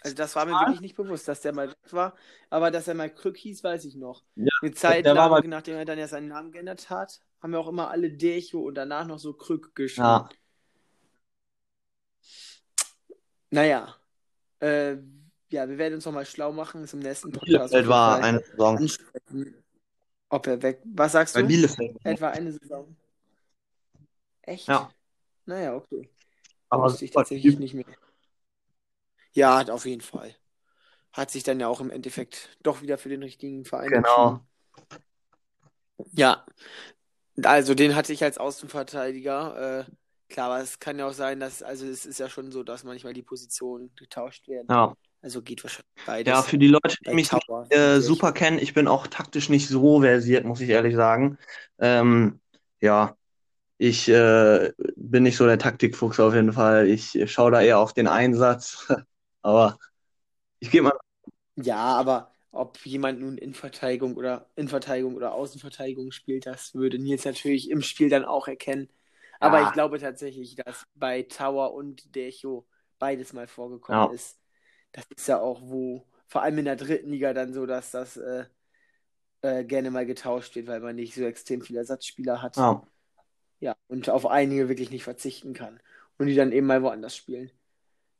also 0.00 0.16
das 0.16 0.36
war 0.36 0.46
mir 0.46 0.58
wirklich 0.58 0.80
nicht 0.80 0.96
bewusst, 0.96 1.28
dass 1.28 1.40
der 1.40 1.52
mal 1.54 1.70
weg 1.70 1.76
war. 1.92 2.14
Aber 2.50 2.70
dass 2.70 2.88
er 2.88 2.94
mal 2.94 3.10
Krück 3.12 3.36
hieß, 3.36 3.64
weiß 3.64 3.84
ich 3.84 3.96
noch. 3.96 4.24
Ja, 4.36 4.48
Eine 4.60 4.72
Zeit 4.72 5.10
lang, 5.10 5.48
nachdem 5.48 5.76
er 5.76 5.84
dann 5.84 5.98
ja 5.98 6.08
seinen 6.08 6.28
Namen 6.28 6.52
geändert 6.52 6.90
hat, 6.90 7.20
haben 7.42 7.52
wir 7.52 7.58
auch 7.60 7.68
immer 7.68 7.90
alle 7.90 8.10
Dercho 8.12 8.60
und 8.60 8.74
danach 8.76 9.06
noch 9.06 9.18
so 9.18 9.32
Krück 9.34 9.74
geschrieben. 9.74 10.06
ja, 10.06 10.28
Naja, 13.50 13.96
äh, 14.60 14.92
ja, 15.50 15.68
wir 15.68 15.76
werden 15.76 15.94
uns 15.94 16.06
nochmal 16.06 16.24
schlau 16.24 16.52
machen, 16.52 16.84
ist 16.84 16.94
im 16.94 17.00
nächsten 17.00 17.30
Podcast 17.32 17.72
Bielefeld 17.72 17.88
war 17.88 18.22
eine 18.22 18.40
Saison. 18.42 18.76
ansprechen, 18.78 19.64
ob 20.30 20.46
er 20.46 20.62
weg. 20.62 20.80
Was 20.84 21.12
sagst 21.12 21.34
Bei 21.34 21.42
du? 21.42 21.48
Bielefeld. 21.48 21.96
Etwa 22.04 22.28
eine 22.30 22.52
Saison. 22.52 22.96
Echt? 24.42 24.68
Ja, 24.68 24.90
Naja, 25.44 25.74
okay. 25.76 26.08
aber 26.70 26.84
Wusste 26.84 27.04
ich 27.04 27.10
tatsächlich 27.10 27.58
nicht 27.58 27.74
mehr. 27.74 27.84
Ja, 29.34 29.60
auf 29.68 29.84
jeden 29.84 30.00
Fall. 30.00 30.34
Hat 31.12 31.30
sich 31.30 31.42
dann 31.42 31.60
ja 31.60 31.68
auch 31.68 31.80
im 31.80 31.90
Endeffekt 31.90 32.56
doch 32.62 32.80
wieder 32.80 32.96
für 32.96 33.10
den 33.10 33.22
richtigen 33.22 33.64
Verein 33.66 33.90
Genau. 33.90 34.28
entschieden. 34.28 34.48
Ja, 36.12 36.46
also 37.46 37.74
den 37.74 37.94
hatte 37.94 38.12
ich 38.12 38.22
als 38.24 38.38
Außenverteidiger. 38.38 39.86
Äh, 39.88 39.92
klar, 40.32 40.46
aber 40.50 40.60
es 40.62 40.78
kann 40.78 40.98
ja 40.98 41.06
auch 41.08 41.12
sein, 41.12 41.40
dass, 41.40 41.62
also 41.62 41.86
es 41.86 42.06
ist 42.06 42.18
ja 42.18 42.28
schon 42.28 42.50
so, 42.52 42.62
dass 42.62 42.84
manchmal 42.84 43.14
die 43.14 43.22
Positionen 43.22 43.94
getauscht 43.96 44.48
werden. 44.48 44.68
Ja. 44.68 44.94
Also 45.22 45.42
geht 45.42 45.62
wahrscheinlich 45.64 45.86
Ja, 46.26 46.42
beides. 46.42 46.42
für 46.42 46.58
die 46.58 46.68
Leute, 46.68 46.96
die 47.06 47.14
mich 47.14 47.32
nicht 47.32 47.32
Tower 47.32 47.66
äh, 47.70 48.00
natürlich. 48.00 48.00
super 48.00 48.32
kennen, 48.32 48.58
ich 48.58 48.74
bin 48.74 48.88
auch 48.88 49.06
taktisch 49.06 49.48
nicht 49.48 49.68
so 49.68 50.00
versiert, 50.00 50.44
muss 50.44 50.60
ich 50.60 50.68
ehrlich 50.70 50.94
sagen. 50.94 51.38
Ähm, 51.78 52.40
ja, 52.80 53.16
ich 53.78 54.08
äh, 54.08 54.72
bin 54.96 55.24
nicht 55.24 55.36
so 55.36 55.46
der 55.46 55.58
Taktikfuchs 55.58 56.20
auf 56.20 56.34
jeden 56.34 56.52
Fall. 56.54 56.88
Ich 56.88 57.18
schaue 57.32 57.52
da 57.52 57.62
eher 57.62 57.78
auf 57.80 57.94
den 57.94 58.08
Einsatz. 58.08 58.88
Aber 59.42 59.78
ich 60.60 60.70
gebe 60.70 60.84
mal, 60.86 60.98
Ja, 61.56 61.76
aber 61.98 62.31
ob 62.52 62.84
jemand 62.86 63.20
nun 63.20 63.38
in 63.38 63.54
Verteidigung 63.54 64.16
oder 64.16 64.50
in 64.56 64.68
Verteidigung 64.68 65.16
oder 65.16 65.32
Außenverteidigung 65.32 66.12
spielt, 66.12 66.46
das 66.46 66.74
würde 66.74 66.98
Nils 66.98 67.24
natürlich 67.24 67.70
im 67.70 67.82
Spiel 67.82 68.10
dann 68.10 68.24
auch 68.24 68.46
erkennen. 68.46 68.88
Aber 69.40 69.62
ich 69.62 69.66
ja, 69.66 69.72
glaube 69.72 69.98
tatsächlich, 69.98 70.54
dass 70.54 70.86
bei 70.94 71.22
Tower 71.22 71.74
und 71.74 72.14
Decho 72.14 72.66
beides 72.98 73.32
mal 73.32 73.48
vorgekommen 73.48 74.08
ja, 74.08 74.14
ist. 74.14 74.38
Das 74.92 75.04
ist 75.16 75.26
ja 75.26 75.40
auch 75.40 75.60
wo, 75.62 76.06
vor 76.28 76.42
allem 76.42 76.58
in 76.58 76.66
der 76.66 76.76
dritten 76.76 77.10
Liga 77.10 77.34
dann 77.34 77.52
so, 77.52 77.66
dass 77.66 77.90
das 77.90 78.16
äh, 78.18 78.44
äh, 79.40 79.64
gerne 79.64 79.90
mal 79.90 80.06
getauscht 80.06 80.54
wird, 80.54 80.68
weil 80.68 80.80
man 80.80 80.94
nicht 80.94 81.14
so 81.14 81.24
extrem 81.24 81.62
viele 81.62 81.80
Ersatzspieler 81.80 82.42
hat. 82.42 82.56
ja, 82.56 82.86
Ja, 83.60 83.76
und 83.88 84.08
auf 84.10 84.26
einige 84.26 84.68
wirklich 84.68 84.90
nicht 84.90 85.04
verzichten 85.04 85.54
kann. 85.54 85.80
Und 86.18 86.26
die 86.26 86.34
dann 86.34 86.52
eben 86.52 86.66
mal 86.66 86.82
woanders 86.82 87.16
spielen. 87.16 87.50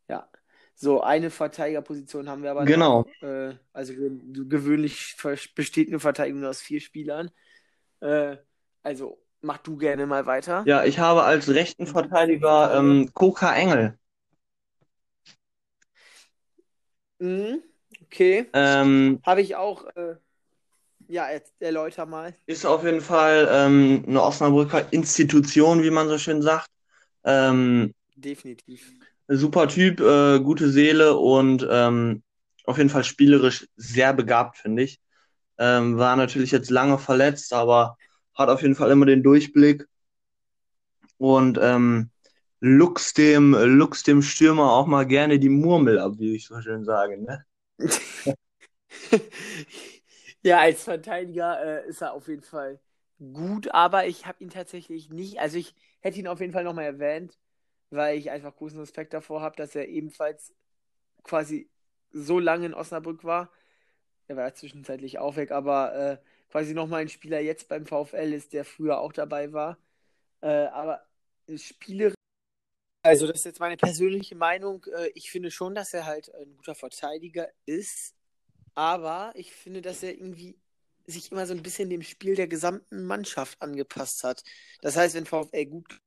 Ja. 0.09 0.29
So, 0.75 1.01
eine 1.01 1.31
Verteidigerposition 1.31 2.29
haben 2.29 2.43
wir 2.43 2.51
aber 2.51 2.61
noch. 2.61 2.67
genau. 2.67 3.07
Äh, 3.21 3.55
also 3.73 3.95
ge 3.95 4.11
gewöhnlich 4.49 5.17
besteht 5.55 5.89
eine 5.89 6.01
Verteidigung 6.01 6.45
aus 6.45 6.61
vier 6.61 6.81
Spielern. 6.81 7.31
Äh, 8.01 8.37
also 8.83 9.23
mach 9.43 9.59
du 9.59 9.77
gerne 9.77 10.07
mal 10.07 10.27
weiter. 10.27 10.65
Ja, 10.67 10.85
ich 10.85 10.99
habe 10.99 11.23
als 11.23 11.49
rechten 11.49 11.87
Verteidiger 11.87 12.75
ähm, 12.75 13.11
Koka 13.15 13.55
Engel. 13.55 13.99
Mhm, 17.19 17.63
okay. 18.03 18.49
Ähm, 18.53 19.21
Habe 19.25 19.43
ich 19.43 19.55
auch. 19.55 19.87
Äh, 19.95 20.17
ja, 21.09 21.29
erläuter 21.61 22.07
mal. 22.07 22.35
ist 22.47 22.65
auf 22.65 22.85
jeden 22.85 23.01
Fall 23.01 23.49
ähm, 23.51 24.05
eine 24.07 24.23
Osnabrücker 24.23 24.93
Institution, 24.93 25.83
wie 25.83 25.91
man 25.91 26.09
so 26.09 26.17
schön 26.17 26.43
sagt. 26.43 26.69
Ähm, 27.25 27.93
Definitiv. 28.17 28.93
Super 29.29 29.69
Typ, 29.69 30.01
äh, 30.01 30.41
gute 30.41 30.71
Seele 30.71 31.17
und 31.17 31.67
ähm, 31.71 32.23
auf 32.65 32.79
jeden 32.79 32.91
Fall 32.91 33.05
spielerisch 33.05 33.67
sehr 33.77 34.13
begabt, 34.13 34.59
finde 34.59 34.83
ich. 34.83 35.01
Ähm, 35.59 35.99
war 35.99 36.17
natürlich 36.17 36.51
jetzt 36.53 36.71
lange 36.71 36.99
verletzt, 36.99 37.53
aber 37.53 37.97
hat 38.35 38.49
auf 38.49 38.63
jeden 38.63 38.75
Fall 38.75 38.91
immer 38.91 39.07
den 39.07 39.23
Durchblick 39.23 39.87
und 41.19 41.59
ähm, 41.63 42.11
luchst 42.61 43.19
dem, 43.19 43.55
luchst 43.55 44.07
dem 44.07 44.23
Stürmer 44.23 44.73
auch 44.73 44.87
mal 44.87 45.07
gerne 45.07 45.39
die 45.39 45.49
Murmel 45.49 45.99
ab, 45.99 46.15
wie 46.19 46.35
ich 46.35 46.47
so 46.47 46.61
schön 46.61 46.85
sage, 46.85 47.23
ne? 47.23 47.45
Ja, 50.43 50.59
als 50.61 50.85
Verteidiger 50.85 51.85
äh, 51.85 51.89
ist 51.89 52.03
er 52.03 52.13
auf 52.15 52.29
jeden 52.29 52.43
Fall 52.43 52.81
gut, 53.33 53.69
aber 53.73 54.07
ich 54.07 54.27
habe 54.27 54.43
ihn 54.43 54.51
tatsächlich 54.51 55.11
nicht, 55.11 55.39
also 55.41 55.57
ich 55.59 55.75
hätte 56.01 56.19
ihn 56.19 56.27
auf 56.27 56.41
jeden 56.41 56.53
Fall 56.53 56.65
nochmal 56.65 56.85
erwähnt, 56.87 57.39
weil 57.93 58.19
ich 58.19 58.31
einfach 58.31 58.57
großen 58.57 58.79
Respekt 58.81 59.13
davor 59.13 59.41
habe, 59.43 59.57
dass 59.57 59.75
er 59.75 59.89
ebenfalls 59.89 60.55
quasi 61.23 61.69
so 62.11 62.39
lange 62.39 62.67
in 62.67 62.75
Osnabrück 62.75 63.25
war. 63.25 63.51
Er 64.29 64.37
war 64.37 64.45
ja 64.45 64.55
zwischenzeitlich 64.55 65.19
auch 65.19 65.37
weg, 65.37 65.51
aber 65.51 65.95
äh, 65.95 66.19
quasi 66.51 66.75
nochmal 66.75 67.03
ein 67.03 67.09
Spieler 67.09 67.41
jetzt 67.41 67.69
beim 67.69 67.87
VfL 67.87 68.33
ist, 68.33 68.53
der 68.53 68.65
früher 68.65 69.01
auch 69.01 69.13
dabei 69.13 69.53
war. 69.53 69.79
Äh, 70.41 70.67
aber 70.67 71.03
Spieler, 71.57 72.13
also 73.03 73.27
das 73.27 73.39
ist 73.39 73.45
jetzt 73.45 73.61
meine 73.61 73.77
persönliche 73.77 74.37
Meinung. 74.37 74.85
Äh, 74.95 75.09
ich 75.15 75.31
finde 75.31 75.51
schon, 75.51 75.75
dass 75.75 75.93
er 75.93 76.07
halt 76.07 76.35
ein 76.35 76.57
guter 76.57 76.75
Verteidiger 76.75 77.49
ist, 77.67 78.15
aber 78.75 79.33
ich 79.35 79.53
finde, 79.53 79.83
dass 79.83 80.03
er 80.03 80.13
irgendwie 80.13 80.59
sich 81.07 81.33
immer 81.33 81.47
so 81.47 81.53
ein 81.53 81.63
bisschen 81.63 81.91
dem 81.91 82.03
Spiel 82.03 82.37
der 82.37 82.47
gesamten 82.47 83.05
Mannschaft 83.05 83.61
angepasst 83.61 84.25
hat. 84.25 84.45
Das 84.81 84.97
heißt, 84.97 85.15
wenn 85.15 85.27
VfL 85.27 85.67
gut 85.67 86.01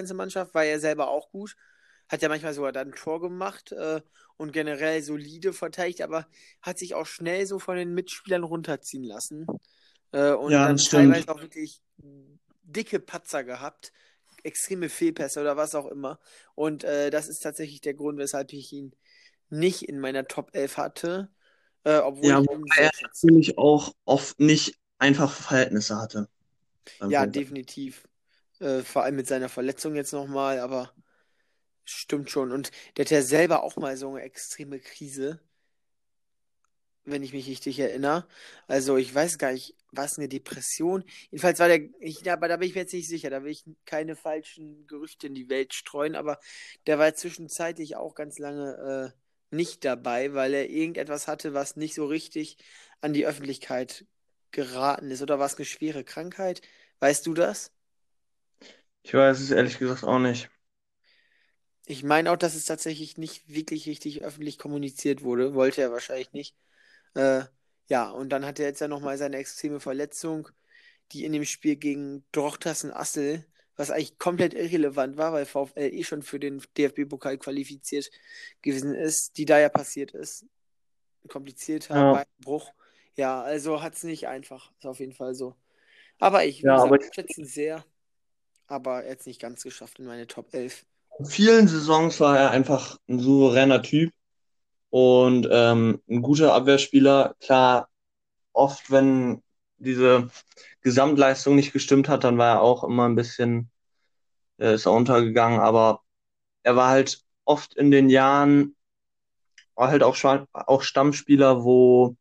ganze 0.00 0.14
Mannschaft 0.14 0.54
war 0.54 0.64
er 0.64 0.80
selber 0.80 1.08
auch 1.10 1.30
gut, 1.30 1.56
hat 2.08 2.22
ja 2.22 2.28
manchmal 2.28 2.54
sogar 2.54 2.72
dann 2.72 2.88
ein 2.88 2.94
Tor 2.94 3.20
gemacht 3.20 3.72
äh, 3.72 4.00
und 4.36 4.52
generell 4.52 5.02
solide 5.02 5.52
verteidigt, 5.52 6.02
aber 6.02 6.26
hat 6.62 6.78
sich 6.78 6.94
auch 6.94 7.06
schnell 7.06 7.46
so 7.46 7.58
von 7.58 7.76
den 7.76 7.94
Mitspielern 7.94 8.44
runterziehen 8.44 9.04
lassen. 9.04 9.46
Äh, 10.12 10.32
und 10.32 10.62
Ja, 10.62 10.66
dann 10.66 10.86
teilweise 10.86 11.28
auch 11.28 11.40
wirklich 11.42 11.82
dicke 12.62 13.00
Patzer 13.00 13.44
gehabt, 13.44 13.92
extreme 14.42 14.88
Fehlpässe 14.88 15.40
oder 15.40 15.56
was 15.56 15.74
auch 15.74 15.86
immer. 15.86 16.18
Und 16.54 16.84
äh, 16.84 17.10
das 17.10 17.28
ist 17.28 17.40
tatsächlich 17.40 17.80
der 17.80 17.94
Grund, 17.94 18.18
weshalb 18.18 18.52
ich 18.52 18.72
ihn 18.72 18.94
nicht 19.50 19.82
in 19.88 20.00
meiner 20.00 20.26
Top 20.28 20.50
11 20.54 20.76
hatte, 20.78 21.30
äh, 21.84 21.98
obwohl 21.98 22.38
Ja, 22.38 22.42
er 22.76 22.90
natürlich 23.02 23.58
auch 23.58 23.94
oft 24.06 24.40
nicht 24.40 24.78
einfache 24.98 25.42
Verhältnisse 25.42 25.96
hatte 25.98 26.28
Ja, 27.08 27.26
definitiv. 27.26 28.08
Äh, 28.60 28.82
vor 28.82 29.02
allem 29.04 29.16
mit 29.16 29.26
seiner 29.26 29.48
Verletzung 29.48 29.94
jetzt 29.96 30.12
nochmal, 30.12 30.60
aber 30.60 30.92
stimmt 31.84 32.30
schon. 32.30 32.52
Und 32.52 32.70
der 32.96 33.04
hat 33.04 33.10
ja 33.10 33.22
selber 33.22 33.62
auch 33.62 33.76
mal 33.76 33.96
so 33.96 34.10
eine 34.10 34.22
extreme 34.22 34.80
Krise, 34.80 35.40
wenn 37.04 37.22
ich 37.22 37.32
mich 37.32 37.48
richtig 37.48 37.78
erinnere. 37.78 38.26
Also 38.68 38.96
ich 38.96 39.14
weiß 39.14 39.38
gar 39.38 39.52
nicht, 39.52 39.74
war 39.92 40.04
es 40.04 40.18
eine 40.18 40.28
Depression? 40.28 41.04
Jedenfalls 41.30 41.58
war 41.58 41.68
der, 41.68 41.80
ich, 42.00 42.30
aber 42.30 42.48
da 42.48 42.56
bin 42.58 42.68
ich 42.68 42.74
mir 42.74 42.82
jetzt 42.82 42.92
nicht 42.92 43.08
sicher, 43.08 43.30
da 43.30 43.42
will 43.42 43.50
ich 43.50 43.64
keine 43.86 44.14
falschen 44.16 44.86
Gerüchte 44.86 45.26
in 45.26 45.34
die 45.34 45.48
Welt 45.48 45.74
streuen, 45.74 46.14
aber 46.14 46.38
der 46.86 46.98
war 46.98 47.14
zwischenzeitlich 47.14 47.96
auch 47.96 48.14
ganz 48.14 48.38
lange 48.38 49.14
äh, 49.52 49.56
nicht 49.56 49.84
dabei, 49.84 50.34
weil 50.34 50.54
er 50.54 50.70
irgendetwas 50.70 51.26
hatte, 51.26 51.54
was 51.54 51.76
nicht 51.76 51.94
so 51.94 52.06
richtig 52.06 52.58
an 53.00 53.12
die 53.14 53.26
Öffentlichkeit 53.26 54.06
geraten 54.52 55.10
ist. 55.10 55.22
Oder 55.22 55.38
war 55.38 55.46
es 55.46 55.56
eine 55.56 55.64
schwere 55.64 56.04
Krankheit? 56.04 56.62
Weißt 57.00 57.26
du 57.26 57.34
das? 57.34 57.72
Ich 59.02 59.12
weiß 59.12 59.40
es 59.40 59.50
ehrlich 59.50 59.78
gesagt 59.78 60.04
auch 60.04 60.18
nicht. 60.18 60.50
Ich 61.86 62.04
meine 62.04 62.30
auch, 62.32 62.36
dass 62.36 62.54
es 62.54 62.66
tatsächlich 62.66 63.18
nicht 63.18 63.48
wirklich 63.52 63.86
richtig 63.86 64.22
öffentlich 64.22 64.58
kommuniziert 64.58 65.22
wurde. 65.22 65.54
Wollte 65.54 65.82
er 65.82 65.92
wahrscheinlich 65.92 66.32
nicht. 66.32 66.56
Äh, 67.14 67.44
ja, 67.88 68.10
und 68.10 68.30
dann 68.30 68.46
hat 68.46 68.58
er 68.60 68.66
jetzt 68.68 68.80
ja 68.80 68.88
nochmal 68.88 69.18
seine 69.18 69.38
extreme 69.38 69.80
Verletzung, 69.80 70.48
die 71.12 71.24
in 71.24 71.32
dem 71.32 71.44
Spiel 71.44 71.76
gegen 71.76 72.24
Drochtersen 72.32 72.92
Assel, 72.92 73.46
was 73.76 73.90
eigentlich 73.90 74.18
komplett 74.18 74.54
irrelevant 74.54 75.16
war, 75.18 75.32
weil 75.32 75.46
VfL 75.46 75.92
eh 75.94 76.04
schon 76.04 76.22
für 76.22 76.40
den 76.40 76.62
DFB-Pokal 76.78 77.38
qualifiziert 77.38 78.10
gewesen 78.62 78.94
ist, 78.94 79.38
die 79.38 79.46
da 79.46 79.58
ja 79.60 79.68
passiert 79.70 80.12
ist. 80.12 80.46
Komplizierter 81.28 81.94
Ja, 81.94 82.06
Beinbruch. 82.06 82.72
Ja, 83.16 83.42
also 83.42 83.82
hat 83.82 83.94
es 83.94 84.04
nicht 84.04 84.28
einfach. 84.28 84.72
Ist 84.78 84.86
auf 84.86 85.00
jeden 85.00 85.12
Fall 85.14 85.34
so. 85.34 85.56
Aber 86.20 86.44
ich, 86.44 86.62
ja, 86.62 86.82
aber 86.84 86.98
gesagt, 86.98 87.14
schätze 87.14 87.40
ihn 87.42 87.46
sehr, 87.46 87.84
aber 88.70 89.04
er 89.04 89.12
hat 89.12 89.20
es 89.20 89.26
nicht 89.26 89.40
ganz 89.40 89.62
geschafft 89.62 89.98
in 89.98 90.06
meine 90.06 90.26
Top 90.26 90.54
11. 90.54 90.84
in 91.18 91.26
vielen 91.26 91.68
Saisons 91.68 92.20
war 92.20 92.38
er 92.38 92.50
einfach 92.50 92.98
ein 93.08 93.20
souveräner 93.20 93.82
Typ 93.82 94.12
und 94.90 95.48
ähm, 95.50 96.00
ein 96.08 96.22
guter 96.22 96.54
Abwehrspieler. 96.54 97.34
Klar, 97.40 97.88
oft, 98.52 98.90
wenn 98.90 99.42
diese 99.78 100.30
Gesamtleistung 100.82 101.56
nicht 101.56 101.72
gestimmt 101.72 102.08
hat, 102.08 102.24
dann 102.24 102.38
war 102.38 102.56
er 102.56 102.62
auch 102.62 102.84
immer 102.84 103.08
ein 103.08 103.16
bisschen, 103.16 103.70
äh, 104.58 104.74
ist 104.74 104.86
er 104.86 104.92
untergegangen, 104.92 105.60
aber 105.60 106.02
er 106.62 106.76
war 106.76 106.88
halt 106.90 107.22
oft 107.44 107.74
in 107.74 107.90
den 107.90 108.08
Jahren 108.08 108.76
war 109.74 109.88
halt 109.88 110.02
auch, 110.02 110.16
auch 110.52 110.82
Stammspieler, 110.82 111.64
wo 111.64 112.16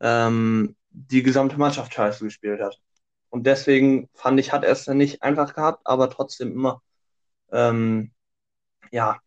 ähm, 0.00 0.74
die 0.90 1.22
gesamte 1.22 1.58
Mannschaft 1.58 1.92
scheiße 1.92 2.24
gespielt 2.24 2.62
hat. 2.62 2.80
Und 3.30 3.44
deswegen 3.46 4.08
fand 4.14 4.40
ich, 4.40 4.52
hat 4.52 4.64
er 4.64 4.72
es 4.72 4.86
nicht 4.88 5.22
einfach 5.22 5.54
gehabt, 5.54 5.82
aber 5.86 6.10
trotzdem 6.10 6.52
immer, 6.52 6.82
ähm, 7.52 8.12
ja, 8.92 9.20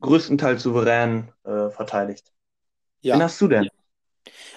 größtenteils 0.00 0.62
souverän 0.62 1.32
äh, 1.44 1.70
verteidigt. 1.70 2.32
Wen 3.10 3.20
Ja. 3.20 3.22
hast 3.22 3.40
du 3.40 3.48
denn? 3.48 3.68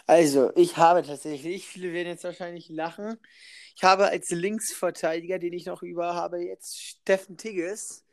Also, 0.08 0.52
ich 0.56 0.78
habe 0.78 1.04
tatsächlich, 1.04 1.68
viele 1.68 1.94
werden 1.94 2.08
jetzt 2.10 2.24
wahrscheinlich 2.24 2.70
lachen. 2.70 3.18
Ich 3.76 3.84
habe 3.84 4.08
als 4.08 4.30
Linksverteidiger, 4.30 5.40
den 5.40 5.54
ich 5.54 5.66
noch 5.66 5.82
über 5.84 6.16
habe, 6.16 6.40
jetzt 6.44 6.82
Steffen 6.82 7.38
Tigges. 7.38 8.06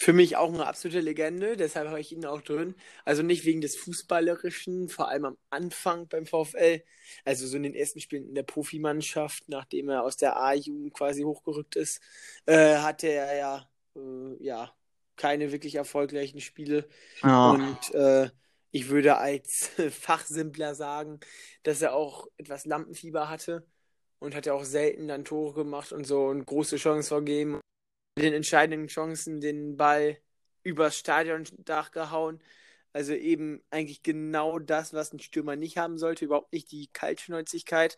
Für 0.00 0.12
mich 0.12 0.36
auch 0.36 0.54
eine 0.54 0.64
absolute 0.64 1.00
Legende, 1.00 1.56
deshalb 1.56 1.88
habe 1.88 1.98
ich 2.00 2.12
ihn 2.12 2.24
auch 2.24 2.40
drin. 2.40 2.76
Also 3.04 3.24
nicht 3.24 3.44
wegen 3.44 3.60
des 3.60 3.74
Fußballerischen, 3.76 4.88
vor 4.88 5.08
allem 5.08 5.24
am 5.24 5.38
Anfang 5.50 6.06
beim 6.06 6.24
VfL. 6.24 6.84
Also 7.24 7.48
so 7.48 7.56
in 7.56 7.64
den 7.64 7.74
ersten 7.74 7.98
Spielen 8.00 8.28
in 8.28 8.34
der 8.36 8.44
Profimannschaft, 8.44 9.48
nachdem 9.48 9.88
er 9.88 10.04
aus 10.04 10.16
der 10.16 10.36
A-Jugend 10.36 10.94
quasi 10.94 11.22
hochgerückt 11.24 11.74
ist, 11.74 12.00
äh, 12.46 12.76
hatte 12.76 13.08
er 13.08 13.36
ja, 13.36 13.70
äh, 13.96 14.36
ja 14.44 14.72
keine 15.16 15.50
wirklich 15.50 15.74
erfolgreichen 15.74 16.40
Spiele. 16.40 16.88
Ja, 17.22 17.52
Und 17.52 17.92
äh, 17.92 18.30
ich 18.70 18.90
würde 18.90 19.16
als 19.18 19.70
Fachsimpler 19.90 20.76
sagen, 20.76 21.18
dass 21.64 21.82
er 21.82 21.94
auch 21.94 22.28
etwas 22.36 22.66
Lampenfieber 22.66 23.28
hatte 23.28 23.66
und 24.20 24.36
hat 24.36 24.46
ja 24.46 24.52
auch 24.52 24.64
selten 24.64 25.08
dann 25.08 25.24
Tore 25.24 25.54
gemacht 25.54 25.92
und 25.92 26.06
so 26.06 26.26
und 26.26 26.46
große 26.46 26.76
Chancen 26.76 27.08
vergeben. 27.08 27.60
Mit 28.18 28.24
den 28.24 28.34
entscheidenden 28.34 28.88
Chancen 28.88 29.40
den 29.40 29.76
Ball 29.76 30.18
übers 30.64 30.98
Stadiondach 30.98 31.92
gehauen. 31.92 32.42
Also 32.92 33.12
eben 33.12 33.62
eigentlich 33.70 34.02
genau 34.02 34.58
das, 34.58 34.92
was 34.92 35.12
ein 35.12 35.20
Stürmer 35.20 35.54
nicht 35.54 35.78
haben 35.78 35.98
sollte, 35.98 36.24
überhaupt 36.24 36.52
nicht 36.52 36.72
die 36.72 36.88
Kaltschnäuzigkeit. 36.88 37.96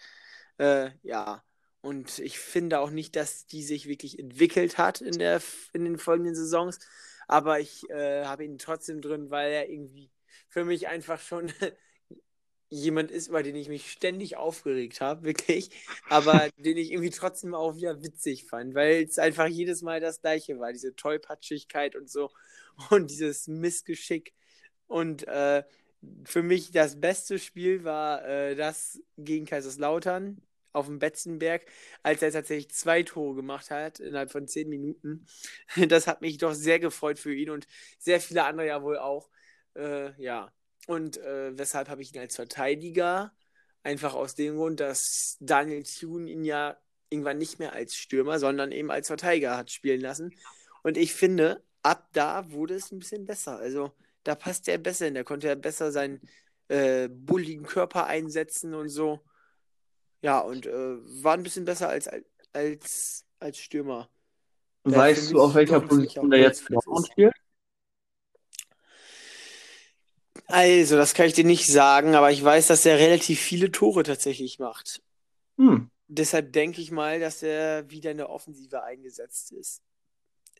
Äh, 0.58 0.90
ja, 1.02 1.42
und 1.80 2.18
ich 2.18 2.38
finde 2.38 2.80
auch 2.80 2.90
nicht, 2.90 3.16
dass 3.16 3.46
die 3.46 3.62
sich 3.62 3.88
wirklich 3.88 4.18
entwickelt 4.18 4.76
hat 4.76 5.00
in 5.00 5.18
der, 5.18 5.40
in 5.72 5.84
den 5.86 5.96
folgenden 5.96 6.34
Saisons. 6.34 6.80
Aber 7.26 7.58
ich 7.58 7.88
äh, 7.88 8.26
habe 8.26 8.44
ihn 8.44 8.58
trotzdem 8.58 9.00
drin, 9.00 9.30
weil 9.30 9.50
er 9.50 9.70
irgendwie 9.70 10.10
für 10.48 10.66
mich 10.66 10.88
einfach 10.88 11.18
schon 11.18 11.50
jemand 12.70 13.10
ist, 13.10 13.28
über 13.28 13.42
den 13.42 13.56
ich 13.56 13.68
mich 13.68 13.90
ständig 13.90 14.36
aufgeregt 14.36 15.00
habe, 15.00 15.22
wirklich. 15.24 15.70
Aber 16.08 16.48
den 16.56 16.76
ich 16.76 16.92
irgendwie 16.92 17.10
trotzdem 17.10 17.54
auch 17.54 17.76
wieder 17.76 18.02
witzig 18.02 18.46
fand, 18.46 18.74
weil 18.74 19.04
es 19.04 19.18
einfach 19.18 19.46
jedes 19.46 19.82
Mal 19.82 20.00
das 20.00 20.20
Gleiche 20.22 20.58
war. 20.58 20.72
Diese 20.72 20.94
Tollpatschigkeit 20.96 21.96
und 21.96 22.10
so 22.10 22.30
und 22.90 23.10
dieses 23.10 23.48
Missgeschick. 23.48 24.32
Und 24.86 25.26
äh, 25.28 25.64
für 26.24 26.42
mich 26.42 26.72
das 26.72 27.00
beste 27.00 27.38
Spiel 27.38 27.84
war 27.84 28.24
äh, 28.26 28.56
das 28.56 29.00
gegen 29.18 29.46
Kaiserslautern 29.46 30.42
auf 30.72 30.86
dem 30.86 30.98
Betzenberg, 31.00 31.66
als 32.02 32.22
er 32.22 32.32
tatsächlich 32.32 32.70
zwei 32.70 33.02
Tore 33.02 33.34
gemacht 33.34 33.70
hat 33.70 34.00
innerhalb 34.00 34.30
von 34.30 34.46
zehn 34.48 34.68
Minuten. 34.68 35.26
Das 35.88 36.06
hat 36.06 36.20
mich 36.22 36.38
doch 36.38 36.54
sehr 36.54 36.78
gefreut 36.78 37.18
für 37.18 37.34
ihn 37.34 37.50
und 37.50 37.66
sehr 37.98 38.20
viele 38.20 38.44
andere 38.44 38.68
ja 38.68 38.82
wohl 38.82 38.98
auch. 38.98 39.28
Äh, 39.74 40.12
ja. 40.22 40.52
Und 40.90 41.18
äh, 41.18 41.56
weshalb 41.56 41.88
habe 41.88 42.02
ich 42.02 42.12
ihn 42.12 42.20
als 42.20 42.34
Verteidiger? 42.34 43.32
Einfach 43.84 44.12
aus 44.12 44.34
dem 44.34 44.56
Grund, 44.56 44.80
dass 44.80 45.36
Daniel 45.38 45.84
Thune 45.84 46.28
ihn 46.28 46.44
ja 46.44 46.76
irgendwann 47.10 47.38
nicht 47.38 47.60
mehr 47.60 47.74
als 47.74 47.94
Stürmer, 47.94 48.40
sondern 48.40 48.72
eben 48.72 48.90
als 48.90 49.06
Verteidiger 49.06 49.56
hat 49.56 49.70
spielen 49.70 50.00
lassen. 50.00 50.34
Und 50.82 50.96
ich 50.96 51.14
finde, 51.14 51.62
ab 51.84 52.08
da 52.12 52.50
wurde 52.50 52.74
es 52.74 52.90
ein 52.90 52.98
bisschen 52.98 53.24
besser. 53.24 53.56
Also 53.56 53.92
da 54.24 54.34
passt 54.34 54.66
er 54.66 54.78
besser 54.78 55.04
hin. 55.04 55.14
Da 55.14 55.22
konnte 55.22 55.46
er 55.46 55.54
besser 55.54 55.92
seinen 55.92 56.22
äh, 56.66 57.08
bulligen 57.08 57.66
Körper 57.66 58.08
einsetzen 58.08 58.74
und 58.74 58.88
so. 58.88 59.20
Ja, 60.22 60.40
und 60.40 60.66
äh, 60.66 60.96
war 61.22 61.34
ein 61.34 61.44
bisschen 61.44 61.66
besser 61.66 61.88
als, 61.88 62.10
als, 62.52 63.24
als 63.38 63.58
Stürmer. 63.58 64.10
Weißt 64.82 65.30
du, 65.30 65.40
auf 65.40 65.54
welcher 65.54 65.82
Position 65.82 66.30
der 66.30 66.40
jetzt 66.40 66.68
Dortmund 66.68 67.06
spielt? 67.06 67.34
Also, 70.50 70.96
das 70.96 71.14
kann 71.14 71.26
ich 71.26 71.34
dir 71.34 71.44
nicht 71.44 71.66
sagen, 71.66 72.14
aber 72.14 72.30
ich 72.30 72.42
weiß, 72.42 72.66
dass 72.68 72.84
er 72.86 72.98
relativ 72.98 73.40
viele 73.40 73.70
Tore 73.70 74.02
tatsächlich 74.02 74.58
macht. 74.58 75.02
Hm, 75.58 75.86
deshalb 76.08 76.52
denke 76.52 76.80
ich 76.80 76.90
mal, 76.90 77.20
dass 77.20 77.42
er 77.42 77.88
wieder 77.90 78.10
in 78.10 78.18
der 78.18 78.30
Offensive 78.30 78.82
eingesetzt 78.82 79.52
ist. 79.52 79.82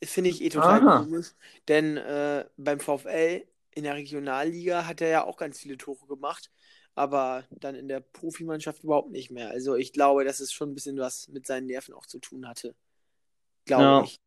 Finde 0.04 0.30
ich 0.30 0.42
eh 0.42 0.48
total 0.50 0.80
Aha. 0.80 0.96
komisch, 0.96 1.28
denn 1.68 1.96
äh, 1.98 2.46
beim 2.56 2.80
VfL 2.80 3.46
in 3.72 3.84
der 3.84 3.94
Regionalliga 3.96 4.86
hat 4.86 5.00
er 5.00 5.08
ja 5.08 5.24
auch 5.24 5.36
ganz 5.36 5.58
viele 5.60 5.78
Tore 5.78 6.06
gemacht, 6.06 6.50
aber 6.94 7.44
dann 7.50 7.74
in 7.74 7.88
der 7.88 8.00
Profimannschaft 8.00 8.84
überhaupt 8.84 9.10
nicht 9.10 9.30
mehr. 9.30 9.50
Also 9.50 9.76
ich 9.76 9.92
glaube, 9.92 10.24
dass 10.24 10.40
es 10.40 10.52
schon 10.52 10.70
ein 10.70 10.74
bisschen 10.74 10.98
was 10.98 11.28
mit 11.28 11.46
seinen 11.46 11.66
Nerven 11.66 11.94
auch 11.94 12.06
zu 12.06 12.18
tun 12.18 12.48
hatte. 12.48 12.74
Glaube 13.66 13.82
Ja. 13.82 14.04
ich. 14.04 14.20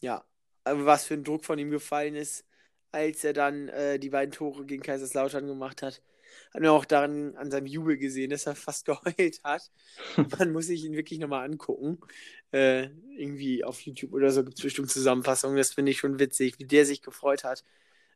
Ja, 0.00 0.24
aber 0.64 0.86
was 0.86 1.04
für 1.04 1.14
ein 1.14 1.24
Druck 1.24 1.44
von 1.44 1.58
ihm 1.58 1.70
gefallen 1.70 2.14
ist, 2.14 2.44
als 2.92 3.24
er 3.24 3.32
dann 3.32 3.68
äh, 3.68 3.98
die 3.98 4.10
beiden 4.10 4.32
Tore 4.32 4.64
gegen 4.64 4.82
Kaiserslautern 4.82 5.46
gemacht 5.46 5.82
hat. 5.82 6.02
Hat 6.52 6.62
man 6.62 6.70
auch 6.70 6.84
daran 6.84 7.36
an 7.36 7.50
seinem 7.50 7.66
Jubel 7.66 7.96
gesehen, 7.96 8.30
dass 8.30 8.46
er 8.46 8.54
fast 8.54 8.84
geheult 8.86 9.40
hat. 9.44 9.70
Man 10.38 10.52
muss 10.52 10.66
sich 10.66 10.84
ihn 10.84 10.94
wirklich 10.94 11.18
nochmal 11.18 11.44
angucken. 11.48 11.98
Äh, 12.52 12.88
irgendwie 13.16 13.62
auf 13.64 13.80
YouTube 13.80 14.12
oder 14.12 14.30
so 14.30 14.44
gibt 14.44 14.58
es 14.58 14.64
bestimmt 14.64 14.90
Zusammenfassungen. 14.90 15.56
Das 15.56 15.74
finde 15.74 15.92
ich 15.92 15.98
schon 15.98 16.18
witzig, 16.18 16.58
wie 16.58 16.64
der 16.64 16.86
sich 16.86 17.02
gefreut 17.02 17.44
hat. 17.44 17.64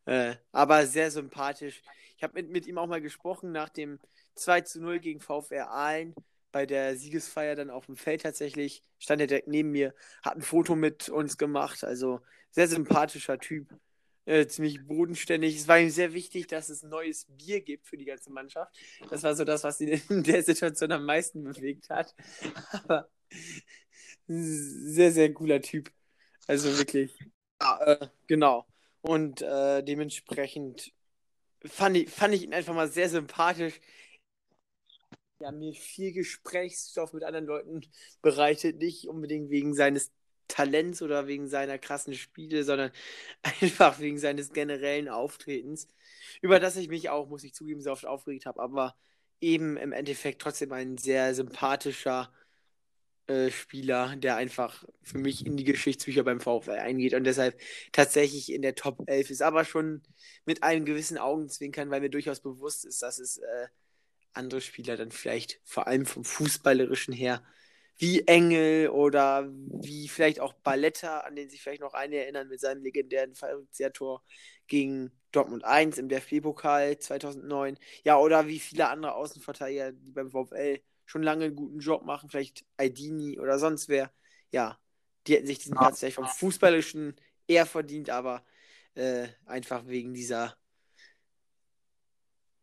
Äh, 0.07 0.35
aber 0.53 0.87
sehr 0.87 1.11
sympathisch. 1.11 1.83
Ich 2.17 2.23
habe 2.23 2.35
mit, 2.35 2.51
mit 2.51 2.67
ihm 2.67 2.79
auch 2.79 2.87
mal 2.87 3.01
gesprochen 3.01 3.53
nach 3.53 3.69
dem 3.69 3.99
2 4.35 4.63
zu 4.63 4.81
0 4.81 4.99
gegen 5.01 5.21
VfR 5.21 5.71
Aalen. 5.71 6.15
Bei 6.53 6.67
der 6.67 6.97
Siegesfeier 6.97 7.57
dann 7.57 7.71
auf 7.71 7.87
dem 7.87 7.97
Feld 7.97 8.23
tatsächlich. 8.23 8.83
Stand 8.99 9.21
er 9.21 9.27
direkt 9.27 9.49
neben 9.49 9.71
mir, 9.71 9.95
hat 10.23 10.37
ein 10.37 10.43
Foto 10.43 10.77
mit 10.77 11.09
uns 11.09 11.37
gemacht. 11.37 11.85
Also 11.85 12.21
sehr 12.51 12.69
sympathischer 12.69 13.39
Typ. 13.39 13.69
Äh, 14.27 14.47
ziemlich 14.47 14.87
bodenständig. 14.87 15.57
Es 15.57 15.69
war 15.69 15.79
ihm 15.79 15.91
sehr 15.91 16.15
wichtig, 16.15 16.47
dass 16.47 16.71
es 16.71 16.83
neues 16.83 17.27
Bier 17.29 17.61
gibt 17.61 17.87
für 17.87 17.99
die 17.99 18.07
ganze 18.07 18.33
Mannschaft. 18.33 18.75
Das 19.11 19.23
war 19.23 19.35
so 19.35 19.45
das, 19.45 19.65
was 19.65 19.81
ihn 19.81 20.01
in 20.09 20.23
der 20.23 20.43
Situation 20.43 20.93
am 20.93 21.05
meisten 21.05 21.45
bewegt 21.45 21.91
hat. 21.91 22.15
Aber 22.73 23.11
sehr, 24.27 25.13
sehr 25.13 25.33
cooler 25.35 25.61
Typ. 25.61 25.93
Also 26.47 26.77
wirklich. 26.79 27.19
Ja, 27.61 27.81
äh, 27.83 28.09
genau. 28.27 28.67
Und 29.03 29.43
äh, 29.43 29.83
dementsprechend 29.83 30.93
fand 31.67 31.97
ich, 31.99 32.11
fand 32.11 32.35
ich 32.35 32.45
ihn 32.45 32.55
einfach 32.55 32.75
mal 32.75 32.89
sehr 32.89 33.11
sympathisch. 33.11 33.79
Ja, 35.41 35.53
mir 35.53 35.75
viel 35.75 36.13
Gesprächsstoff 36.13 37.13
mit 37.13 37.25
anderen 37.25 37.45
Leuten 37.45 37.83
bereitet, 38.23 38.79
nicht 38.79 39.07
unbedingt 39.07 39.51
wegen 39.51 39.75
seines 39.75 40.11
Talents 40.49 41.03
oder 41.03 41.27
wegen 41.27 41.49
seiner 41.49 41.79
krassen 41.79 42.15
Spiele, 42.15 42.65
sondern 42.65 42.91
einfach 43.61 43.99
wegen 44.01 44.19
seines 44.19 44.53
generellen 44.53 45.09
Auftretens, 45.09 45.89
über 46.43 46.61
das 46.61 46.77
ich 46.77 46.89
mich 46.89 47.11
auch, 47.11 47.29
muss 47.29 47.45
ich 47.45 47.55
zugeben, 47.55 47.81
sehr 47.81 47.93
oft 47.93 48.07
aufgeregt 48.07 48.47
habe, 48.47 48.61
aber 48.61 48.97
eben 49.41 49.77
im 49.77 49.93
Endeffekt 49.93 50.43
trotzdem 50.43 50.73
ein 50.73 50.99
sehr 50.99 51.35
sympathischer 51.35 52.33
äh, 53.27 53.51
Spieler, 53.51 54.17
der 54.17 54.37
einfach 54.37 54.85
für 55.03 55.19
mich 55.19 55.47
in 55.47 55.57
die 55.57 55.65
Geschichtsbücher 55.65 56.25
beim 56.25 56.41
VfL 56.41 56.73
eingeht 56.73 57.15
und 57.15 57.25
deshalb 57.25 57.59
tatsächlich 57.93 58.53
in 58.53 58.63
der 58.63 58.75
Top 58.75 59.03
11 59.07 59.31
ist, 59.31 59.43
aber 59.43 59.65
schon 59.65 60.03
mit 60.45 60.63
einem 60.63 60.85
gewissen 60.85 61.17
Augenzwinkern, 61.19 61.91
weil 61.91 62.03
mir 62.03 62.11
durchaus 62.11 62.41
bewusst 62.41 62.85
ist, 62.85 63.03
dass 63.03 63.19
es 63.19 63.39
äh, 63.39 63.69
andere 64.35 64.61
Spieler 64.61 64.97
dann 64.97 65.11
vielleicht 65.11 65.61
vor 65.65 65.87
allem 65.87 66.07
vom 66.07 66.25
Fußballerischen 66.25 67.15
her 67.15 67.43
wie 67.97 68.27
Engel 68.27 68.89
oder 68.89 69.49
wie 69.49 70.09
vielleicht 70.09 70.41
auch 70.41 70.53
Balletta, 70.55 71.21
an 71.21 71.37
den 71.37 71.49
sich 71.49 71.63
vielleicht 71.63 71.81
noch 71.81 71.95
einige 71.95 72.23
erinnern 72.23 72.49
mit 72.49 72.61
seinem 72.61 72.83
legendären 72.83 73.35
Fallrückzieher-Tor 73.35 74.23
gegen 74.67 75.13
Dortmund 75.33 75.65
1 75.65 75.99
im 75.99 76.09
DFB-Pokal 76.09 76.99
2009. 76.99 77.79
Ja, 78.05 78.19
oder 78.19 78.47
wie 78.47 78.59
viele 78.59 78.89
andere 78.89 79.15
Außenverteidiger, 79.15 79.93
die 79.93 80.13
beim 80.13 80.31
VfL 80.31 80.81
schon 81.07 81.23
lange 81.23 81.47
einen 81.47 81.57
guten 81.57 81.79
Job 81.79 82.05
machen, 82.05 82.31
vielleicht 82.31 82.65
Aidini 82.77 83.39
oder 83.39 83.59
sonst 83.59 83.89
wer. 83.89 84.13
Ja, 84.51 84.79
die 85.27 85.35
hätten 85.35 85.47
sich 85.47 85.59
diesen 85.59 85.77
Platz 85.77 86.01
vielleicht 86.01 86.17
vom 86.17 86.27
Fußballerischen 86.27 87.17
eher 87.47 87.67
verdient, 87.67 88.11
aber 88.11 88.45
äh, 88.95 89.29
einfach 89.45 89.87
wegen 89.87 90.15
dieser 90.15 90.57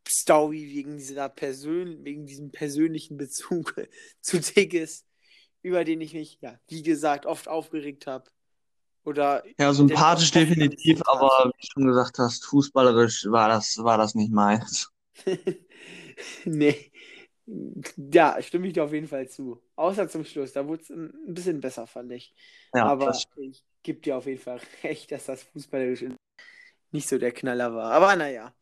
Story, 0.08 0.68
wegen 0.74 0.96
dieser 0.98 1.28
Persön 1.28 2.04
wegen 2.04 2.26
diesem 2.26 2.50
persönlichen 2.50 3.16
Bezug 3.16 3.74
zu 4.20 4.40
Tigges, 4.40 5.06
über 5.62 5.84
den 5.84 6.00
ich 6.00 6.14
mich, 6.14 6.38
ja, 6.40 6.58
wie 6.68 6.82
gesagt, 6.82 7.26
oft 7.26 7.48
aufgeregt 7.48 8.06
habe. 8.06 8.24
Oder 9.04 9.42
Ja, 9.58 9.72
sympathisch 9.72 10.30
definitiv, 10.30 11.02
aber 11.06 11.46
wie 11.46 11.60
du 11.60 11.66
schon 11.72 11.86
gesagt 11.86 12.18
hast, 12.18 12.44
fußballerisch 12.46 13.26
war 13.30 13.48
das, 13.48 13.78
war 13.78 13.98
das 13.98 14.14
nicht 14.14 14.32
meins. 14.32 14.90
nee. 16.44 16.90
Ja, 17.96 18.40
stimme 18.40 18.68
ich 18.68 18.74
dir 18.74 18.84
auf 18.84 18.92
jeden 18.92 19.08
Fall 19.08 19.28
zu. 19.28 19.60
Außer 19.76 20.08
zum 20.08 20.24
Schluss, 20.24 20.52
da 20.52 20.66
wurde 20.66 20.82
es 20.82 20.90
ein 20.90 21.12
bisschen 21.34 21.60
besser, 21.60 21.86
fand 21.86 22.12
ich. 22.12 22.34
Ja, 22.74 22.86
aber 22.86 23.18
ich 23.36 23.64
gebe 23.82 24.00
dir 24.00 24.16
auf 24.16 24.26
jeden 24.26 24.40
Fall 24.40 24.60
recht, 24.84 25.10
dass 25.10 25.26
das 25.26 25.42
fußballerisch 25.42 26.04
nicht 26.92 27.08
so 27.08 27.18
der 27.18 27.32
Knaller 27.32 27.74
war. 27.74 27.92
Aber 27.92 28.16
naja, 28.16 28.54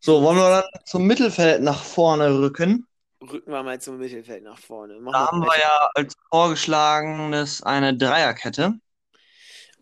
so, 0.00 0.22
wollen 0.22 0.36
wir 0.36 0.50
dann 0.62 0.84
zum 0.84 1.06
Mittelfeld 1.06 1.62
nach 1.62 1.82
vorne 1.82 2.38
rücken? 2.38 2.86
Rücken 3.32 3.50
wir 3.52 3.62
mal 3.62 3.80
zum 3.80 3.98
Mittelfeld 3.98 4.44
nach 4.44 4.58
vorne. 4.58 5.00
Machen 5.00 5.12
Da 5.12 5.28
haben 5.28 5.40
wir 5.40 5.58
ja 5.58 5.88
als 5.94 6.14
vorgeschlagenes 6.30 7.62
eine 7.62 7.96
Dreierkette. 7.96 8.74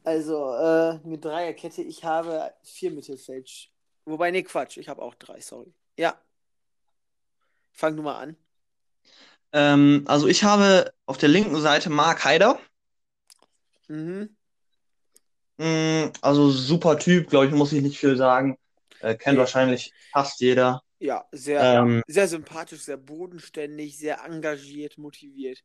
Also, 0.05 0.53
äh, 0.55 1.01
eine 1.05 1.19
Dreierkette. 1.19 1.83
Ich 1.83 2.05
habe 2.05 2.53
vier 2.65 2.91
Mittelfeld. 2.91 3.71
Wobei, 4.05 4.31
nee, 4.31 4.43
Quatsch. 4.43 4.77
Ich 4.79 4.89
habe 4.89 5.03
auch 5.03 5.15
drei, 5.15 5.41
sorry. 5.41 5.73
Ja. 5.97 6.21
Fang 7.73 7.97
du 7.97 8.03
mal 8.03 8.17
an. 8.23 8.37
Ähm, 9.53 10.05
also 10.07 10.27
ich 10.29 10.45
habe 10.45 10.93
auf 11.07 11.19
der 11.19 11.29
linken 11.29 11.61
Seite 11.61 11.91
Mark 11.91 12.25
Haider. 12.25 12.59
Mhm. 13.89 14.35
Mm, 15.59 16.13
Also 16.23 16.51
super 16.51 16.99
Typ, 16.99 17.29
glaube 17.31 17.47
ich, 17.47 17.53
muss 17.53 17.73
ich 17.73 17.83
nicht 17.83 17.99
viel 17.99 18.17
sagen. 18.17 18.59
Äh, 19.01 19.15
kennt 19.17 19.39
Nee. 19.39 19.39
wahrscheinlich 19.39 19.93
fast 20.13 20.41
jeder. 20.41 20.83
Ja, 21.03 21.25
sehr, 21.33 21.61
Ähm, 21.61 22.03
sehr 22.07 22.29
sympathisch, 22.29 22.83
sehr 22.83 22.97
bodenständig, 22.97 23.99
sehr 23.99 24.25
engagiert, 24.25 24.99
motiviert. 24.99 25.59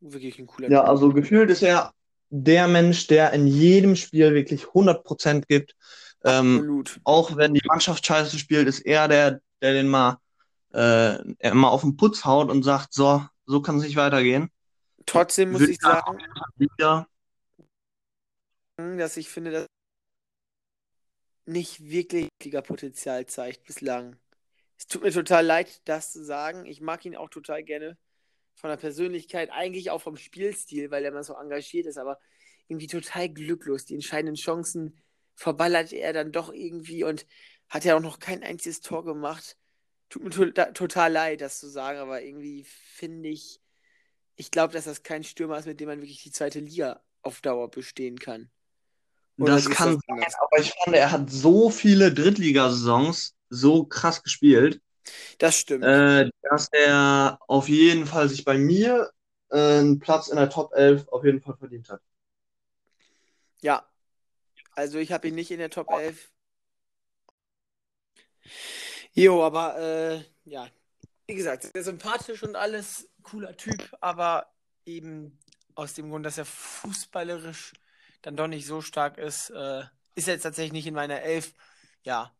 Wirklich 0.00 0.38
ein 0.38 0.46
cooler 0.46 0.68
ja, 0.68 0.80
Typ. 0.80 0.88
also 0.90 1.08
gefühlt 1.14 1.48
ist 1.48 1.62
er 1.62 1.94
der 2.28 2.68
Mensch, 2.68 3.06
der 3.06 3.32
in 3.32 3.46
jedem 3.46 3.96
Spiel 3.96 4.34
wirklich 4.34 4.66
100% 4.66 5.46
gibt. 5.48 5.74
Ähm, 6.24 6.56
Absolut. 6.56 7.00
auch 7.04 7.36
wenn 7.38 7.54
die 7.54 7.62
Mannschaft 7.64 8.04
scheiße 8.04 8.38
spielt, 8.38 8.68
ist 8.68 8.80
er 8.80 9.08
der, 9.08 9.40
der 9.62 9.72
den 9.72 9.88
mal, 9.88 10.18
äh, 10.74 11.54
mal 11.54 11.68
auf 11.68 11.80
den 11.80 11.96
Putz 11.96 12.26
haut 12.26 12.50
und 12.50 12.62
sagt, 12.62 12.92
so, 12.92 13.24
so 13.46 13.62
kann 13.62 13.78
es 13.78 13.84
nicht 13.84 13.96
weitergehen. 13.96 14.50
Trotzdem 15.06 15.52
muss 15.52 15.62
ich 15.62 15.80
sagen, 15.80 16.18
sagen, 16.18 16.18
Wieder. 16.56 17.06
dass 18.76 19.16
ich 19.16 19.30
finde, 19.30 19.52
dass 19.52 19.66
nicht 21.46 21.82
wirklich 21.82 22.28
Potenzial 22.62 23.24
zeigt 23.24 23.64
bislang. 23.64 24.18
Es 24.82 24.88
tut 24.88 25.04
mir 25.04 25.12
total 25.12 25.46
leid, 25.46 25.80
das 25.84 26.10
zu 26.10 26.24
sagen. 26.24 26.66
Ich 26.66 26.80
mag 26.80 27.04
ihn 27.04 27.14
auch 27.14 27.28
total 27.30 27.62
gerne 27.62 27.96
von 28.56 28.68
der 28.68 28.76
Persönlichkeit, 28.76 29.48
eigentlich 29.52 29.92
auch 29.92 30.02
vom 30.02 30.16
Spielstil, 30.16 30.90
weil 30.90 31.04
er 31.04 31.12
immer 31.12 31.22
so 31.22 31.34
engagiert 31.34 31.86
ist, 31.86 31.98
aber 31.98 32.18
irgendwie 32.66 32.88
total 32.88 33.28
glücklos. 33.28 33.84
Die 33.84 33.94
entscheidenden 33.94 34.34
Chancen 34.34 35.00
verballert 35.36 35.92
er 35.92 36.12
dann 36.12 36.32
doch 36.32 36.52
irgendwie 36.52 37.04
und 37.04 37.28
hat 37.68 37.84
ja 37.84 37.96
auch 37.96 38.00
noch 38.00 38.18
kein 38.18 38.42
einziges 38.42 38.80
Tor 38.80 39.04
gemacht. 39.04 39.56
Tut 40.08 40.24
mir 40.24 40.30
to 40.30 40.50
total 40.72 41.12
leid, 41.12 41.42
das 41.42 41.60
zu 41.60 41.68
sagen, 41.68 42.00
aber 42.00 42.20
irgendwie 42.20 42.64
finde 42.64 43.28
ich, 43.28 43.60
ich 44.34 44.50
glaube, 44.50 44.72
dass 44.72 44.86
das 44.86 45.04
kein 45.04 45.22
Stürmer 45.22 45.58
ist, 45.58 45.66
mit 45.66 45.78
dem 45.78 45.86
man 45.86 46.00
wirklich 46.00 46.24
die 46.24 46.32
zweite 46.32 46.58
Liga 46.58 47.00
auf 47.22 47.40
Dauer 47.40 47.70
bestehen 47.70 48.18
kann. 48.18 48.50
Oder 49.38 49.54
Das 49.54 49.70
kann 49.70 49.94
das 49.94 50.02
sein, 50.08 50.34
aber 50.40 50.58
ich 50.58 50.72
fand, 50.82 50.96
er 50.96 51.12
hat 51.12 51.30
so 51.30 51.70
viele 51.70 52.12
Drittligasaisons 52.12 53.36
so 53.52 53.84
krass 53.84 54.22
gespielt, 54.22 54.80
Das 55.38 55.58
stimmt. 55.58 55.84
äh, 55.84 56.30
dass 56.42 56.68
er 56.72 57.38
auf 57.46 57.68
jeden 57.68 58.06
Fall 58.06 58.28
sich 58.28 58.44
bei 58.44 58.56
mir 58.58 59.10
äh, 59.50 59.78
einen 59.78 59.98
Platz 59.98 60.28
in 60.28 60.36
der 60.36 60.50
Top 60.50 60.72
11 60.74 61.08
auf 61.08 61.24
jeden 61.24 61.40
Fall 61.40 61.56
verdient 61.56 61.88
hat. 61.90 62.00
Ja, 63.60 63.86
also 64.74 64.98
ich 64.98 65.12
habe 65.12 65.28
ihn 65.28 65.34
nicht 65.34 65.50
in 65.50 65.58
der 65.58 65.70
Top 65.70 65.90
11. 65.90 66.30
Jo, 69.14 69.42
aber 69.44 69.78
äh, 69.78 70.24
ja, 70.44 70.68
wie 71.26 71.34
gesagt, 71.34 71.64
sehr 71.72 71.84
sympathisch 71.84 72.42
und 72.42 72.56
alles, 72.56 73.08
cooler 73.22 73.56
Typ, 73.56 73.96
aber 74.00 74.46
eben 74.86 75.38
aus 75.74 75.94
dem 75.94 76.10
Grund, 76.10 76.26
dass 76.26 76.38
er 76.38 76.44
fußballerisch 76.44 77.72
dann 78.22 78.36
doch 78.36 78.48
nicht 78.48 78.66
so 78.66 78.80
stark 78.82 79.18
ist, 79.18 79.50
äh, 79.50 79.84
ist 80.14 80.28
er 80.28 80.34
jetzt 80.34 80.42
tatsächlich 80.42 80.72
nicht 80.72 80.86
in 80.86 80.94
meiner 80.94 81.22
Elf. 81.22 81.54
Ja, 82.04 82.32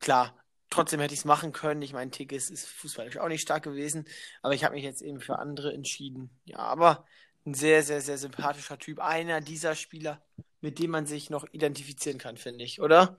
klar, 0.00 0.36
trotzdem 0.70 1.00
hätte 1.00 1.14
ich 1.14 1.20
es 1.20 1.24
machen 1.24 1.52
können. 1.52 1.82
Ich 1.82 1.92
meine, 1.92 2.10
Tigges 2.10 2.50
ist 2.50 2.66
fußballerisch 2.66 3.18
auch 3.18 3.28
nicht 3.28 3.42
stark 3.42 3.62
gewesen, 3.64 4.06
aber 4.42 4.54
ich 4.54 4.64
habe 4.64 4.74
mich 4.74 4.84
jetzt 4.84 5.02
eben 5.02 5.20
für 5.20 5.38
andere 5.38 5.72
entschieden. 5.72 6.30
Ja, 6.44 6.58
aber 6.58 7.04
ein 7.44 7.54
sehr, 7.54 7.82
sehr, 7.82 8.00
sehr 8.00 8.18
sympathischer 8.18 8.78
Typ. 8.78 9.00
Einer 9.00 9.40
dieser 9.40 9.74
Spieler, 9.74 10.22
mit 10.60 10.78
dem 10.78 10.90
man 10.90 11.06
sich 11.06 11.30
noch 11.30 11.46
identifizieren 11.52 12.18
kann, 12.18 12.36
finde 12.36 12.64
ich, 12.64 12.80
oder? 12.80 13.18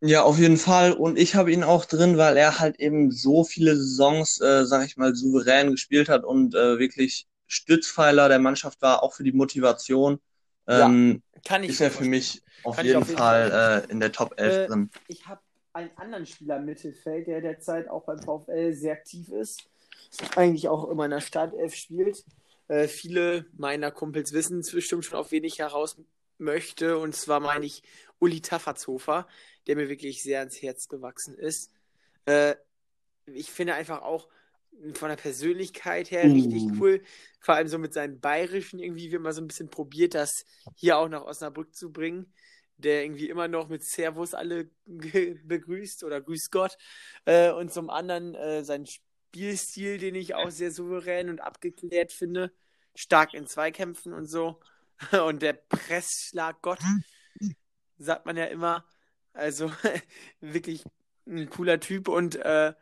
Ja, 0.00 0.22
auf 0.24 0.38
jeden 0.38 0.56
Fall. 0.58 0.92
Und 0.92 1.18
ich 1.18 1.34
habe 1.34 1.52
ihn 1.52 1.62
auch 1.64 1.84
drin, 1.86 2.16
weil 2.18 2.36
er 2.36 2.58
halt 2.58 2.78
eben 2.78 3.10
so 3.10 3.44
viele 3.44 3.76
Saisons, 3.76 4.40
äh, 4.40 4.64
sag 4.66 4.84
ich 4.86 4.96
mal, 4.96 5.14
souverän 5.14 5.70
gespielt 5.70 6.08
hat 6.08 6.24
und 6.24 6.54
äh, 6.54 6.78
wirklich 6.78 7.26
Stützpfeiler 7.46 8.28
der 8.28 8.38
Mannschaft 8.38 8.82
war, 8.82 9.02
auch 9.02 9.14
für 9.14 9.24
die 9.24 9.32
Motivation. 9.32 10.20
Ja, 10.68 10.86
Ähm, 10.86 11.22
kann 11.44 11.62
ich 11.62 11.70
ist 11.70 11.80
er 11.80 11.90
für 11.90 12.04
mich 12.04 12.42
auf 12.64 12.82
jeden 12.82 13.02
auf 13.02 13.08
jeden 13.08 13.18
Fall 13.18 13.50
Fall 13.50 13.84
äh, 13.88 13.92
in 13.92 14.00
der 14.00 14.12
Top 14.12 14.34
11 14.38 14.62
Äh, 14.64 14.66
drin. 14.66 14.90
ich 15.08 15.26
habe 15.26 15.40
einen 15.72 15.90
anderen 15.96 16.26
Spieler 16.26 16.56
im 16.56 16.64
Mittelfeld, 16.64 17.26
der 17.26 17.40
derzeit 17.40 17.88
auch 17.88 18.04
beim 18.04 18.18
VfL 18.18 18.72
sehr 18.72 18.92
aktiv 18.94 19.28
ist. 19.28 19.68
Eigentlich 20.36 20.68
auch 20.68 20.88
immer 20.88 21.04
in 21.04 21.10
der 21.10 21.20
Startelf 21.20 21.74
spielt. 21.74 22.24
Äh, 22.68 22.88
viele 22.88 23.46
meiner 23.56 23.90
Kumpels 23.90 24.32
wissen 24.32 24.62
bestimmt 24.72 25.04
schon, 25.04 25.18
auf 25.18 25.30
wen 25.30 25.44
ich 25.44 25.58
heraus 25.58 25.96
möchte. 26.38 26.98
Und 26.98 27.14
zwar 27.14 27.40
meine 27.40 27.66
ich 27.66 27.82
Uli 28.18 28.40
Taffertshofer, 28.40 29.26
der 29.66 29.76
mir 29.76 29.88
wirklich 29.88 30.22
sehr 30.22 30.40
ans 30.40 30.60
Herz 30.62 30.88
gewachsen 30.88 31.36
ist. 31.38 31.70
Äh, 32.24 32.56
ich 33.26 33.50
finde 33.50 33.74
einfach 33.74 34.02
auch 34.02 34.28
von 34.94 35.08
der 35.08 35.16
Persönlichkeit 35.16 36.10
her 36.10 36.24
richtig 36.24 36.62
Uh. 36.62 36.76
cool. 36.78 37.02
Vor 37.40 37.54
allem 37.54 37.68
so 37.68 37.78
mit 37.78 37.94
seinen 37.94 38.20
Bayerischen 38.20 38.78
irgendwie, 38.78 39.10
wie 39.10 39.18
man 39.18 39.32
so 39.32 39.40
ein 39.40 39.46
bisschen 39.46 39.70
probiert, 39.70 40.14
das 40.14 40.44
hier 40.74 40.98
auch 40.98 41.08
nach 41.08 41.22
Osnabrück 41.22 41.74
zu 41.74 41.92
bringen. 41.92 42.32
Der 42.78 43.04
irgendwie 43.04 43.30
immer 43.30 43.48
noch 43.48 43.68
mit 43.68 43.82
Servus 43.84 44.34
alle 44.34 44.70
begrüßt 44.86 46.04
oder 46.04 46.20
Grüß 46.20 46.50
Gott. 46.50 46.76
Äh, 47.24 47.50
und 47.52 47.72
zum 47.72 47.88
anderen 47.88 48.34
äh, 48.34 48.64
sein 48.64 48.86
Spielstil, 48.86 49.98
den 49.98 50.14
ich 50.14 50.34
auch 50.34 50.50
sehr 50.50 50.70
souverän 50.70 51.30
und 51.30 51.40
abgeklärt 51.40 52.12
finde. 52.12 52.52
Stark 52.94 53.34
in 53.34 53.46
Zweikämpfen 53.46 54.12
und 54.12 54.26
so. 54.26 54.60
Und 55.26 55.42
der 55.42 55.52
Pressschlag-Gott, 55.52 56.78
sagt 57.98 58.24
man 58.24 58.36
ja 58.38 58.46
immer. 58.46 58.86
Also 59.34 59.70
wirklich 60.40 60.84
ein 61.26 61.50
cooler 61.50 61.80
Typ 61.80 62.08
und 62.08 62.36
äh, 62.36 62.72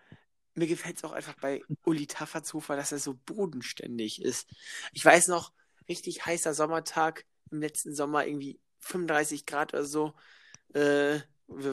mir 0.55 0.67
gefällt 0.67 0.97
es 0.99 1.05
auch 1.05 1.13
einfach 1.13 1.35
bei 1.41 1.63
Uli 1.85 2.07
Taffertshofer, 2.07 2.77
dass 2.77 2.93
er 2.93 2.99
so 2.99 3.15
bodenständig 3.15 4.23
ist. 4.23 4.49
Ich 4.93 5.05
weiß 5.05 5.29
noch, 5.29 5.53
richtig 5.89 6.25
heißer 6.25 6.55
Sommertag 6.55 7.27
im 7.51 7.61
letzten 7.61 7.95
Sommer, 7.95 8.27
irgendwie 8.27 8.61
35 8.81 9.47
Grad 9.47 9.75
oder 9.75 9.85
so. 9.85 10.15
Äh, 10.75 11.17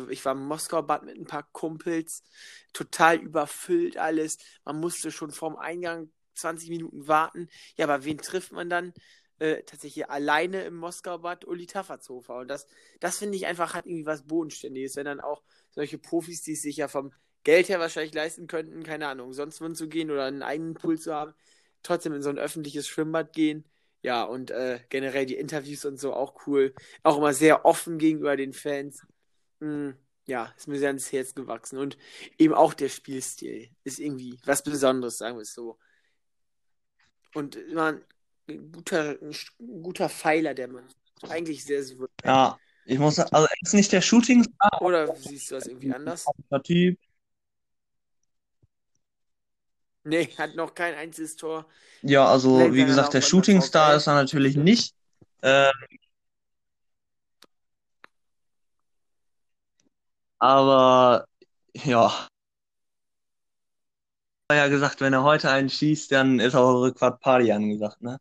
ich 0.09 0.25
war 0.25 0.34
im 0.34 0.45
Moskau-Bad 0.47 1.03
mit 1.03 1.17
ein 1.17 1.25
paar 1.25 1.47
Kumpels, 1.51 2.23
total 2.73 3.17
überfüllt 3.17 3.97
alles. 3.97 4.38
Man 4.65 4.79
musste 4.79 5.11
schon 5.11 5.32
vorm 5.32 5.55
Eingang 5.55 6.11
20 6.36 6.69
Minuten 6.69 7.07
warten. 7.07 7.49
Ja, 7.77 7.86
aber 7.86 8.03
wen 8.03 8.17
trifft 8.17 8.51
man 8.51 8.69
dann? 8.69 8.93
Äh, 9.39 9.63
tatsächlich 9.63 10.09
alleine 10.09 10.63
im 10.65 10.75
Moskau-Bad 10.75 11.45
Uli 11.45 11.65
Taffertshofer. 11.65 12.38
Und 12.38 12.47
das, 12.47 12.67
das 12.99 13.17
finde 13.17 13.38
ich 13.38 13.47
einfach, 13.47 13.73
hat 13.73 13.86
irgendwie 13.86 14.05
was 14.05 14.27
Bodenständiges, 14.27 14.95
wenn 14.97 15.05
dann 15.05 15.19
auch 15.19 15.41
solche 15.71 15.97
Profis, 15.97 16.43
die 16.43 16.55
sich 16.55 16.77
ja 16.77 16.88
vom 16.88 17.11
Geld 17.44 17.70
her 17.70 17.80
wahrscheinlich 17.80 18.14
leisten 18.14 18.48
könnten, 18.48 18.84
keine 18.84 19.08
Ahnung, 19.08 19.34
sonst 19.34 19.62
wohin 19.62 19.76
zu 19.76 19.88
gehen 19.88 20.12
oder 20.12 20.26
einen 20.26 20.44
eigenen 20.44 20.74
Pool 20.74 21.00
zu 21.00 21.14
haben, 21.14 21.34
trotzdem 21.84 22.14
in 22.14 22.22
so 22.22 22.30
ein 22.30 22.38
öffentliches 22.38 22.88
Schwimmbad 22.88 23.34
gehen. 23.34 23.66
Ja, 24.04 24.24
und 24.24 24.50
äh, 24.52 24.80
generell 24.89 25.26
die 25.26 25.36
Interviews 25.36 25.86
und 25.86 26.00
so 26.00 26.14
auch 26.14 26.48
cool. 26.48 26.74
Auch 27.04 27.18
immer 27.18 27.34
sehr 27.34 27.66
offen 27.66 28.00
gegenüber 28.00 28.36
den 28.36 28.54
Fans. 28.54 29.06
Hm, 29.60 29.96
ja, 30.26 30.54
ist 30.58 30.68
mir 30.68 30.80
sehr 30.80 30.89
ans 30.89 31.12
Herz 31.12 31.36
gewachsen. 31.36 31.78
Und 31.78 31.98
eben 32.38 32.54
auch 32.54 32.74
der 32.74 32.89
Spielstil 32.89 33.70
ist 33.84 34.00
irgendwie 34.00 34.39
was 34.46 34.64
Besonderes, 34.64 35.18
sagen 35.20 35.38
wir 35.38 35.44
es 35.44 35.54
so. 35.54 35.78
Und 37.34 37.56
immer 37.56 38.00
ein 38.48 38.72
guter, 38.72 39.18
ein 39.22 39.82
guter 39.84 40.10
Pfeiler, 40.10 40.54
der 40.54 40.68
man 40.68 40.84
eigentlich 41.30 41.64
sehr 41.64 41.84
souverän. 41.84 42.10
Ja, 42.26 42.58
ich 42.86 43.00
muss 43.00 43.20
also 43.20 43.48
er 43.48 43.62
ist 43.62 43.74
nicht 43.74 43.92
der 43.92 44.02
Shootingstar, 44.02 44.82
Oder 44.82 45.16
siehst 45.16 45.52
du 45.52 45.56
das 45.56 45.68
irgendwie 45.68 45.94
anders? 45.94 46.26
der 46.50 46.64
Typ. 46.64 47.00
Nee, 50.04 50.30
hat 50.38 50.56
noch 50.56 50.74
kein 50.74 50.95
einziges 50.95 51.36
Tor. 51.36 51.66
Ja, 52.02 52.28
also 52.28 52.58
Vielleicht 52.58 52.74
wie 52.74 52.86
gesagt, 52.86 53.14
der 53.14 53.22
Shootingstar 53.22 53.89
VfL. 53.89 53.97
ist 53.97 54.08
er 54.08 54.16
natürlich 54.16 54.56
nicht. 54.56 54.95
Ähm, 55.43 55.72
aber 60.39 61.26
ja, 61.74 62.28
ja 64.52 64.68
gesagt, 64.68 65.02
wenn 65.02 65.14
er 65.14 65.24
heute 65.24 65.49
einen 65.52 65.70
schießt, 65.70 66.12
dann 66.12 66.39
ist 66.39 66.56
auch 66.56 66.82
Rückfahrt 66.82 67.22
Party 67.22 67.52
angesagt, 67.52 68.02
ne? 68.02 68.20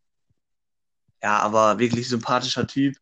Ja, 1.22 1.38
aber 1.40 1.78
wirklich 1.78 2.08
sympathischer 2.08 2.66
Typ. 2.66 2.96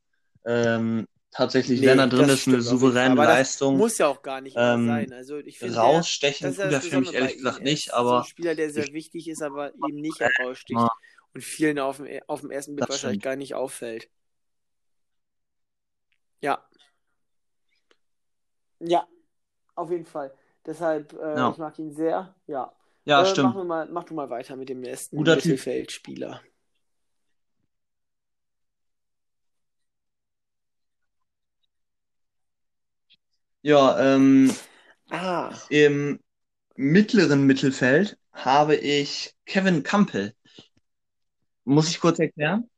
Ähm, 0.44 1.06
tatsächlich, 1.30 1.84
wenn 1.84 1.98
Nee, 1.98 1.98
er 1.98 2.08
drin 2.08 2.28
ist, 2.28 2.46
eine 2.48 2.62
souveräne 2.62 3.14
Aber 3.14 3.26
Leistung. 3.26 3.76
muss 3.76 3.98
ja 3.98 4.08
auch 4.08 4.22
gar 4.22 4.40
nicht 4.40 4.56
Ähm, 4.56 4.84
sein. 4.84 5.12
Also 5.12 5.38
ich 5.38 5.58
finde, 5.60 5.80
rausstechen 5.80 6.54
tut 6.54 6.72
er 6.72 6.80
für 6.82 6.96
mich 6.98 7.14
ehrlich 7.14 7.36
gesagt 7.36 7.62
nicht, 7.62 7.94
so 8.00 8.16
ein 8.16 8.22
aber 8.22 8.24
Spieler, 8.24 8.54
der 8.54 8.70
sehr 8.70 8.92
ich, 8.92 8.92
wichtig 8.92 9.28
ist, 9.28 9.42
aber 9.42 9.74
eben 9.76 10.00
nicht 10.00 10.20
heraussticht 10.20 10.86
ja, 10.86 10.88
und 11.34 11.42
vielen 11.44 11.78
auf 11.78 11.98
dem, 11.98 12.06
auf 12.28 12.40
dem 12.40 12.50
ersten 12.50 12.74
Blick 12.74 12.88
wahrscheinlich 12.88 13.20
stimmt. 13.20 13.22
gar 13.22 13.36
nicht 13.36 13.54
auffällt. 13.54 14.08
Ja, 16.40 16.62
ja, 18.80 19.06
auf 19.76 19.90
jeden 19.90 20.06
Fall. 20.06 20.34
Deshalb, 20.66 21.12
äh, 21.14 21.44
Ja, 21.44 21.48
ich 21.50 21.58
mag 21.58 21.78
ihn 21.78 21.92
sehr. 21.92 22.34
Ja. 22.46 22.72
ja, 23.04 23.24
Äh, 23.24 23.36
mach, 23.36 23.54
stimmt. 23.54 23.56
wir 23.56 23.64
mal, 23.64 23.88
mach 23.90 24.04
du 24.04 24.14
mal 24.14 24.30
weiter 24.30 24.56
mit 24.56 24.68
dem 24.68 24.80
nächsten 24.80 25.16
Guter 25.16 25.38
Typ. 25.38 25.68
Ja, 33.62 33.98
ähm, 34.14 34.52
Ah, 35.10 35.58
im 35.68 36.20
mittleren 36.76 37.46
Mittelfeld 37.46 38.18
habe 38.32 38.76
ich 38.76 39.34
Kevin 39.46 39.82
Campbell. 39.82 40.34
Muss 41.64 41.88
ich 41.90 42.00
kurz 42.00 42.18
erklären? 42.18 42.68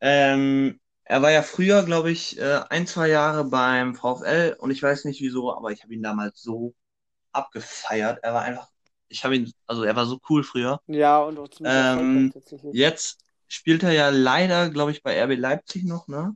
Ähm, 0.00 0.80
er 1.04 1.22
war 1.22 1.30
ja 1.30 1.42
früher, 1.42 1.84
glaube 1.84 2.10
ich, 2.10 2.38
äh, 2.38 2.60
ein, 2.70 2.86
zwei 2.86 3.08
Jahre 3.08 3.44
beim 3.44 3.94
VfL 3.94 4.56
und 4.58 4.70
ich 4.70 4.82
weiß 4.82 5.04
nicht 5.04 5.20
wieso, 5.20 5.54
aber 5.56 5.72
ich 5.72 5.82
habe 5.82 5.94
ihn 5.94 6.02
damals 6.02 6.42
so 6.42 6.74
abgefeiert. 7.32 8.20
Er 8.22 8.34
war 8.34 8.42
einfach, 8.42 8.68
ich 9.08 9.24
habe 9.24 9.36
ihn, 9.36 9.52
also 9.66 9.84
er 9.84 9.96
war 9.96 10.06
so 10.06 10.20
cool 10.30 10.44
früher. 10.44 10.80
ja, 10.86 11.22
und 11.22 11.38
auch 11.38 11.48
ziemlich 11.48 11.74
Ähm, 11.74 12.34
jetzt 12.72 13.24
spielt 13.48 13.82
er 13.84 13.92
ja 13.92 14.10
leider, 14.10 14.70
glaube 14.70 14.92
ich, 14.92 15.02
bei 15.02 15.16
RB 15.22 15.36
Leipzig 15.36 15.84
noch, 15.84 16.08
ne? 16.08 16.34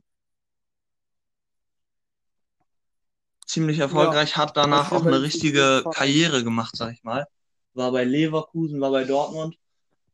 Ziemlich 3.47 3.79
Ja, 3.79 3.83
erfolgreich, 3.83 4.37
hat 4.37 4.49
er 4.49 4.53
danach 4.63 4.91
auch 4.91 5.03
eine 5.03 5.21
richtige. 5.21 5.87
Karriere 5.89 6.43
gemacht, 6.43 6.75
sag 6.75 6.93
ich 6.93 7.03
mal. 7.03 7.25
War 7.73 7.91
bei 7.91 8.03
Leverkusen, 8.03 8.81
war 8.81 8.91
bei 8.91 9.03
Dortmund. 9.05 9.55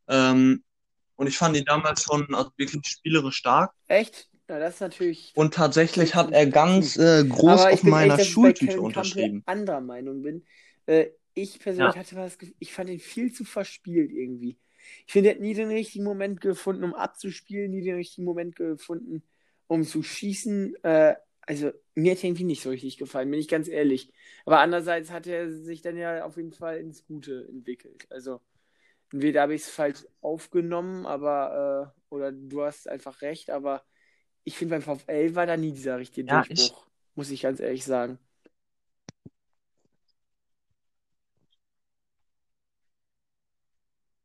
Ähm, 0.07 0.63
und 1.15 1.27
ich 1.27 1.37
fand 1.37 1.57
ihn 1.57 1.65
damals 1.65 2.03
schon 2.03 2.33
also 2.35 2.51
wirklich 2.57 2.85
spielerisch 2.87 3.37
stark. 3.37 3.73
Echt? 3.87 4.29
Ja, 4.49 4.59
das 4.59 4.75
ist 4.75 4.81
natürlich 4.81 5.33
Und 5.35 5.53
tatsächlich 5.53 6.15
hat 6.15 6.31
er 6.31 6.45
ganz 6.47 6.97
äh, 6.97 7.23
groß 7.25 7.61
Aber 7.61 7.71
auf 7.71 7.79
ich 7.79 7.83
meiner 7.83 8.19
ich 8.19 8.25
Schultüte 8.25 8.81
unterschrieben. 8.81 9.43
anderer 9.45 9.81
Meinung 9.81 10.21
bin. 10.21 10.45
Äh, 10.85 11.07
ich 11.33 11.59
persönlich 11.59 11.95
Ja. 11.95 11.99
hatte 11.99 12.15
das 12.15 12.37
Gefühl, 12.37 12.55
ich 12.59 12.73
fand 12.73 12.89
ihn 12.89 12.99
viel 12.99 13.33
zu 13.33 13.43
verspielt 13.45 14.11
irgendwie. 14.11 14.57
Ich 15.07 15.13
finde, 15.13 15.29
er 15.29 15.35
hat 15.35 15.41
nie 15.41 15.53
den 15.53 15.69
richtigen 15.69 16.03
Moment 16.03 16.41
gefunden, 16.41 16.83
um 16.83 16.93
abzuspielen, 16.93 17.71
nie 17.71 17.81
den 17.81 17.95
richtigen 17.95 18.25
Moment 18.25 18.55
gefunden, 18.55 19.23
um 19.67 19.83
zu 19.83 20.03
schießen. 20.03 20.75
Äh, 20.83 21.15
also, 21.47 21.71
mir 21.95 22.11
hat 22.11 22.19
er 22.19 22.25
irgendwie 22.25 22.43
nicht 22.45 22.63
so 22.63 22.69
richtig 22.69 22.97
gefallen, 22.97 23.29
bin 23.31 23.39
ich 23.39 23.47
ganz 23.47 23.67
ehrlich. 23.67 24.11
Aber 24.45 24.59
andererseits 24.59 25.11
hat 25.11 25.27
er 25.27 25.51
sich 25.51 25.81
dann 25.81 25.97
ja 25.97 26.25
auf 26.25 26.37
jeden 26.37 26.53
Fall 26.53 26.77
ins 26.79 27.05
Gute 27.05 27.47
entwickelt. 27.49 28.07
Also, 28.11 28.41
entweder 29.11 29.43
habe 29.43 29.55
ich 29.55 29.63
es 29.63 29.69
falsch 29.69 30.05
aufgenommen, 30.21 31.05
aber, 31.05 31.93
äh, 31.95 32.13
oder 32.15 32.31
du 32.31 32.63
hast 32.63 32.89
einfach 32.89 33.21
recht, 33.21 33.49
aber 33.51 33.83
ich 34.45 34.57
finde, 34.57 34.75
beim 34.75 34.81
VfL 34.83 35.35
war 35.35 35.47
da 35.47 35.57
nie 35.57 35.71
dieser 35.73 35.99
richtige 35.99 36.27
Ja, 36.29 36.45
ich, 36.49 36.73
Durchbruch, 36.73 36.87
muss 37.15 37.31
ich 37.31 37.41
ganz 37.43 37.59
ehrlich 37.61 37.85
sagen. 37.85 38.19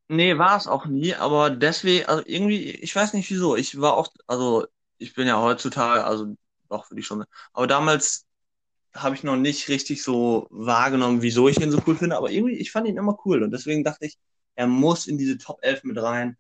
nee, 0.09 0.39
war 0.39 0.57
es 0.57 0.66
auch 0.66 0.87
nie, 0.87 1.14
aber 1.14 1.51
deswegen, 1.51 2.07
also 2.07 2.23
irgendwie, 2.27 2.71
ich 2.71 2.95
weiß 2.95 3.12
nicht 3.14 3.31
wieso. 3.31 3.57
Ich 3.57 3.81
war 3.81 3.97
auch, 3.97 4.09
also 4.27 4.66
ich 4.99 5.14
bin 5.14 5.27
ja 5.29 5.41
heutzutage, 5.41 6.05
also 6.05 6.37
doch 6.69 6.91
würde 6.91 7.01
ich 7.01 7.07
schon, 7.07 7.25
aber 7.53 7.66
damals 7.66 8.27
habe 8.95 9.14
ich 9.14 9.23
noch 9.25 9.37
nicht 9.37 9.69
richtig 9.69 10.03
so 10.03 10.47
wahrgenommen, 10.51 11.23
wieso 11.23 11.49
ich 11.49 11.61
ihn 11.61 11.71
so 11.71 11.83
cool 11.87 11.97
finde, 11.97 12.16
aber 12.16 12.31
irgendwie, 12.31 12.57
ich 12.57 12.71
fand 12.73 12.89
ihn 12.89 12.97
immer 12.97 13.19
cool. 13.25 13.43
Und 13.43 13.51
deswegen 13.53 13.85
dachte 13.85 14.07
ich, 14.07 14.19
er 14.55 14.66
muss 14.66 15.07
in 15.07 15.19
diese 15.19 15.39
Top 15.39 15.59
11 15.62 15.85
mit 15.85 16.01
rein, 16.03 16.37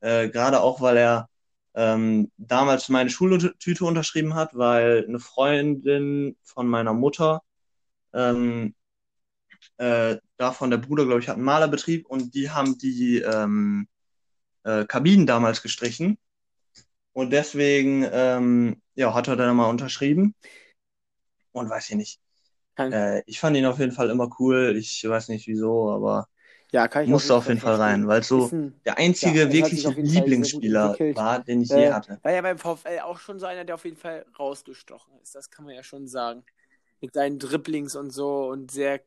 äh, 0.00 0.28
gerade 0.28 0.60
auch, 0.60 0.80
weil 0.80 0.96
er 0.96 1.28
ähm, 1.74 2.30
damals 2.36 2.88
meine 2.88 3.10
Schultüte 3.10 3.84
unterschrieben 3.84 4.34
hat, 4.34 4.56
weil 4.56 5.04
eine 5.06 5.20
Freundin 5.20 6.36
von 6.42 6.66
meiner 6.68 6.94
Mutter, 6.94 7.42
ähm, 8.12 8.74
äh, 9.78 10.16
davon 10.36 10.70
der 10.70 10.78
Bruder, 10.78 11.04
glaube 11.06 11.20
ich, 11.20 11.28
hat 11.28 11.36
einen 11.36 11.44
Malerbetrieb 11.44 12.06
und 12.06 12.34
die 12.34 12.50
haben 12.50 12.78
die 12.78 13.18
ähm, 13.20 13.88
äh, 14.64 14.84
Kabinen 14.86 15.26
damals 15.26 15.62
gestrichen 15.62 16.18
und 17.12 17.30
deswegen, 17.32 18.06
ähm, 18.12 18.82
ja, 18.94 19.14
hat 19.14 19.28
er 19.28 19.36
dann 19.36 19.56
mal 19.56 19.68
unterschrieben 19.70 20.34
und 21.52 21.68
weiß 21.70 21.90
ich 21.90 21.96
nicht. 21.96 22.20
Äh, 22.90 23.22
ich 23.26 23.40
fand 23.40 23.56
ihn 23.56 23.66
auf 23.66 23.78
jeden 23.78 23.92
Fall 23.92 24.10
immer 24.10 24.30
cool. 24.40 24.76
Ich 24.78 25.04
weiß 25.08 25.28
nicht 25.28 25.46
wieso, 25.46 25.90
aber 25.92 26.28
ja, 26.72 26.84
auf 26.86 26.94
musste 27.04 27.34
jeden 27.34 27.36
auf 27.36 27.44
Fall 27.44 27.48
jeden 27.48 27.60
Fall 27.60 27.76
rein, 27.76 28.06
weil 28.08 28.22
so 28.22 28.52
ein, 28.52 28.80
der 28.84 28.98
ja, 28.98 28.98
einzige 28.98 29.46
sich 29.50 29.52
wirkliche 29.52 29.90
Lieblingsspieler 30.02 31.00
war, 31.14 31.44
den 31.44 31.62
ich 31.62 31.74
je 31.74 31.88
Äh, 31.88 31.92
hatte. 31.92 32.20
war 32.22 32.32
ja 32.32 32.42
beim 32.42 32.58
VfL 32.58 33.00
auch 33.00 33.18
schon 33.18 33.38
so 33.38 33.46
einer, 33.46 33.64
der 33.64 33.74
auf 33.76 33.84
jeden 33.84 33.96
Fall 33.96 34.26
rausgestochen 34.38 35.18
ist. 35.22 35.34
Das 35.34 35.50
kann 35.50 35.64
man 35.64 35.74
ja 35.74 35.82
schon 35.82 36.08
sagen. 36.08 36.44
Mit 37.00 37.14
seinen 37.14 37.38
Dribblings 37.38 37.96
und 37.96 38.10
so 38.10 38.48
und 38.50 38.70
sehr 38.70 39.00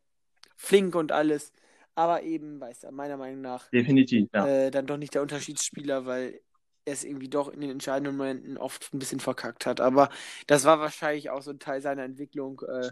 flink 0.57 0.95
und 0.95 1.11
alles. 1.11 1.51
Aber 1.95 2.23
eben, 2.23 2.59
weiß 2.61 2.83
er, 2.85 2.91
meiner 2.91 3.17
Meinung 3.17 3.41
nach, 3.41 3.65
Definitiv, 3.73 4.29
ja. 4.33 4.45
äh, 4.45 4.71
dann 4.71 4.87
doch 4.87 4.97
nicht 4.97 5.15
der 5.15 5.21
Unterschiedsspieler, 5.23 6.05
weil 6.05 6.41
es 6.85 7.03
irgendwie 7.03 7.29
doch 7.29 7.49
in 7.49 7.61
den 7.61 7.69
entscheidenden 7.71 8.17
Momenten 8.17 8.57
oft 8.57 8.93
ein 8.93 8.99
bisschen 8.99 9.19
verkackt 9.19 9.65
hat. 9.65 9.79
Aber 9.81 10.09
das 10.47 10.65
war 10.65 10.79
wahrscheinlich 10.79 11.29
auch 11.29 11.41
so 11.41 11.51
ein 11.51 11.59
Teil 11.59 11.81
seiner 11.81 12.03
Entwicklung, 12.03 12.61
äh, 12.67 12.91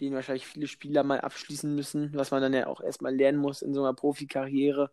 den 0.00 0.14
wahrscheinlich 0.14 0.46
viele 0.46 0.66
Spieler 0.68 1.04
mal 1.04 1.20
abschließen 1.20 1.74
müssen, 1.74 2.12
was 2.14 2.30
man 2.30 2.42
dann 2.42 2.54
ja 2.54 2.66
auch 2.66 2.80
erstmal 2.80 3.14
lernen 3.14 3.38
muss 3.38 3.62
in 3.62 3.74
so 3.74 3.82
einer 3.82 3.94
Profikarriere, 3.94 4.90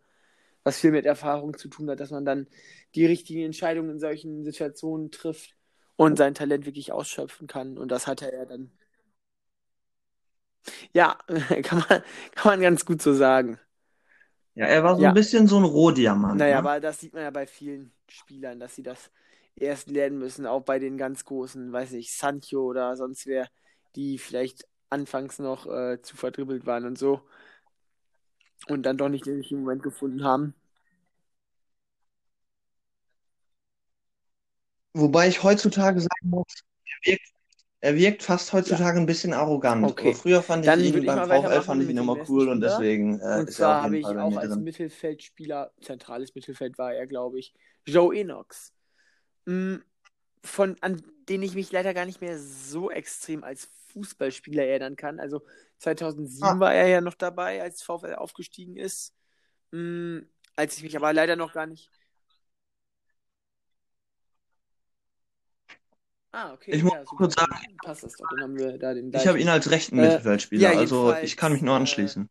was 0.63 0.79
viel 0.79 0.91
mit 0.91 1.05
Erfahrung 1.05 1.57
zu 1.57 1.69
tun 1.69 1.89
hat, 1.89 1.99
dass 1.99 2.11
man 2.11 2.25
dann 2.25 2.47
die 2.95 3.05
richtigen 3.05 3.43
Entscheidungen 3.45 3.91
in 3.91 3.99
solchen 3.99 4.43
Situationen 4.45 5.11
trifft 5.11 5.55
und 5.97 6.17
sein 6.17 6.35
Talent 6.35 6.65
wirklich 6.65 6.91
ausschöpfen 6.91 7.47
kann. 7.47 7.77
Und 7.77 7.89
das 7.89 8.07
hat 8.07 8.21
er 8.23 8.33
ja 8.33 8.45
dann. 8.45 8.71
Ja, 10.93 11.17
kann 11.63 11.79
man, 11.89 12.03
kann 12.35 12.51
man 12.51 12.61
ganz 12.61 12.85
gut 12.85 13.01
so 13.01 13.13
sagen. 13.13 13.59
Ja, 14.55 14.65
er 14.65 14.83
war 14.83 14.95
so 14.97 15.03
Ja. 15.03 15.07
ein 15.07 15.13
bisschen 15.13 15.47
so 15.47 15.57
ein 15.57 15.63
Rohdiamant, 15.63 16.47
Naja, 16.47 16.57
ne? 16.57 16.59
aber 16.59 16.79
das 16.79 16.99
sieht 16.99 17.13
man 17.13 17.23
ja 17.23 17.31
bei 17.31 17.47
vielen 17.47 17.91
Spielern, 18.09 18.59
dass 18.59 18.75
sie 18.75 18.83
das 18.83 19.09
erst 19.55 19.89
lernen 19.89 20.17
müssen, 20.19 20.45
auch 20.45 20.61
bei 20.63 20.79
den 20.79 20.97
ganz 20.97 21.23
großen, 21.25 21.71
weiß 21.71 21.93
ich, 21.93 22.13
Sancho 22.13 22.61
oder 22.65 22.95
sonst 22.97 23.25
wer, 23.27 23.47
die 23.95 24.17
vielleicht 24.17 24.67
anfangs 24.89 25.39
noch 25.39 25.65
äh, 25.67 26.01
zu 26.01 26.17
verdribbelt 26.17 26.65
waren 26.65 26.85
und 26.85 26.97
so 26.97 27.21
und 28.67 28.83
dann 28.83 28.95
doch 28.97 29.09
nicht 29.09 29.25
den 29.25 29.37
richtigen 29.37 29.61
Moment 29.61 29.81
gefunden 29.81 30.23
haben. 30.23 30.53
Wobei 34.93 35.27
ich 35.27 35.43
heutzutage 35.43 35.99
sagen 36.01 36.29
muss, 36.29 36.45
er 37.03 37.11
wirkt, 37.13 37.27
er 37.85 37.95
wirkt 37.95 38.23
fast 38.23 38.51
heutzutage 38.53 38.99
ein 38.99 39.05
bisschen 39.05 39.33
arrogant. 39.33 39.85
Okay. 39.85 40.09
Aber 40.09 40.15
früher 40.17 40.41
fand 40.41 40.63
ich 40.65 40.71
Dann 40.71 40.83
ihn 40.83 41.05
beim 41.05 41.29
VfL 41.29 41.61
fand 41.61 41.83
ich 41.83 41.89
ihn 41.89 41.97
immer 41.97 42.17
cool 42.29 42.49
und 42.49 42.61
deswegen 42.61 43.19
äh, 43.19 43.39
Und 43.39 43.49
ist 43.49 43.59
er 43.59 43.83
habe 43.83 43.97
ich 43.97 44.05
auch 44.05 44.35
als 44.37 44.49
drin. 44.49 44.63
Mittelfeldspieler, 44.63 45.71
zentrales 45.81 46.33
Mittelfeld 46.35 46.77
war 46.77 46.93
er, 46.93 47.05
glaube 47.07 47.39
ich, 47.39 47.53
Joe 47.85 48.15
Enox. 48.17 48.73
Mm, 49.45 49.75
Von, 50.43 50.75
an 50.81 51.01
den 51.29 51.43
ich 51.43 51.55
mich 51.55 51.71
leider 51.71 51.93
gar 51.93 52.05
nicht 52.05 52.21
mehr 52.21 52.39
so 52.39 52.89
extrem 52.91 53.43
als 53.43 53.69
Fußballspieler 53.93 54.63
erinnern 54.63 54.95
kann. 54.95 55.19
Also 55.19 55.41
2007 55.79 56.43
Ah. 56.47 56.59
war 56.59 56.73
er 56.73 56.87
ja 56.87 57.01
noch 57.01 57.15
dabei, 57.15 57.61
als 57.61 57.83
VfL 57.83 58.15
aufgestiegen 58.15 58.77
ist. 58.77 59.13
Mm, 59.71 60.19
Als 60.55 60.77
ich 60.77 60.83
mich 60.83 60.95
aber 60.95 61.13
leider 61.13 61.35
noch 61.35 61.53
gar 61.53 61.67
nicht. 61.67 61.91
Ah, 66.35 66.51
okay. 66.51 66.71
Ich 66.75 66.83
muss 66.83 66.91
ja, 66.91 67.03
kurz 67.05 67.35
sagen, 67.35 67.77
passt 67.81 68.03
das 68.03 68.13
doch. 68.17 68.27
Dann 68.29 68.41
haben 68.41 68.57
wir 68.57 68.77
da 68.77 68.93
den 68.93 69.09
ich 69.13 69.25
habe 69.25 69.39
ihn 69.39 69.47
als 69.47 69.71
rechten 69.71 69.97
Äh, 69.97 70.01
Mittelfeldspieler, 70.01 70.73
ja, 70.73 70.77
also 70.77 71.15
ich 71.15 71.37
kann 71.37 71.53
mich 71.53 71.61
nur 71.61 71.73
äh, 71.73 71.77
anschließen. 71.77 72.29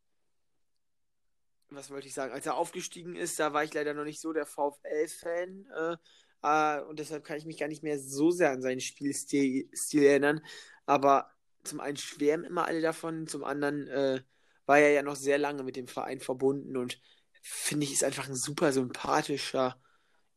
was 1.70 1.90
wollte 1.90 2.06
ich 2.06 2.12
sagen? 2.12 2.30
Als 2.34 2.44
er 2.44 2.54
aufgestiegen 2.54 3.16
ist, 3.16 3.40
da 3.40 3.54
war 3.54 3.64
ich 3.64 3.72
leider 3.72 3.94
noch 3.94 4.04
nicht 4.04 4.20
so 4.20 4.34
der 4.34 4.44
VfL-Fan. 4.44 5.66
Äh, 5.74 5.96
äh, 6.42 6.82
und 6.82 6.98
deshalb 6.98 7.24
kann 7.24 7.38
ich 7.38 7.46
mich 7.46 7.56
gar 7.56 7.68
nicht 7.68 7.82
mehr 7.82 7.98
so 7.98 8.30
sehr 8.30 8.50
an 8.50 8.60
seinen 8.60 8.80
Spielstil 8.80 9.70
Stil 9.74 10.02
erinnern. 10.02 10.42
Aber 10.84 11.30
zum 11.62 11.80
einen 11.80 11.96
schwärmen 11.96 12.44
immer 12.44 12.66
alle 12.66 12.82
davon, 12.82 13.26
zum 13.26 13.42
anderen 13.42 13.88
äh, 13.88 14.20
war 14.66 14.80
er 14.80 14.92
ja 14.92 15.02
noch 15.02 15.16
sehr 15.16 15.38
lange 15.38 15.62
mit 15.62 15.76
dem 15.76 15.88
Verein 15.88 16.20
verbunden 16.20 16.76
und 16.76 17.00
finde 17.40 17.84
ich, 17.84 17.92
ist 17.94 18.04
einfach 18.04 18.28
ein 18.28 18.34
super 18.34 18.70
sympathischer, 18.70 19.80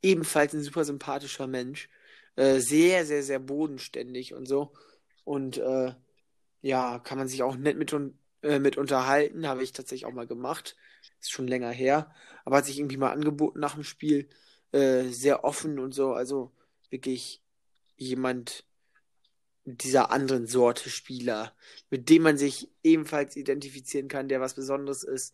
ebenfalls 0.02 0.54
ein 0.54 0.64
super 0.64 0.86
sympathischer 0.86 1.48
Mensch. 1.48 1.90
Äh, 2.38 2.60
sehr, 2.60 3.06
sehr, 3.06 3.24
sehr 3.24 3.40
bodenständig 3.40 4.34
und 4.34 4.48
so. 4.48 4.72
Und 5.26 5.58
äh, 5.58 5.94
ja, 6.62 7.00
kann 7.00 7.18
man 7.18 7.28
sich 7.28 7.44
auch 7.44 7.56
nett 7.58 7.78
mit, 7.78 7.94
äh, 8.44 8.60
mit 8.60 8.78
unterhalten. 8.78 9.48
Habe 9.48 9.64
ich 9.64 9.74
tatsächlich 9.74 10.06
auch 10.06 10.14
mal 10.14 10.28
gemacht. 10.28 10.78
Ist 11.20 11.32
schon 11.32 11.48
länger 11.48 11.72
her. 11.72 12.14
Aber 12.46 12.58
hat 12.58 12.66
sich 12.66 12.80
irgendwie 12.80 12.98
mal 12.98 13.12
angeboten 13.12 13.60
nach 13.60 13.74
dem 13.74 13.84
Spiel. 13.84 14.30
Äh, 14.72 15.06
sehr 15.10 15.44
offen 15.44 15.80
und 15.80 15.94
so. 15.94 16.14
Also 16.14 16.52
wirklich 16.92 17.42
jemand 17.98 18.66
dieser 19.66 20.12
anderen 20.12 20.48
Sorte 20.48 20.90
Spieler, 20.90 21.54
mit 21.90 22.10
dem 22.10 22.22
man 22.24 22.38
sich 22.38 22.70
ebenfalls 22.84 23.36
identifizieren 23.36 24.08
kann, 24.08 24.30
der 24.30 24.42
was 24.42 24.54
Besonderes 24.54 25.04
ist. 25.04 25.34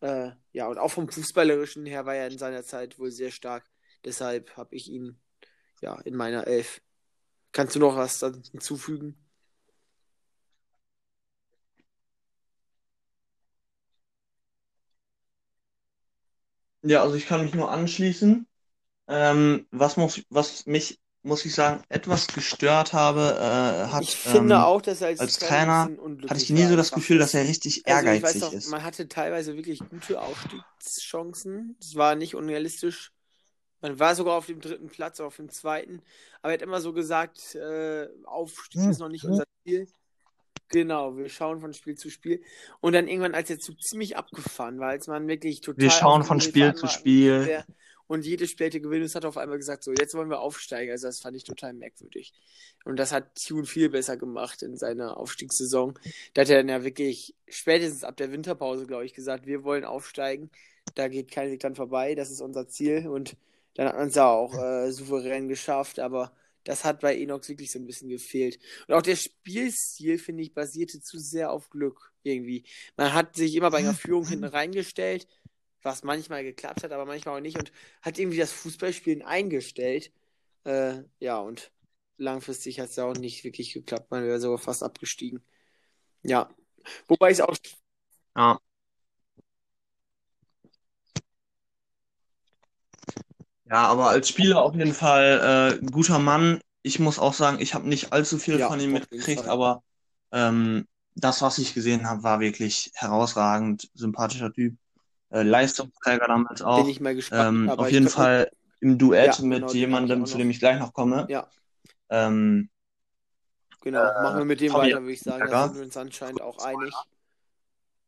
Äh, 0.00 0.32
ja, 0.52 0.66
und 0.66 0.78
auch 0.78 0.90
vom 0.90 1.08
Fußballerischen 1.08 1.86
her 1.86 2.06
war 2.06 2.16
er 2.16 2.26
in 2.28 2.38
seiner 2.38 2.64
Zeit 2.64 2.98
wohl 2.98 3.12
sehr 3.12 3.30
stark. 3.30 3.64
Deshalb 4.04 4.56
habe 4.56 4.74
ich 4.74 4.88
ihn 4.90 5.20
ja 5.80 5.94
in 6.00 6.16
meiner 6.16 6.46
Elf. 6.46 6.80
Kannst 7.52 7.74
du 7.74 7.80
noch 7.80 7.96
was 7.96 8.20
hinzufügen? 8.52 9.16
Ja, 16.82 17.02
also 17.02 17.14
ich 17.16 17.26
kann 17.26 17.42
mich 17.42 17.54
nur 17.54 17.70
anschließen. 17.70 18.46
Ähm, 19.08 19.66
was 19.70 19.96
muss, 19.96 20.22
was 20.30 20.66
mich, 20.66 21.00
muss 21.22 21.44
ich 21.44 21.54
sagen, 21.54 21.82
etwas 21.88 22.28
gestört 22.28 22.92
habe, 22.92 23.36
äh, 23.38 23.92
hat 23.92 24.02
Ich 24.04 24.16
finde 24.16 24.56
ähm, 24.56 24.62
auch, 24.62 24.80
dass 24.80 25.00
er 25.00 25.08
als, 25.08 25.20
als 25.20 25.42
unglücklich 25.98 26.30
hatte 26.30 26.42
ich 26.42 26.50
nie 26.50 26.64
so 26.64 26.76
das. 26.76 26.92
Gefühl, 26.92 27.18
dass 27.18 27.32
Das- 27.32 27.42
er 27.42 27.48
richtig 27.48 27.86
Also 27.86 28.06
ich 28.06 28.22
weiß 28.22 28.34
ehrgeizig 28.34 28.42
noch, 28.42 28.52
ist. 28.54 28.70
man 28.70 28.82
hatte 28.84 29.08
teilweise 29.08 29.56
wirklich 29.56 29.80
gute 29.80 30.20
Aufstiegschancen. 30.20 31.76
Es 31.80 31.94
war 31.96 32.14
nicht 32.14 32.34
unrealistisch. 32.34 33.12
Man 33.82 33.98
war 33.98 34.14
sogar 34.14 34.34
auf 34.36 34.46
dem 34.46 34.60
dritten 34.60 34.88
Platz, 34.88 35.20
auf 35.20 35.36
dem 35.36 35.48
zweiten. 35.48 36.02
Aber 36.42 36.52
er 36.52 36.54
hat 36.54 36.62
immer 36.62 36.80
so 36.80 36.92
gesagt, 36.92 37.54
äh, 37.54 38.08
Aufstieg 38.24 38.80
ist 38.90 38.98
noch 38.98 39.08
nicht 39.08 39.24
unser 39.24 39.44
Ziel. 39.64 39.88
Genau, 40.68 41.16
wir 41.16 41.28
schauen 41.28 41.60
von 41.60 41.72
Spiel 41.72 41.96
zu 41.96 42.10
Spiel. 42.10 42.42
Und 42.80 42.92
dann 42.92 43.08
irgendwann, 43.08 43.34
als 43.34 43.48
der 43.48 43.58
Zug 43.58 43.82
ziemlich 43.82 44.16
abgefahren 44.16 44.78
war, 44.78 44.90
als 44.90 45.08
man 45.08 45.26
wirklich 45.26 45.60
total 45.62 45.82
Wir 45.82 45.90
schauen 45.90 46.22
von 46.24 46.40
Spiel 46.40 46.74
zu 46.74 46.86
Spiel. 46.86 47.44
der- 47.44 47.66
Und 48.06 48.24
hätte 48.26 48.80
gewinnen, 48.80 49.04
es 49.04 49.14
hat 49.14 49.24
auf 49.24 49.36
einmal 49.36 49.56
gesagt, 49.58 49.84
so, 49.84 49.92
jetzt 49.92 50.14
wollen 50.14 50.30
wir 50.30 50.40
aufsteigen. 50.40 50.90
Also 50.90 51.06
das 51.06 51.20
fand 51.20 51.36
ich 51.36 51.44
total 51.44 51.72
merkwürdig. 51.74 52.32
Und 52.84 52.96
das 52.98 53.12
hat 53.12 53.36
Tune 53.36 53.66
viel 53.66 53.88
besser 53.88 54.16
gemacht 54.16 54.62
in 54.62 54.76
seiner 54.76 55.16
Aufstiegssaison. 55.16 55.96
Da 56.34 56.42
hat 56.42 56.50
er 56.50 56.56
dann 56.58 56.68
ja 56.68 56.82
wirklich 56.84 57.36
spätestens 57.48 58.02
ab 58.02 58.16
der 58.16 58.32
Winterpause, 58.32 58.86
glaube 58.86 59.04
ich, 59.04 59.14
gesagt, 59.14 59.46
wir 59.46 59.62
wollen 59.62 59.84
aufsteigen. 59.84 60.50
Da 60.96 61.06
geht 61.08 61.30
kein 61.30 61.50
Weg 61.52 61.60
dran 61.60 61.76
vorbei, 61.76 62.16
das 62.16 62.30
ist 62.32 62.40
unser 62.40 62.66
Ziel. 62.68 63.06
Und 63.06 63.36
dann 63.74 63.88
hat 63.88 63.96
man 63.96 64.08
es 64.08 64.18
auch 64.18 64.54
äh, 64.58 64.90
souverän 64.92 65.48
geschafft, 65.48 65.98
aber 65.98 66.32
das 66.64 66.84
hat 66.84 67.00
bei 67.00 67.16
Enox 67.18 67.48
wirklich 67.48 67.70
so 67.70 67.78
ein 67.78 67.86
bisschen 67.86 68.08
gefehlt. 68.08 68.58
Und 68.86 68.94
auch 68.94 69.02
der 69.02 69.16
Spielstil, 69.16 70.18
finde 70.18 70.42
ich, 70.42 70.54
basierte 70.54 71.00
zu 71.00 71.18
sehr 71.18 71.50
auf 71.52 71.70
Glück 71.70 72.12
irgendwie. 72.22 72.64
Man 72.96 73.12
hat 73.14 73.36
sich 73.36 73.54
immer 73.54 73.70
bei 73.70 73.78
einer 73.78 73.94
Führung 73.94 74.26
hinten 74.28 74.44
reingestellt, 74.44 75.26
was 75.82 76.04
manchmal 76.04 76.44
geklappt 76.44 76.82
hat, 76.84 76.92
aber 76.92 77.06
manchmal 77.06 77.36
auch 77.38 77.42
nicht 77.42 77.58
und 77.58 77.72
hat 78.02 78.18
irgendwie 78.18 78.38
das 78.38 78.52
Fußballspielen 78.52 79.22
eingestellt. 79.22 80.12
Äh, 80.64 81.04
ja, 81.20 81.38
und 81.40 81.72
langfristig 82.18 82.80
hat 82.80 82.90
es 82.90 82.96
ja 82.96 83.04
auch 83.06 83.16
nicht 83.16 83.44
wirklich 83.44 83.72
geklappt. 83.72 84.10
Man 84.10 84.24
wäre 84.24 84.40
sogar 84.40 84.58
fast 84.58 84.82
abgestiegen. 84.82 85.42
Ja. 86.22 86.50
Wobei 87.08 87.30
es 87.30 87.40
auch 87.40 87.56
Ja. 88.36 88.58
Ja, 93.70 93.86
aber 93.86 94.08
als 94.10 94.28
Spieler 94.28 94.62
auf 94.62 94.74
jeden 94.74 94.94
Fall 94.94 95.78
äh, 95.80 95.86
guter 95.90 96.18
Mann. 96.18 96.60
Ich 96.82 96.98
muss 96.98 97.18
auch 97.18 97.34
sagen, 97.34 97.58
ich 97.60 97.74
habe 97.74 97.88
nicht 97.88 98.12
allzu 98.12 98.38
viel 98.38 98.58
Ja, 98.58 98.68
von 98.68 98.80
ihm 98.80 98.92
mitgekriegt, 98.92 99.46
aber 99.46 99.82
ähm, 100.32 100.86
das, 101.14 101.42
was 101.42 101.58
ich 101.58 101.74
gesehen 101.74 102.08
habe, 102.08 102.22
war 102.22 102.40
wirklich 102.40 102.90
herausragend. 102.94 103.88
Sympathischer 103.94 104.52
Typ. 104.52 104.76
Äh, 105.30 105.42
Leistungsträger 105.42 106.26
damals 106.26 106.60
bin 106.60 106.66
auch. 106.68 106.88
ich 106.88 107.00
mal 107.00 107.14
gespannt. 107.14 107.42
Ähm, 107.48 107.70
aber 107.70 107.82
auf 107.82 107.90
jeden 107.92 108.08
Fall 108.08 108.50
im 108.80 108.98
Duett 108.98 109.38
Ja, 109.38 109.44
mit 109.44 109.60
genau, 109.60 109.72
jemandem, 109.72 110.26
zu 110.26 110.38
dem 110.38 110.50
ich 110.50 110.58
gleich 110.58 110.80
noch 110.80 110.92
komme. 110.92 111.26
Ja, 111.28 111.46
Ähm, 112.08 112.70
genau. 113.82 114.02
Machen 114.22 114.38
wir 114.38 114.44
mit 114.44 114.60
dem 114.60 114.72
Tommy 114.72 114.88
weiter, 114.88 115.00
würde 115.02 115.12
ich 115.12 115.20
sagen. 115.20 115.46
Da 115.46 115.62
sind 115.62 115.74
wir 115.76 115.82
uns 115.82 115.96
anscheinend 115.96 116.40
auch 116.40 116.58
einig. 116.64 116.94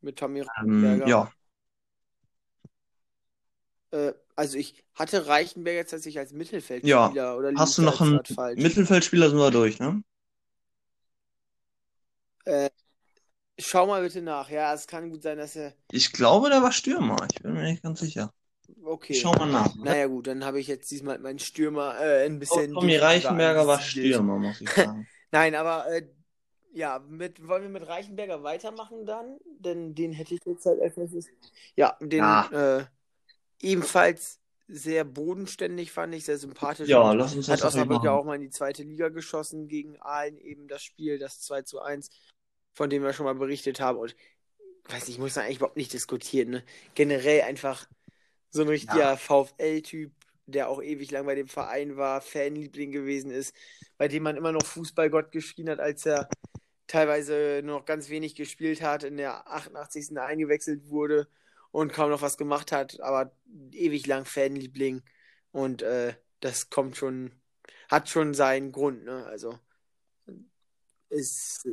Mit 0.01 0.19
Tommy 0.19 0.43
ähm, 0.61 1.01
ja, 1.07 1.31
Äh, 3.93 4.13
also 4.35 4.57
ich 4.57 4.83
hatte 4.95 5.27
Reichenberger 5.27 5.81
tatsächlich 5.85 6.19
als 6.19 6.33
Mittelfeldspieler 6.33 7.37
oder 7.37 7.53
hast 7.55 7.77
du 7.77 7.83
noch 7.83 8.01
einen? 8.01 8.19
Mittelfeldspieler, 8.55 9.29
sind 9.29 9.37
wir 9.37 9.51
durch, 9.51 9.79
ne? 9.79 10.03
Äh, 12.45 12.69
schau 13.59 13.87
mal 13.87 14.01
bitte 14.01 14.21
nach. 14.21 14.49
Ja, 14.49 14.73
es 14.73 14.87
kann 14.87 15.09
gut 15.09 15.23
sein, 15.23 15.37
dass 15.37 15.55
er. 15.55 15.73
Ich 15.91 16.11
glaube, 16.11 16.49
der 16.49 16.63
war 16.63 16.71
Stürmer. 16.71 17.27
Ich 17.31 17.41
bin 17.41 17.53
mir 17.53 17.63
nicht 17.63 17.83
ganz 17.83 17.99
sicher. 17.99 18.33
Okay. 18.83 19.13
Ich 19.13 19.19
schau 19.21 19.33
mal 19.33 19.45
nach. 19.45 19.75
ne? 19.75 19.83
Naja, 19.83 20.07
gut, 20.07 20.27
dann 20.27 20.43
habe 20.43 20.59
ich 20.59 20.67
jetzt 20.67 20.89
diesmal 20.91 21.19
meinen 21.19 21.39
Stürmer 21.39 21.99
äh, 21.99 22.25
ein 22.25 22.35
Oh, 22.35 22.39
bisschen. 22.39 22.73
Tommy 22.73 22.95
defensiver 22.95 23.03
Reichenberger 23.05 23.67
war. 23.67 23.79
Stürmer, 23.79 24.39
muss 24.39 24.61
ich 24.61 24.69
sagen. 24.69 25.07
Nein, 25.31 25.55
aber 25.55 25.87
äh, 25.91 26.07
ja, 26.73 26.99
mit, 27.07 27.47
wollen 27.47 27.63
wir 27.63 27.69
mit 27.69 27.87
Reichenberger 27.87 28.43
weitermachen 28.43 29.05
dann? 29.05 29.37
Denn 29.59 29.95
den 29.95 30.11
hätte 30.13 30.35
ich 30.35 30.41
jetzt 30.45 30.65
halt 30.65 30.81
als 30.81 30.97
nächstes. 30.97 31.27
Ja, 31.75 31.97
den 32.01 32.19
Ja. 32.19 32.79
Äh, 32.79 32.85
ebenfalls 33.63 34.39
sehr 34.67 35.03
bodenständig 35.03 35.91
fand 35.91 36.15
ich, 36.15 36.25
sehr 36.25 36.37
sympathisch. 36.37 36.89
Ja, 36.89 37.11
lass 37.13 37.35
uns 37.35 37.47
das 37.47 37.61
hat 37.61 37.67
Osnabrück 37.67 38.03
ja 38.03 38.11
auch 38.11 38.23
mal 38.23 38.35
in 38.35 38.41
die 38.41 38.49
zweite 38.49 38.83
Liga 38.83 39.09
geschossen 39.09 39.67
gegen 39.67 39.99
Aalen, 39.99 40.37
eben 40.37 40.67
das 40.67 40.83
Spiel, 40.83 41.19
das 41.19 41.41
2 41.41 41.63
zu 41.63 41.81
1, 41.81 42.09
von 42.73 42.89
dem 42.89 43.03
wir 43.03 43.13
schon 43.13 43.25
mal 43.25 43.35
berichtet 43.35 43.79
haben. 43.79 43.97
Und 43.99 44.15
weiß 44.85 45.07
nicht, 45.07 45.15
ich 45.15 45.19
muss 45.19 45.33
da 45.33 45.41
eigentlich 45.41 45.57
überhaupt 45.57 45.77
nicht 45.77 45.93
diskutieren. 45.93 46.49
Ne? 46.49 46.63
Generell 46.95 47.41
einfach 47.41 47.87
so 48.49 48.61
ein 48.61 48.67
richtiger 48.67 49.11
Ja. 49.11 49.17
VfL-Typ, 49.17 50.11
der 50.45 50.69
auch 50.69 50.81
ewig 50.81 51.11
lang 51.11 51.25
bei 51.25 51.35
dem 51.35 51.47
Verein 51.47 51.97
war, 51.97 52.21
Fanliebling 52.21 52.91
gewesen 52.91 53.31
ist, 53.31 53.55
bei 53.97 54.07
dem 54.07 54.23
man 54.23 54.37
immer 54.37 54.51
noch 54.51 54.65
Fußballgott 54.65 55.31
geschrien 55.31 55.69
hat, 55.69 55.79
als 55.79 56.05
er 56.05 56.29
teilweise 56.87 57.61
nur 57.63 57.79
noch 57.79 57.85
ganz 57.85 58.09
wenig 58.09 58.35
gespielt 58.35 58.81
hat, 58.81 59.03
in 59.03 59.17
der 59.17 59.47
88. 59.51 60.17
eingewechselt 60.17 60.89
wurde 60.89 61.27
und 61.73 61.93
kaum 61.93 62.11
noch 62.11 62.23
was 62.23 62.37
gemacht 62.37 62.71
hat, 62.71 63.01
aber 63.01 63.33
ewig 63.73 64.07
lang 64.07 64.25
Fanliebling. 64.25 65.03
Und 65.51 65.83
äh, 65.83 66.15
das 66.39 66.71
kommt 66.71 66.97
schon, 66.97 67.33
hat 67.89 68.09
schon 68.09 68.33
seinen 68.35 68.71
Grund, 68.71 69.03
ne? 69.05 69.25
Also 69.27 69.59
ist 71.09 71.65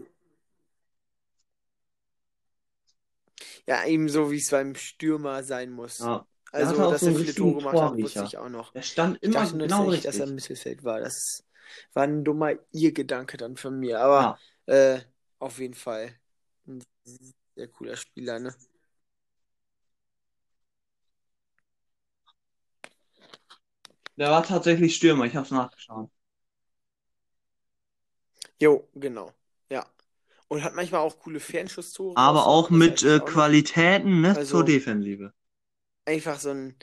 ja 3.66 3.84
ebenso, 3.84 4.30
wie 4.30 4.38
es 4.38 4.50
beim 4.50 4.74
Stürmer 4.74 5.42
sein 5.42 5.70
muss. 5.70 6.00
Ja. 6.00 6.26
Also, 6.52 6.82
auch 6.82 6.90
dass 6.92 7.02
so 7.02 7.06
er 7.08 7.14
viele 7.14 7.34
Tore 7.34 7.56
gemacht 7.60 7.80
hat, 7.80 7.92
wusste 8.02 8.24
ich 8.24 8.36
auch 8.38 8.48
noch. 8.48 8.74
Er 8.74 8.82
stand 8.82 9.16
Ich 9.20 9.28
immer 9.28 9.34
dachte 9.36 9.56
nur 9.56 9.68
genau 9.68 9.84
tatsächlich, 9.84 10.02
dass 10.04 10.18
er 10.18 10.24
im 10.24 10.30
richtig. 10.30 10.34
Mittelfeld 10.34 10.84
war. 10.84 11.00
Das 11.00 11.44
war 11.92 12.04
ein 12.04 12.24
dummer 12.24 12.52
Irrgedanke 12.72 13.36
dann 13.36 13.56
von 13.56 13.78
mir. 13.78 14.00
Aber 14.00 14.36
Ja. 14.66 14.74
äh, 14.96 15.00
auf 15.38 15.58
jeden 15.58 15.74
Fall 15.74 16.18
ein 16.66 16.82
sehr 17.56 17.68
cooler 17.68 17.96
Spieler, 17.96 18.38
ne? 18.40 18.54
Der 24.20 24.30
war 24.30 24.42
tatsächlich 24.42 24.94
Stürmer, 24.96 25.24
ich 25.24 25.34
hab's 25.34 25.50
nachgeschaut. 25.50 26.10
Jo, 28.60 28.86
genau. 28.94 29.32
Ja. 29.70 29.86
Und 30.48 30.62
hat 30.62 30.74
manchmal 30.74 31.00
auch 31.00 31.18
coole 31.18 31.40
Fernschusstore 31.40 32.18
Aber 32.18 32.46
auch 32.46 32.68
mit 32.68 33.02
äh, 33.02 33.20
auch. 33.20 33.24
Qualitäten, 33.24 34.20
ne, 34.20 34.34
zur 34.34 34.40
Also 34.40 34.62
Defensive. 34.62 35.32
einfach 36.04 36.38
so 36.38 36.50
ein, 36.50 36.74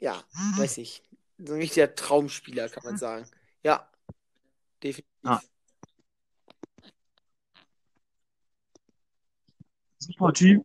ja, 0.00 0.24
weiß 0.56 0.78
ich, 0.78 1.02
so 1.38 1.52
ein 1.52 1.60
richtiger 1.60 1.94
Traumspieler, 1.94 2.70
kann 2.70 2.84
man 2.84 2.96
sagen. 2.96 3.26
Ja, 3.62 3.86
definitiv. 4.82 5.10
Ja. 5.24 5.42
Super 9.98 10.32
Typ. 10.32 10.64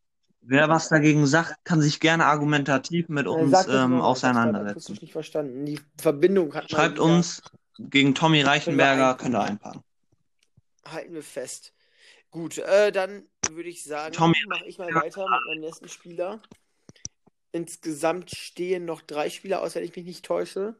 Wer 0.49 0.69
was 0.69 0.87
dagegen 0.87 1.27
sagt, 1.27 1.55
kann 1.65 1.81
sich 1.81 1.99
gerne 1.99 2.25
argumentativ 2.25 3.09
mit 3.09 3.25
Äh, 3.25 3.29
uns 3.29 3.51
ähm, 3.51 3.59
ich 3.59 3.69
gerade 3.69 4.03
auseinandersetzen. 4.03 4.69
akustisch 4.69 5.01
nicht 5.01 5.11
verstanden. 5.11 5.65
Die 5.65 5.79
Verbindung 5.97 6.53
hat 6.53 6.71
mal 6.71 6.77
Schreibt 6.77 6.99
uns 6.99 7.41
gegen 7.79 8.15
Tommy 8.15 8.41
Reichenberger, 8.43 9.15
könnt 9.15 9.35
ihr 9.35 9.41
einpacken. 9.41 9.83
Halten 10.85 11.13
wir 11.13 11.23
fest. 11.23 11.73
Gut, 12.31 12.59
äh, 12.59 12.93
dann 12.93 13.23
würde 13.51 13.69
ich 13.69 13.83
sagen, 13.83 14.13
Tommy 14.13 14.37
mache 14.47 14.65
ich 14.65 14.77
mal 14.77 14.93
weiter 14.95 15.23
mit 15.29 15.39
meinem 15.47 15.59
nächsten 15.59 15.89
Spieler. 15.89 16.41
Insgesamt 17.51 18.31
stehen 18.31 18.85
noch 18.85 19.01
drei 19.01 19.29
Spieler 19.29 19.61
aus, 19.61 19.75
wenn 19.75 19.83
ich 19.83 19.95
mich 19.95 20.05
nicht 20.05 20.23
täusche. 20.25 20.75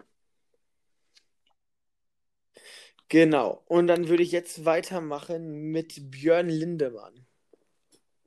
Genau. 3.09 3.63
Und 3.67 3.87
dann 3.87 4.07
würde 4.07 4.23
ich 4.23 4.31
jetzt 4.31 4.63
weitermachen 4.65 5.71
mit 5.71 6.09
Björn 6.11 6.47
Lindemann. 6.49 7.26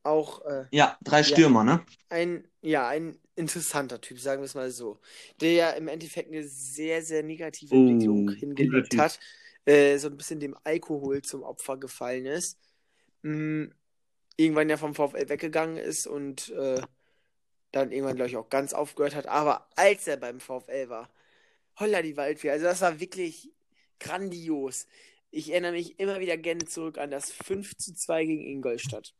Auch 0.03 0.44
äh, 0.44 0.66
Ja, 0.70 0.96
drei 1.03 1.18
ja, 1.20 1.24
Stürmer, 1.24 1.64
ne? 1.64 1.84
ein, 2.09 2.48
ja, 2.62 2.88
ein 2.88 3.18
interessanter 3.36 4.01
Typ, 4.01 4.18
sagen 4.20 4.42
wir 4.42 4.46
es 4.46 4.55
mal 4.55 4.70
so. 4.70 5.01
Der 5.40 5.53
ja 5.53 5.70
im 5.72 5.88
Endeffekt 5.88 6.28
eine 6.30 6.44
sehr, 6.46 7.03
sehr 7.03 7.22
negative 7.22 7.76
Entwicklung 7.76 8.16
Oh, 8.18 8.26
guter 8.26 8.38
hingelegt 8.38 8.96
hat. 8.98 9.18
Äh, 9.66 9.98
so 9.98 10.09
ein 10.09 10.16
bisschen 10.16 10.40
dem 10.40 10.57
Alkohol 10.64 11.22
zum 11.22 11.42
Opfer 11.42 11.76
gefallen 11.78 12.26
ist. 12.26 12.59
Mm, 13.22 13.66
irgendwann 14.36 14.70
ja 14.70 14.76
vom 14.78 14.94
VfL 14.94 15.28
weggegangen 15.28 15.76
ist 15.78 16.07
und 16.07 16.51
äh, 16.51 16.80
dann 17.72 17.92
irgendwann, 17.92 18.16
glaube 18.16 18.30
ich, 18.30 18.36
auch 18.36 18.48
ganz 18.51 18.72
aufgehört 18.72 19.14
hat. 19.14 19.26
Aber 19.26 19.68
als 19.76 20.07
er 20.07 20.16
beim 20.16 20.40
VfL 20.40 20.88
war, 20.88 21.11
holla 21.78 22.03
die 22.03 22.16
Waldfee, 22.16 22.51
also 22.51 22.66
das 22.66 22.80
war 22.82 23.01
wirklich 23.01 23.53
grandios. 24.01 24.86
Ich 25.30 25.51
erinnere 25.51 25.72
mich 25.72 25.98
immer 26.01 26.20
wieder 26.20 26.36
gerne 26.38 26.66
zurück 26.66 26.98
an 26.98 27.11
das 27.11 27.32
5 27.32 27.76
zu 27.76 27.94
2 27.94 28.24
gegen 28.26 28.44
Ingolstadt. 28.46 29.14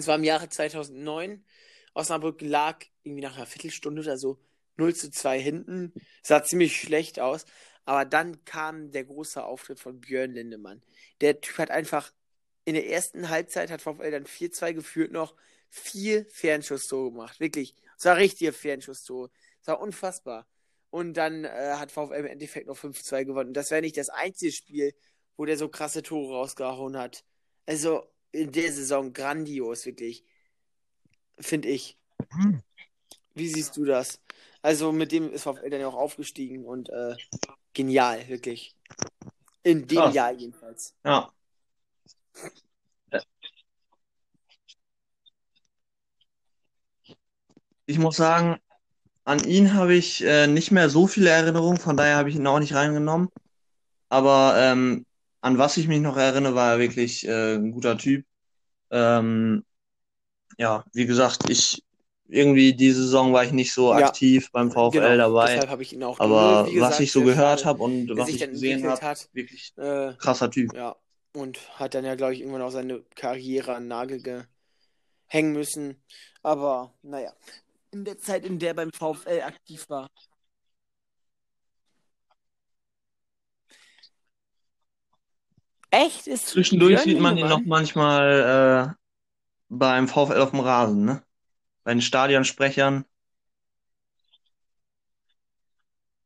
Es 0.00 0.06
war 0.06 0.16
im 0.16 0.24
Jahre 0.24 0.48
2009. 0.48 1.44
Osnabrück 1.94 2.40
lag 2.40 2.84
irgendwie 3.02 3.22
nach 3.22 3.36
einer 3.36 3.46
Viertelstunde 3.46 4.02
oder 4.02 4.18
so 4.18 4.38
0 4.76 4.94
zu 4.94 5.10
2 5.10 5.40
hinten. 5.40 5.92
Sah 6.22 6.42
ziemlich 6.42 6.80
schlecht 6.80 7.20
aus. 7.20 7.44
Aber 7.84 8.04
dann 8.04 8.44
kam 8.44 8.90
der 8.90 9.04
große 9.04 9.42
Auftritt 9.42 9.80
von 9.80 10.00
Björn 10.00 10.32
Lindemann. 10.32 10.82
Der 11.20 11.40
Typ 11.40 11.58
hat 11.58 11.70
einfach 11.70 12.12
in 12.64 12.74
der 12.74 12.86
ersten 12.86 13.30
Halbzeit 13.30 13.70
hat 13.70 13.80
VfL 13.80 14.10
dann 14.10 14.26
4-2 14.26 14.74
geführt 14.74 15.10
noch. 15.10 15.34
Vier 15.70 16.26
Fernschusstore 16.26 17.10
gemacht. 17.10 17.40
Wirklich. 17.40 17.74
Es 17.96 18.04
war 18.04 18.18
richtige 18.18 18.52
Fernschusstore. 18.52 19.30
Es 19.62 19.68
war 19.68 19.80
unfassbar. 19.80 20.46
Und 20.90 21.14
dann 21.14 21.44
äh, 21.44 21.74
hat 21.76 21.90
VfL 21.90 22.14
im 22.14 22.26
Endeffekt 22.26 22.66
noch 22.66 22.76
5-2 22.76 23.24
gewonnen. 23.24 23.48
Und 23.48 23.54
das 23.54 23.70
wäre 23.70 23.80
nicht 23.80 23.96
das 23.96 24.10
einzige 24.10 24.52
Spiel, 24.52 24.94
wo 25.38 25.46
der 25.46 25.56
so 25.56 25.68
krasse 25.68 26.02
Tore 26.02 26.34
rausgehauen 26.36 26.98
hat. 26.98 27.24
Also 27.64 28.06
in 28.32 28.52
der 28.52 28.72
Saison 28.72 29.12
grandios, 29.12 29.86
wirklich. 29.86 30.24
Finde 31.38 31.68
ich. 31.68 31.98
Wie 33.34 33.48
siehst 33.48 33.76
du 33.76 33.84
das? 33.84 34.20
Also 34.62 34.92
mit 34.92 35.12
dem 35.12 35.32
ist 35.32 35.44
VfL 35.44 35.70
dann 35.70 35.80
ja 35.80 35.88
auch 35.88 35.94
aufgestiegen 35.94 36.64
und 36.64 36.88
äh, 36.90 37.14
genial, 37.72 38.26
wirklich. 38.28 38.74
In 39.62 39.86
dem 39.86 39.98
Krass. 39.98 40.14
Jahr 40.14 40.32
jedenfalls. 40.32 40.94
Ja. 41.04 41.32
Ich 47.86 47.98
muss 47.98 48.16
sagen, 48.16 48.58
an 49.24 49.44
ihn 49.44 49.74
habe 49.74 49.94
ich 49.94 50.22
äh, 50.24 50.46
nicht 50.46 50.70
mehr 50.70 50.90
so 50.90 51.06
viele 51.06 51.30
Erinnerungen, 51.30 51.78
von 51.78 51.96
daher 51.96 52.16
habe 52.16 52.28
ich 52.28 52.36
ihn 52.36 52.46
auch 52.46 52.58
nicht 52.58 52.74
reingenommen. 52.74 53.28
Aber 54.08 54.54
ähm, 54.56 55.06
an 55.40 55.58
was 55.58 55.76
ich 55.76 55.88
mich 55.88 56.00
noch 56.00 56.16
erinnere, 56.16 56.54
war 56.54 56.72
er 56.74 56.78
wirklich 56.78 57.26
äh, 57.26 57.56
ein 57.56 57.72
guter 57.72 57.98
Typ. 57.98 58.26
Ähm, 58.90 59.64
ja, 60.58 60.84
wie 60.92 61.06
gesagt, 61.06 61.48
ich 61.50 61.84
irgendwie 62.28 62.74
diese 62.74 63.02
Saison 63.04 63.32
war 63.32 63.44
ich 63.44 63.52
nicht 63.52 63.72
so 63.72 63.92
Ja, 63.92 63.94
aktiv 63.94 64.50
beim 64.52 64.70
VfL 64.72 65.16
genau. 65.16 65.18
dabei, 65.18 65.54
Deshalb 65.56 65.70
habe 65.70 65.82
ich 65.82 65.92
ihn 65.92 66.02
auch 66.04 66.20
aber. 66.20 66.66
Wie 66.66 66.74
was 66.80 66.98
gesagt, 66.98 67.00
ich 67.00 67.12
so 67.12 67.22
gehört 67.24 67.64
habe 67.64 67.82
und 67.82 68.16
was 68.16 68.26
sich 68.26 68.36
ich 68.36 68.38
dann 68.38 68.52
gesehen 68.52 68.84
habe, 68.86 69.02
hat. 69.02 69.28
wirklich 69.32 69.74
Äh, 69.76 70.14
krasser 70.18 70.50
Typ. 70.50 70.72
ja, 70.72 70.96
und 71.34 71.58
hat 71.78 71.94
dann 71.94 72.04
ja, 72.04 72.14
glaube 72.16 72.34
ich, 72.34 72.40
irgendwann 72.40 72.62
auch 72.62 72.70
seine 72.70 73.02
Karriere 73.16 73.74
an 73.76 73.88
Nagel 73.88 74.22
gehängen 75.28 75.52
müssen. 75.52 76.02
Aber 76.42 76.94
naja, 77.02 77.32
in 77.92 78.04
der 78.04 78.18
Zeit, 78.18 78.44
in 78.46 78.58
der 78.58 78.70
er 78.70 78.74
beim 78.74 78.92
VfL 78.92 79.42
aktiv 79.42 79.88
war. 79.90 80.08
Echt? 85.90 86.26
Ist 86.26 86.46
Zwischendurch 86.48 87.00
sieht 87.00 87.20
man 87.20 87.36
ihn 87.38 87.48
noch 87.48 87.64
manchmal 87.64 88.94
äh, 88.94 88.94
beim 89.68 90.08
VfL 90.08 90.40
auf 90.40 90.50
dem 90.50 90.60
Rasen, 90.60 91.04
ne? 91.04 91.22
Bei 91.84 91.92
den 91.92 92.02
Stadionsprechern. 92.02 93.04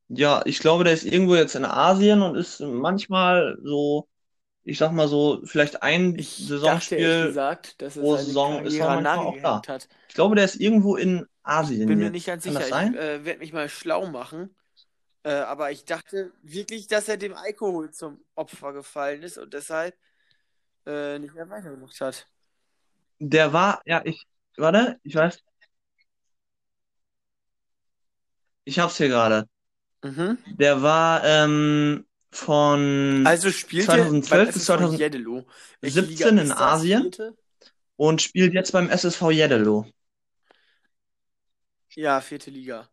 Ja, 0.09 0.43
ich 0.45 0.59
glaube, 0.59 0.85
der 0.85 0.93
ist 0.93 1.05
irgendwo 1.05 1.37
jetzt 1.37 1.55
in 1.55 1.65
Asien 1.65 2.21
und 2.21 2.37
ist 2.37 2.61
manchmal 2.61 3.57
so, 3.63 4.09
ich 4.65 4.77
sag 4.77 4.93
mal 4.93 5.09
so, 5.09 5.41
vielleicht 5.45 5.83
ein 5.83 6.17
Ich 6.19 6.39
dachte 6.39 6.59
Saisonspiel 6.59 7.27
gesagt, 7.29 7.81
dass 7.81 7.95
pro 7.95 8.17
Saison 8.17 8.65
ist 8.65 8.75
er 8.75 8.89
manchmal 8.89 9.27
auch 9.27 9.37
da. 9.43 9.63
hat. 9.69 9.89
Ich 10.09 10.15
glaube, 10.15 10.35
der 10.35 10.45
ist 10.45 10.57
irgendwo 10.57 10.97
in 10.97 11.27
Asien 11.43 11.89
Bin 11.89 11.99
mir 11.99 12.11
nicht 12.11 12.27
ganz 12.27 12.45
Kann 12.45 12.55
das 12.55 12.65
sicher. 12.65 12.77
Ich 12.77 12.95
sein? 12.95 12.95
äh, 12.97 13.25
werde 13.25 13.39
mich 13.39 13.53
mal 13.53 13.69
schlau 13.69 14.07
machen. 14.07 14.55
Äh, 15.25 15.33
aber 15.33 15.71
ich 15.71 15.85
dachte 15.85 16.33
wirklich, 16.43 16.89
dass 16.89 17.09
er 17.09 17.17
dem 17.17 17.35
Alkohol 17.35 17.91
zum 17.93 18.21
Opfer 18.35 18.73
gefallen 18.73 19.23
ist 19.23 19.39
und 19.39 19.55
deshalb 19.55 19.97
äh, 20.87 21.19
nicht 21.19 21.35
mehr 21.35 21.49
weitergemacht 21.49 22.01
hat. 22.01 22.27
Der 23.21 23.53
war, 23.53 23.83
ja, 23.85 24.03
ich, 24.05 24.27
warte, 24.57 24.99
ich 25.05 25.15
weiß, 25.15 25.41
ich 28.65 28.79
hab's 28.79 28.97
hier 28.97 29.09
gerade. 29.09 29.49
Mhm. 30.03 30.39
Der 30.59 30.83
war 30.83 31.23
ähm, 31.25 32.05
von 32.33 33.23
Also 33.25 33.51
spielt 33.51 33.89
er 33.89 33.99
beim 33.99 34.23
2012 34.23 34.55
bis 34.55 34.69
SSV 34.69 34.99
Jeddelo. 34.99 35.47
Welche 35.81 36.01
Liga 36.01 36.29
2017 36.29 36.39
ist 36.39 36.51
in? 36.51 36.53
Asien 36.53 37.37
und 37.97 38.23
spielt 38.23 38.55
jetzt 38.55 38.73
beim 38.73 38.91
SSV 38.91 39.31
Jeddelo. 39.31 39.87
Ja, 41.95 42.21
vierte 42.21 42.51
Liga. 42.51 42.92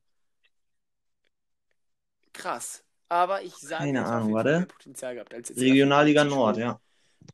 Krass. 2.39 2.83
Aber 3.09 3.41
ich 3.43 3.55
sage, 3.55 3.83
Keine 3.85 4.01
auf 4.01 4.07
Ahnung, 4.07 4.33
mehr 4.33 4.35
warte. 4.35 4.67
Potenzial 4.67 5.15
gehabt 5.15 5.33
als 5.33 5.49
jetzt 5.49 5.59
Regionalliga 5.61 6.23
95 6.23 6.25
Nord, 6.25 6.57
ja. 6.57 6.79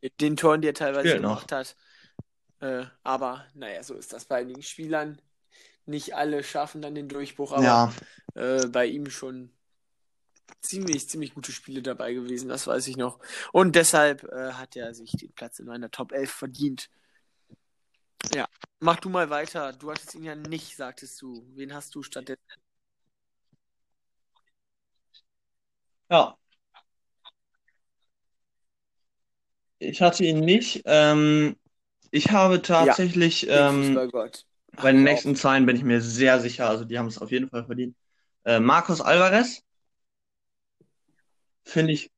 mit 0.02 0.22
den 0.22 0.38
Toren, 0.38 0.62
die 0.62 0.70
er 0.70 0.74
teilweise 0.74 1.10
Spielt 1.10 1.22
noch. 1.22 1.48
gemacht 1.48 1.52
hat. 1.52 1.76
Äh, 2.62 2.86
aber 3.04 3.46
naja, 3.54 3.84
so 3.84 3.96
ist 3.96 4.14
das 4.14 4.26
bei 4.26 4.38
einigen 4.38 4.64
Spielern. 4.64 5.22
Nicht 5.86 6.16
alle 6.16 6.44
schaffen 6.44 6.82
dann 6.82 6.96
den 6.96 7.10
Durchbruch, 7.10 7.52
aber 7.54 7.64
Ja, 7.64 7.94
äh, 8.36 8.68
bei 8.68 8.88
ihm 8.88 9.10
schon 9.10 9.52
ziemlich, 10.62 11.10
ziemlich 11.10 11.34
gute 11.34 11.52
Spiele 11.52 11.82
dabei 11.82 12.14
gewesen, 12.14 12.50
das 12.50 12.68
weiß 12.68 12.88
ich 12.88 12.98
noch. 12.98 13.20
Und 13.52 13.76
deshalb 13.76 14.24
äh, 14.24 14.54
hat 14.54 14.76
er 14.76 14.94
sich 14.96 15.12
den 15.12 15.34
Platz 15.34 15.60
in 15.60 15.68
meiner 15.68 15.92
Top 15.92 16.12
11 16.12 16.32
verdient. 16.32 16.90
Ja, 18.34 18.48
mach 18.80 18.98
du 19.00 19.10
mal 19.10 19.30
weiter. 19.30 19.74
Du 19.74 19.92
hattest 19.92 20.16
ihn 20.16 20.24
ja 20.24 20.36
nicht, 20.36 20.76
sagtest 20.76 21.22
du. 21.22 21.46
Wen 21.56 21.74
hast 21.74 21.94
du 21.96 22.04
stattdessen? 22.04 22.42
Ja. 26.10 26.38
Ich 29.80 30.02
hatte 30.02 30.24
ihn 30.26 30.40
nicht. 30.40 30.82
Ähm, 30.86 31.58
ich 32.12 32.32
habe 32.32 32.62
Ja, 32.78 32.94
tatsächlich 32.94 33.48
den 33.48 33.66
ähm, 33.68 33.96
bei 34.82 34.92
Habe 34.92 34.92
den 34.92 35.04
ich 35.04 35.08
auch. 35.08 35.26
nächsten 35.26 35.36
Zahlen 35.36 35.66
bin 35.66 35.76
ich 35.78 35.84
mir 35.84 36.02
sehr 36.02 36.40
sicher. 36.42 36.70
Also 36.70 36.86
die 36.86 37.00
haben 37.00 37.08
es 37.08 37.20
auf 37.20 37.32
jeden 37.32 37.50
Fall 37.50 37.66
verdient. 37.66 37.96
Äh, 38.46 38.60
Marcos 38.60 39.02
Alvarez, 39.02 39.64
finde 41.64 41.94
ich, 41.94 42.12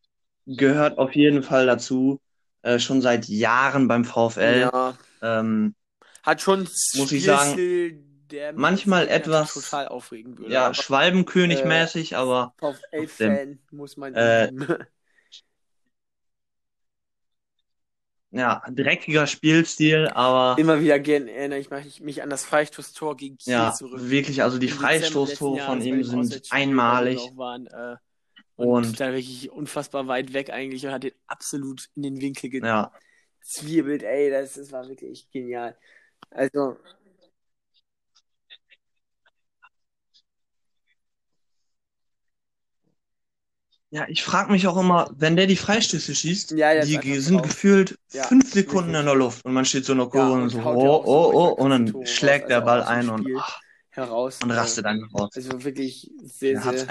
gehört 0.46 0.98
auf 0.98 1.16
jeden 1.16 1.44
Fall 1.44 1.66
dazu. 1.66 2.22
Äh, 2.64 2.80
schon 2.80 3.02
seit 3.02 3.28
Jahren 3.28 3.88
beim 3.88 4.06
VfL. 4.06 4.70
Ja, 4.72 4.98
Ähm, 5.22 5.76
hat 6.24 6.42
schon 6.42 6.60
einen 6.62 6.68
muss 6.94 7.12
ich 7.12 7.24
sagen, 7.24 7.62
Spielstil, 7.62 8.04
der 8.32 8.54
manchmal 8.54 9.08
etwas, 9.08 9.54
total 9.54 9.88
aufregen 9.88 10.38
würde. 10.38 10.54
ja, 10.54 10.66
Aber 10.66 10.72
äh, 10.72 10.74
Schwalbenkönig-mäßig, 10.74 12.16
aber 12.16 12.54
trotzdem. 12.60 13.06
VfL-Fan 13.06 13.60
muss 13.72 13.98
man 13.98 14.16
Äh, 14.16 14.52
ja, 18.32 18.62
dreckiger 18.70 19.28
Spielstil, 19.28 20.10
aber 20.14 20.60
Immer 20.60 20.82
wieder 20.82 21.00
gern 21.00 21.28
erinnere 21.28 21.60
ich 21.60 21.70
mich, 21.70 22.02
mich 22.02 22.24
an 22.24 22.30
das 22.30 22.46
Freistoßtor 22.46 23.16
gegen 23.18 23.38
Kiel 23.38 23.54
ja, 23.54 23.74
zurück. 23.74 24.00
wirklich, 24.02 24.44
also 24.44 24.58
die 24.58 24.70
Freistoßtore 24.70 25.60
von 25.62 25.82
ihm 25.82 26.04
sind 26.04 26.42
einmalig 26.52 27.20
waren. 27.36 27.68
Äh, 27.68 27.96
und 28.56 28.68
und 28.88 29.00
da 29.00 29.14
wirklich 29.14 29.52
unfassbar 29.52 30.08
weit 30.08 30.34
weg 30.34 30.50
eigentlich 30.50 30.86
und 30.86 30.92
hat 30.92 31.04
den 31.04 31.14
absolut 31.28 31.90
in 31.96 32.02
den 32.04 32.22
Winkel 32.22 32.54
ja, 32.54 32.92
gezwirbelt. 33.40 34.04
Ey, 34.04 34.30
das, 34.32 34.54
das 34.54 34.72
war 34.72 34.88
wirklich 34.88 35.30
genial. 35.32 35.78
Also, 36.32 36.78
ja, 43.90 44.06
ich 44.10 44.24
frage 44.24 44.52
mich 44.52 44.68
auch 44.68 44.78
immer, 44.78 45.10
wenn 45.16 45.36
der 45.36 45.48
die 45.48 45.56
Freistöße 45.56 46.14
schießt, 46.14 46.52
ja, 46.52 46.72
ist 46.72 46.90
die 46.90 47.20
sind 47.20 47.38
drauf. 47.38 47.44
gefühlt 47.44 47.98
Ja, 48.12 48.24
fünf 48.24 48.52
Sekunden 48.52 48.94
in 48.96 49.06
der 49.06 49.16
Luft 49.16 49.46
und 49.46 49.54
man 49.54 49.66
steht 49.66 49.86
so 49.86 49.94
in 49.94 50.00
der 50.00 50.08
Ja, 50.12 50.12
Kurve 50.12 50.34
und 50.34 50.42
und 50.42 50.50
so, 50.50 50.60
ja 50.60 50.66
oh, 50.66 51.02
oh, 51.06 51.32
oh, 51.34 51.50
und 51.64 51.70
dann 51.72 51.90
raus, 51.90 52.10
schlägt 52.10 52.50
der 52.50 52.58
also 52.58 52.66
Ball 52.66 52.84
ein 52.84 53.10
und 53.10 53.28
ach, 53.38 53.60
heraus. 53.90 54.46
Äh, 54.50 54.54
rastet 54.54 54.86
einfach 54.86 55.14
aus. 55.14 55.30
also 55.36 55.64
wirklich 55.64 56.12
sehr, 56.24 56.58
sehr 56.58 56.88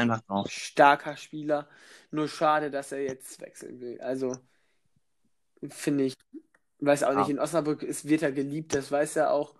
starker 0.46 1.16
Spieler. 1.16 1.68
Nur 2.10 2.28
schade, 2.28 2.70
dass 2.70 2.92
er 2.92 3.02
jetzt 3.02 3.40
wechseln 3.40 3.80
will. 3.80 4.00
Also, 4.00 4.38
finde 5.70 6.04
ich, 6.04 6.14
weiß 6.80 7.02
auch 7.04 7.14
nicht, 7.14 7.28
Ja, 7.28 7.34
in 7.34 7.38
Osnabrück 7.38 7.82
ist, 7.82 8.08
wird 8.08 8.22
er 8.22 8.32
geliebt, 8.32 8.74
das 8.74 8.90
weiß 8.90 9.16
er 9.16 9.32
auch. 9.32 9.54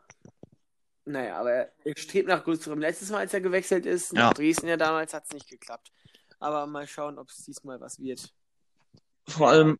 Naja, 1.04 1.38
aber 1.38 1.52
er 1.52 1.72
er 1.84 1.94
strebt 1.96 2.28
nach 2.28 2.42
größerem. 2.44 2.80
Letztes 2.80 3.10
Mal, 3.10 3.18
als 3.18 3.34
er 3.34 3.40
gewechselt 3.40 3.86
ist, 3.86 4.12
nach 4.12 4.28
ja, 4.28 4.34
Dresden 4.34 4.68
ja 4.68 4.76
damals, 4.76 5.14
hat 5.14 5.24
es 5.24 5.32
nicht 5.32 5.48
geklappt. 5.48 5.92
Aber 6.46 6.66
mal 6.66 6.86
schauen, 6.86 7.18
ob 7.18 7.28
es 7.30 7.44
diesmal 7.44 7.80
was 7.80 7.98
wird. 8.00 8.32
vor 9.28 9.48
allem, 9.50 9.78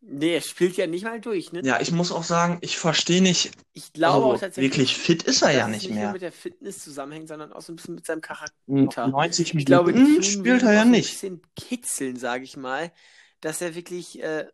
Nee, 0.00 0.34
er 0.34 0.40
spielt 0.40 0.76
ja 0.76 0.86
nicht 0.86 1.04
mal 1.04 1.20
durch, 1.20 1.52
ne? 1.52 1.60
ja, 1.66 1.80
ich 1.80 1.90
muss 1.90 2.12
auch 2.12 2.22
sagen, 2.22 2.58
ich 2.60 2.78
verstehe 2.78 3.20
nicht, 3.20 3.50
Ich 3.72 3.92
glaube 3.92 4.26
auch 4.26 4.30
also 4.32 4.40
tatsächlich, 4.40 4.72
wirklich 4.72 4.96
fit 4.96 5.22
ist 5.24 5.42
er 5.42 5.50
ja 5.52 5.66
nicht 5.68 5.82
nicht 5.82 5.90
nur 5.90 5.96
mehr. 5.96 6.12
mit 6.12 6.22
der 6.22 6.32
Fitness 6.32 6.82
zusammenhängt, 6.82 7.28
sondern 7.28 7.52
auch 7.52 7.60
so 7.60 7.72
ein 7.72 7.76
bisschen 7.76 7.94
mit 7.96 8.06
seinem 8.06 8.20
Charakter. 8.20 8.54
90 8.66 9.54
Ich 9.54 9.66
glaube, 9.66 9.92
Minuten 9.92 10.22
will 10.22 10.22
spielt 10.24 10.62
er 10.62 10.68
auch 10.70 10.74
ja 10.74 10.84
so 10.84 10.86
ein 10.86 10.90
nicht. 10.92 11.10
bisschen 11.10 11.42
kitzeln, 11.56 12.16
sage 12.16 12.44
ich 12.44 12.56
mal, 12.56 12.92
dass 13.40 13.60
er 13.60 13.74
wirklich, 13.74 14.22
äh, 14.22 14.46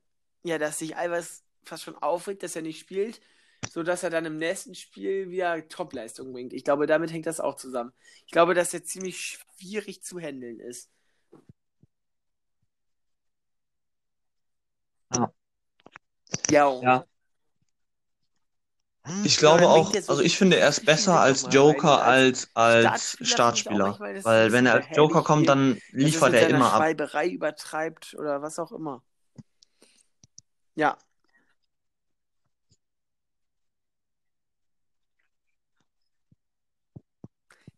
ja, 0.44 0.58
dass 0.58 0.78
sich 0.78 0.96
Albers 0.96 1.42
fast 1.64 1.84
schon 1.84 1.96
aufregt, 1.96 2.42
dass 2.42 2.56
er 2.56 2.62
nicht 2.62 2.78
spielt, 2.80 3.20
sodass 3.70 4.02
er 4.02 4.10
dann 4.10 4.24
im 4.24 4.38
nächsten 4.38 4.74
Spiel 4.74 5.30
wieder 5.30 5.66
Topleistung 5.68 6.32
bringt. 6.32 6.52
Ich 6.52 6.64
glaube, 6.64 6.86
damit 6.86 7.12
hängt 7.12 7.26
das 7.26 7.40
auch 7.40 7.56
zusammen. 7.56 7.92
Ich 8.26 8.32
glaube, 8.32 8.54
dass 8.54 8.74
er 8.74 8.84
ziemlich 8.84 9.38
schwierig 9.58 10.02
zu 10.02 10.18
handeln 10.18 10.60
ist. 10.60 10.90
Ja. 15.14 15.32
Ja, 16.50 16.80
Ja. 16.82 17.06
Ich 19.22 19.36
glaube 19.36 19.68
auch, 19.68 19.92
so 19.92 20.12
also 20.12 20.22
ich 20.22 20.38
finde, 20.38 20.56
er 20.56 20.70
ist 20.70 20.86
besser 20.86 21.20
als 21.20 21.46
Joker 21.50 22.02
als 22.02 22.48
als, 22.54 23.18
Startspieler 23.20 23.98
Weil 23.98 24.50
wenn 24.50 24.64
er 24.64 24.74
als 24.74 24.86
Joker 24.96 25.22
kommt, 25.22 25.46
dann 25.46 25.78
liefert 25.90 26.32
er 26.32 26.48
immer 26.48 26.72
ab. 26.72 26.78
Schweiberei 26.78 27.28
übertreibt 27.28 28.14
oder 28.18 28.40
was 28.40 28.58
auch 28.58 28.72
immer. 28.72 29.02
Ja, 30.74 30.96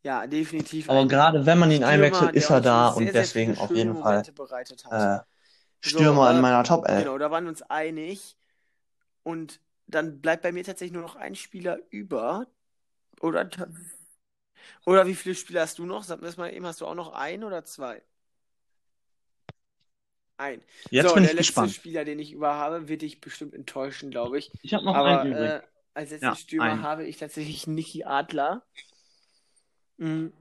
ja, 0.06 0.26
definitiv 0.26 0.88
Aber 0.88 1.06
gerade 1.08 1.46
wenn 1.46 1.58
man 1.60 1.70
ihn 1.70 1.84
Stürmer, 1.84 1.84
einwechselt, 1.84 2.34
ist 2.34 2.50
er 2.50 2.60
da 2.60 2.88
schon 2.88 2.90
und 2.90 3.14
sehr, 3.14 3.14
sehr 3.14 3.30
deswegen 3.30 3.56
auf 3.58 3.74
jeden 3.74 3.96
Fall 3.96 4.26
Momente 4.26 4.32
bereitet 4.32 4.84
hat. 4.84 5.10
äh, 5.14 5.18
So, 5.84 6.18
Stürmer 6.18 6.30
in 6.32 6.40
äh, 6.40 6.42
meiner 6.42 6.64
Top 6.64 6.88
11. 6.88 7.10
genau, 7.10 7.18
da 7.18 7.30
waren 7.32 7.44
wir 7.44 7.50
uns 7.50 7.62
einig. 7.62 8.36
Und 9.24 9.60
dann 9.86 10.20
bleibt 10.22 10.42
bei 10.44 10.52
mir 10.52 10.64
tatsächlich 10.64 10.94
nur 10.94 11.02
noch 11.02 11.16
ein 11.16 11.34
Spieler 11.36 11.78
über. 11.90 12.46
Oder, 13.20 13.48
oder 14.86 15.06
wie 15.06 15.14
viele 15.14 15.34
Spieler 15.34 15.62
hast 15.62 15.78
du 15.78 15.84
noch? 15.86 16.02
Sag 16.04 16.20
mir 16.20 16.26
das 16.26 16.36
mal 16.38 16.52
eben, 16.52 16.66
hast 16.66 16.80
du 16.80 16.86
auch 16.86 16.94
noch 16.94 17.12
ein 17.12 17.44
oder 17.44 17.64
zwei? 17.64 18.02
Ein. 20.38 20.62
Jetzt 20.90 21.14
So, 21.14 21.14
bin 21.14 21.22
der 21.22 21.32
ich 21.32 21.34
letzte 21.34 21.68
gespannt. 21.68 21.68
Spieler, 21.68 22.04
den 22.04 22.18
ich 22.18 22.32
über 22.32 22.54
habe, 22.56 22.88
wird 22.88 23.02
dich 23.02 23.20
bestimmt 23.20 23.54
enttäuschen, 23.54 24.10
glaube 24.10 24.38
ich. 24.38 24.52
Ich 24.60 24.74
habe 24.74 24.84
noch 24.84 24.98
Aber 25.00 25.24
einen 25.24 25.24
übrig. 25.24 25.54
äh, 25.54 25.62
als 25.94 26.10
letzten 26.10 26.34
Ja, 26.34 26.36
Stürmer 26.36 26.80
einen. 26.80 26.82
habe 26.82 27.04
ich 27.06 27.16
tatsächlich 27.18 27.66
Niki 27.66 28.04
Adler. 28.04 28.62
Mhm. 29.98 30.32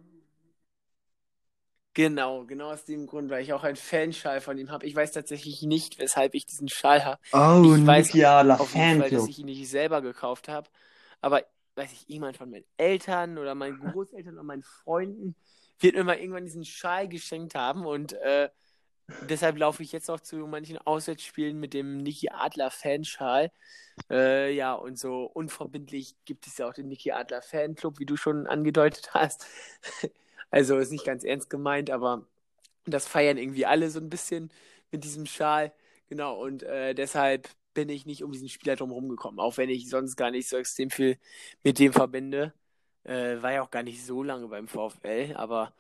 Genau, 1.94 2.44
genau 2.46 2.72
aus 2.74 2.84
dem 2.84 3.08
Grund, 3.08 3.30
weil 3.30 3.42
ich 3.42 3.54
auch 3.54 3.64
einen 3.64 3.78
Fanschal 3.78 4.42
von 4.42 4.58
ihm 4.58 4.70
habe. 4.70 4.86
Ich 4.86 4.94
weiß 4.96 5.14
tatsächlich 5.14 5.62
nicht, 5.62 5.98
weshalb 5.98 6.36
ich 6.36 6.46
diesen 6.46 6.68
Schal 6.68 7.06
habe. 7.06 7.22
Oh, 7.32 7.62
Ich 7.62 7.86
weiß 7.86 8.12
Niki 8.12 8.26
Adler 8.26 8.60
auf 8.60 8.76
jeden 8.76 8.92
Fall, 8.92 9.12
dass 9.12 9.28
ich 9.28 9.40
ihn 9.40 9.46
nicht 9.46 9.70
selber 9.70 10.02
gekauft 10.02 10.50
habe. 10.50 10.70
Aber 11.22 11.42
weiß 11.76 11.94
ich, 11.94 12.06
jemand 12.08 12.36
von 12.36 12.50
meinen 12.52 12.66
Eltern 12.76 13.38
oder 13.38 13.56
meinen 13.56 13.78
Großeltern 13.78 14.34
oder 14.34 14.44
meinen 14.44 14.64
Freunden 14.64 15.36
wird 15.80 15.96
mir 15.96 16.04
mal 16.04 16.18
irgendwann 16.18 16.44
diesen 16.46 16.66
Schal 16.66 17.08
geschenkt 17.08 17.56
haben 17.56 17.86
und 17.86 18.12
äh, 18.14 18.50
deshalb 19.22 19.58
laufe 19.58 19.84
ich 19.84 19.92
jetzt 19.92 20.10
auch 20.10 20.20
zu 20.20 20.38
manchen 20.48 20.78
Auswärtsspielen 20.80 21.60
mit 21.60 21.74
dem 21.74 21.98
Niki 21.98 22.30
Adler 22.30 22.72
Fanschal. 22.72 23.52
Äh, 24.10 24.54
ja, 24.56 24.74
und 24.74 25.00
so 25.00 25.26
unverbindlich 25.26 26.16
gibt 26.26 26.48
es 26.48 26.58
ja 26.58 26.68
auch 26.68 26.74
den 26.74 26.88
Niki 26.90 27.12
Adler 27.12 27.42
Fanclub, 27.42 28.00
wie 28.00 28.06
du 28.06 28.18
schon 28.18 28.48
angedeutet 28.48 29.14
hast. 29.14 29.46
Also 30.52 30.78
ist 30.78 30.92
nicht 30.92 31.04
ganz 31.06 31.26
ernst 31.26 31.50
gemeint, 31.50 31.90
aber 31.90 32.26
das 32.86 33.08
feiern 33.08 33.38
irgendwie 33.38 33.66
alle 33.66 33.90
so 33.90 34.00
ein 34.00 34.10
bisschen 34.10 34.52
mit 34.92 35.04
diesem 35.04 35.26
Schal. 35.26 35.74
Genau, 36.10 36.42
und 36.42 36.64
äh, 36.64 36.94
deshalb 36.94 37.50
bin 37.74 37.90
ich 37.90 38.06
nicht 38.06 38.24
um 38.24 38.32
diesen 38.32 38.50
Spieler 38.50 38.76
drum 38.76 38.92
rumgekommen, 38.92 39.40
auch 39.40 39.58
wenn 39.58 39.70
ich 39.70 39.90
sonst 39.90 40.16
gar 40.16 40.32
nicht 40.32 40.48
so 40.50 40.58
extrem 40.58 40.90
viel 40.92 41.18
mit 41.64 41.80
dem 41.80 41.94
verbinde. 41.94 42.54
Äh, 43.04 43.42
war 43.42 43.54
ja 43.54 43.62
auch 43.64 43.72
gar 43.72 43.84
nicht 43.84 44.06
so 44.06 44.24
lange 44.24 44.48
beim 44.48 44.68
VfL, 44.68 45.34
aber 45.36 45.74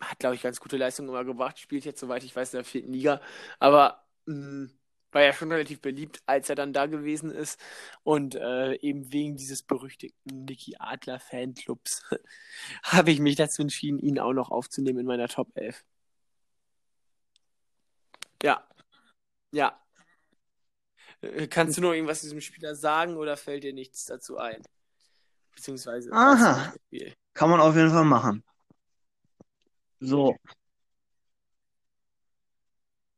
hat, 0.00 0.18
glaube 0.18 0.34
ich, 0.36 0.42
ganz 0.42 0.60
gute 0.60 0.76
Leistungen 0.76 1.08
immer 1.08 1.24
gebracht. 1.24 1.58
Spielt 1.58 1.84
jetzt, 1.84 2.00
soweit 2.00 2.24
ich 2.24 2.34
weiß, 2.34 2.54
in 2.54 2.58
der 2.58 2.64
vierten 2.64 2.92
Liga. 2.92 3.20
Aber 3.58 4.04
mh, 4.26 4.68
war 5.12 5.22
ja 5.22 5.32
schon 5.32 5.52
relativ 5.52 5.80
beliebt, 5.80 6.22
als 6.26 6.48
er 6.50 6.56
dann 6.56 6.72
da 6.72 6.86
gewesen 6.86 7.30
ist. 7.30 7.58
Und 8.02 8.34
äh, 8.34 8.74
eben 8.76 9.12
wegen 9.12 9.36
dieses 9.36 9.62
berüchtigten 9.62 10.44
Niki 10.44 10.76
Adler 10.78 11.20
Fanclubs 11.20 12.02
habe 12.82 13.10
ich 13.12 13.20
mich 13.20 13.36
dazu 13.36 13.62
entschieden, 13.62 13.98
ihn 13.98 14.18
auch 14.18 14.32
noch 14.32 14.50
aufzunehmen 14.50 15.00
in 15.00 15.06
meiner 15.06 15.28
Top 15.28 15.48
11. 15.54 15.84
Ja, 18.42 18.66
ja. 19.52 19.80
Äh, 21.22 21.46
Kannst 21.46 21.78
du 21.78 21.82
noch 21.82 21.92
irgendwas 21.92 22.20
zu 22.20 22.26
diesem 22.26 22.40
Spieler 22.40 22.74
sagen 22.74 23.16
oder 23.16 23.36
fällt 23.36 23.64
dir 23.64 23.72
nichts 23.72 24.04
dazu 24.06 24.36
ein? 24.38 24.62
Beziehungsweise 25.54 26.12
Aha, 26.12 26.74
kann 27.32 27.50
man 27.50 27.60
auf 27.60 27.76
jeden 27.76 27.90
Fall 27.90 28.04
machen. 28.04 28.42
So, 30.04 30.36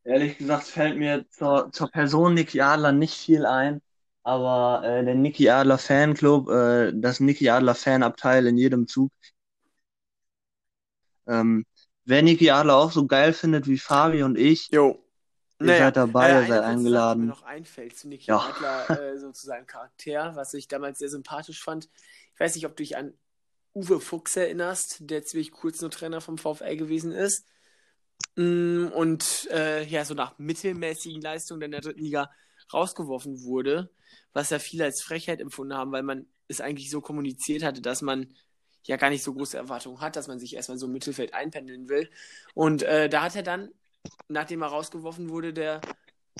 ehrlich 0.04 0.38
gesagt 0.38 0.64
fällt 0.66 0.96
mir 0.96 1.28
zur, 1.30 1.70
zur 1.72 1.90
Person 1.90 2.34
Niki 2.34 2.60
Adler 2.60 2.92
nicht 2.92 3.14
viel 3.14 3.44
ein, 3.46 3.82
aber 4.22 4.82
äh, 4.84 5.04
der 5.04 5.14
Niki 5.14 5.48
Adler 5.50 5.78
Fanclub, 5.78 6.48
äh, 6.48 6.92
das 6.94 7.20
Niki 7.20 7.48
Adler 7.50 7.74
Fanabteil 7.74 8.46
in 8.46 8.56
jedem 8.58 8.86
Zug, 8.86 9.10
ähm, 11.26 11.64
wer 12.04 12.22
Niki 12.22 12.50
Adler 12.50 12.76
auch 12.76 12.92
so 12.92 13.06
geil 13.06 13.32
findet 13.32 13.66
wie 13.66 13.78
Fabi 13.78 14.22
und 14.22 14.38
ich, 14.38 14.68
Jo. 14.70 14.98
ihr 15.60 15.66
Naja, 15.66 15.84
seid 15.84 15.96
dabei, 15.96 16.30
äh, 16.30 16.40
ihr 16.40 16.46
seid 16.46 16.62
die 16.62 16.66
mir 16.66 16.70
eingeladen. 16.72 17.28
noch 17.28 17.42
einfällt 17.42 17.96
zu 17.96 18.08
Niki 18.08 18.30
Ja. 18.30 18.38
Adler, 18.38 19.12
äh, 19.12 19.18
so 19.18 19.32
zu 19.32 19.46
seinem 19.46 19.66
Charakter, 19.66 20.36
was 20.36 20.54
ich 20.54 20.68
damals 20.68 20.98
sehr 20.98 21.08
sympathisch 21.08 21.62
fand. 21.62 21.88
Ich 22.34 22.40
weiß 22.40 22.54
nicht, 22.54 22.66
ob 22.66 22.76
du 22.76 22.82
dich 22.82 22.96
an 22.96 23.12
Uwe 23.76 24.00
Fuchs 24.00 24.36
erinnerst, 24.36 24.96
der 25.00 25.22
ziemlich 25.24 25.52
kurz 25.52 25.82
nur 25.82 25.90
Trainer 25.90 26.22
vom 26.22 26.38
VfL 26.38 26.76
gewesen 26.76 27.12
ist. 27.12 27.44
Mm, 28.36 28.88
Und 28.94 29.48
äh, 29.52 29.84
ja, 29.84 30.04
so 30.04 30.14
nach 30.14 30.38
mittelmäßigen 30.38 31.20
Leistungen 31.20 31.62
in 31.62 31.70
der 31.72 31.82
dritten 31.82 32.00
Liga 32.02 32.30
rausgeworfen 32.72 33.42
wurde, 33.44 33.90
was 34.32 34.50
ja 34.50 34.58
viele 34.58 34.84
als 34.84 35.02
Frechheit 35.02 35.40
empfunden 35.40 35.74
haben, 35.74 35.92
weil 35.92 36.02
man 36.02 36.26
es 36.48 36.60
eigentlich 36.60 36.90
so 36.90 37.00
kommuniziert 37.02 37.62
hatte, 37.62 37.82
dass 37.82 38.02
man 38.02 38.34
ja 38.84 38.96
gar 38.96 39.10
nicht 39.10 39.22
so 39.22 39.34
große 39.34 39.56
Erwartungen 39.58 40.00
hat, 40.00 40.16
dass 40.16 40.28
man 40.28 40.38
sich 40.38 40.54
erstmal 40.56 40.78
so 40.78 40.86
im 40.86 40.92
Mittelfeld 40.92 41.34
einpendeln 41.34 41.88
will. 41.88 42.10
Und 42.54 42.82
äh, 42.82 43.08
da 43.08 43.22
hat 43.22 43.36
er 43.36 43.42
dann, 43.42 43.70
nachdem 44.28 44.62
er 44.62 44.68
rausgeworfen 44.68 45.28
wurde, 45.28 45.52
der 45.52 45.80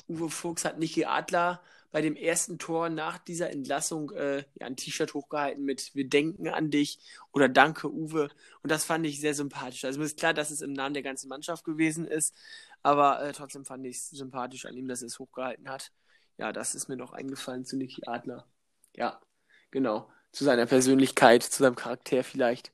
Uwe 0.07 0.29
Fuchs 0.29 0.65
hat 0.65 0.79
Niki 0.79 1.05
Adler 1.05 1.61
bei 1.91 2.01
dem 2.01 2.15
ersten 2.15 2.59
Tor 2.59 2.89
nach 2.89 3.17
dieser 3.17 3.49
Entlassung 3.49 4.11
äh, 4.11 4.43
ja, 4.55 4.67
ein 4.67 4.75
T-Shirt 4.75 5.13
hochgehalten 5.13 5.63
mit 5.63 5.95
Wir 5.95 6.07
denken 6.07 6.47
an 6.49 6.69
dich 6.69 6.99
oder 7.31 7.49
Danke 7.49 7.91
Uwe. 7.91 8.29
Und 8.61 8.71
das 8.71 8.83
fand 8.83 9.05
ich 9.05 9.19
sehr 9.19 9.33
sympathisch. 9.33 9.85
Also 9.85 9.99
mir 9.99 10.05
ist 10.05 10.19
klar, 10.19 10.33
dass 10.33 10.51
es 10.51 10.61
im 10.61 10.73
Namen 10.73 10.93
der 10.93 11.03
ganzen 11.03 11.29
Mannschaft 11.29 11.63
gewesen 11.63 12.05
ist, 12.05 12.35
aber 12.83 13.21
äh, 13.21 13.31
trotzdem 13.33 13.65
fand 13.65 13.85
ich 13.85 13.97
es 13.97 14.09
sympathisch 14.09 14.65
an 14.65 14.75
ihm, 14.75 14.87
dass 14.87 15.01
er 15.01 15.07
es 15.07 15.19
hochgehalten 15.19 15.69
hat. 15.69 15.91
Ja, 16.37 16.51
das 16.51 16.75
ist 16.75 16.87
mir 16.87 16.97
noch 16.97 17.13
eingefallen 17.13 17.65
zu 17.65 17.77
Niki 17.77 18.03
Adler. 18.05 18.47
Ja, 18.95 19.19
genau. 19.71 20.11
Zu 20.31 20.43
seiner 20.43 20.65
Persönlichkeit, 20.65 21.43
zu 21.43 21.63
seinem 21.63 21.75
Charakter 21.75 22.23
vielleicht. 22.23 22.73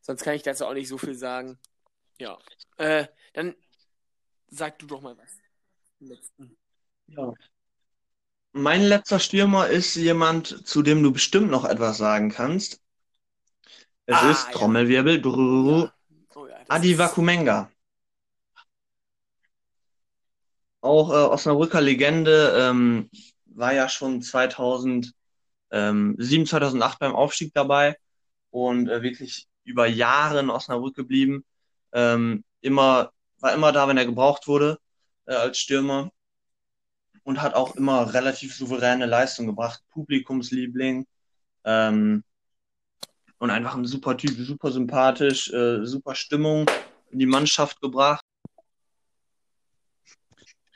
Sonst 0.00 0.22
kann 0.22 0.34
ich 0.34 0.42
dazu 0.42 0.66
auch 0.66 0.74
nicht 0.74 0.88
so 0.88 0.98
viel 0.98 1.14
sagen. 1.14 1.58
Ja. 2.18 2.38
Äh, 2.78 3.06
dann 3.32 3.54
sag 4.48 4.78
du 4.78 4.86
doch 4.86 5.02
mal 5.02 5.16
was. 5.18 5.38
Letzten. 6.00 6.56
Ja. 7.08 7.32
Mein 8.56 8.82
letzter 8.82 9.20
Stürmer 9.20 9.68
ist 9.68 9.94
jemand, 9.96 10.66
zu 10.66 10.82
dem 10.82 11.02
du 11.02 11.12
bestimmt 11.12 11.50
noch 11.50 11.64
etwas 11.64 11.98
sagen 11.98 12.30
kannst. 12.30 12.80
Es 14.06 14.16
Ah, 14.16 14.30
ist 14.30 14.46
ja. 14.46 14.52
Trommelwirbel. 14.54 15.22
Ja. 15.24 15.92
Oh 16.34 16.46
ja, 16.46 16.56
Adi 16.68 16.98
Wakumenga. 16.98 17.70
Auch 20.80 21.10
äh, 21.10 21.14
Osnabrücker 21.14 21.80
Legende, 21.80 22.54
ähm, 22.58 23.10
war 23.46 23.72
ja 23.74 23.88
schon 23.88 24.22
2007, 24.22 25.14
2008 26.46 26.98
beim 26.98 27.14
Aufstieg 27.14 27.52
dabei 27.54 27.96
und 28.50 28.88
äh, 28.88 29.02
wirklich 29.02 29.46
über 29.64 29.86
Jahre 29.86 30.40
in 30.40 30.50
Osnabrück 30.50 30.94
geblieben. 30.96 31.44
Ähm, 31.92 32.44
immer, 32.60 33.12
war 33.40 33.52
immer 33.54 33.72
da, 33.72 33.88
wenn 33.88 33.98
er 33.98 34.06
gebraucht 34.06 34.46
wurde 34.48 34.78
äh, 35.26 35.34
als 35.34 35.58
Stürmer 35.58 36.10
und 37.26 37.42
hat 37.42 37.54
auch 37.54 37.74
immer 37.74 38.14
relativ 38.14 38.54
souveräne 38.54 39.04
Leistung 39.04 39.46
gebracht. 39.46 39.82
Publikumsliebling 39.90 41.08
ähm, 41.64 42.22
und 43.38 43.50
einfach 43.50 43.74
ein 43.74 43.84
super 43.84 44.16
Typ, 44.16 44.36
super 44.38 44.70
sympathisch, 44.70 45.52
äh, 45.52 45.84
super 45.84 46.14
Stimmung 46.14 46.70
in 47.10 47.18
die 47.18 47.26
Mannschaft 47.26 47.80
gebracht. 47.80 48.24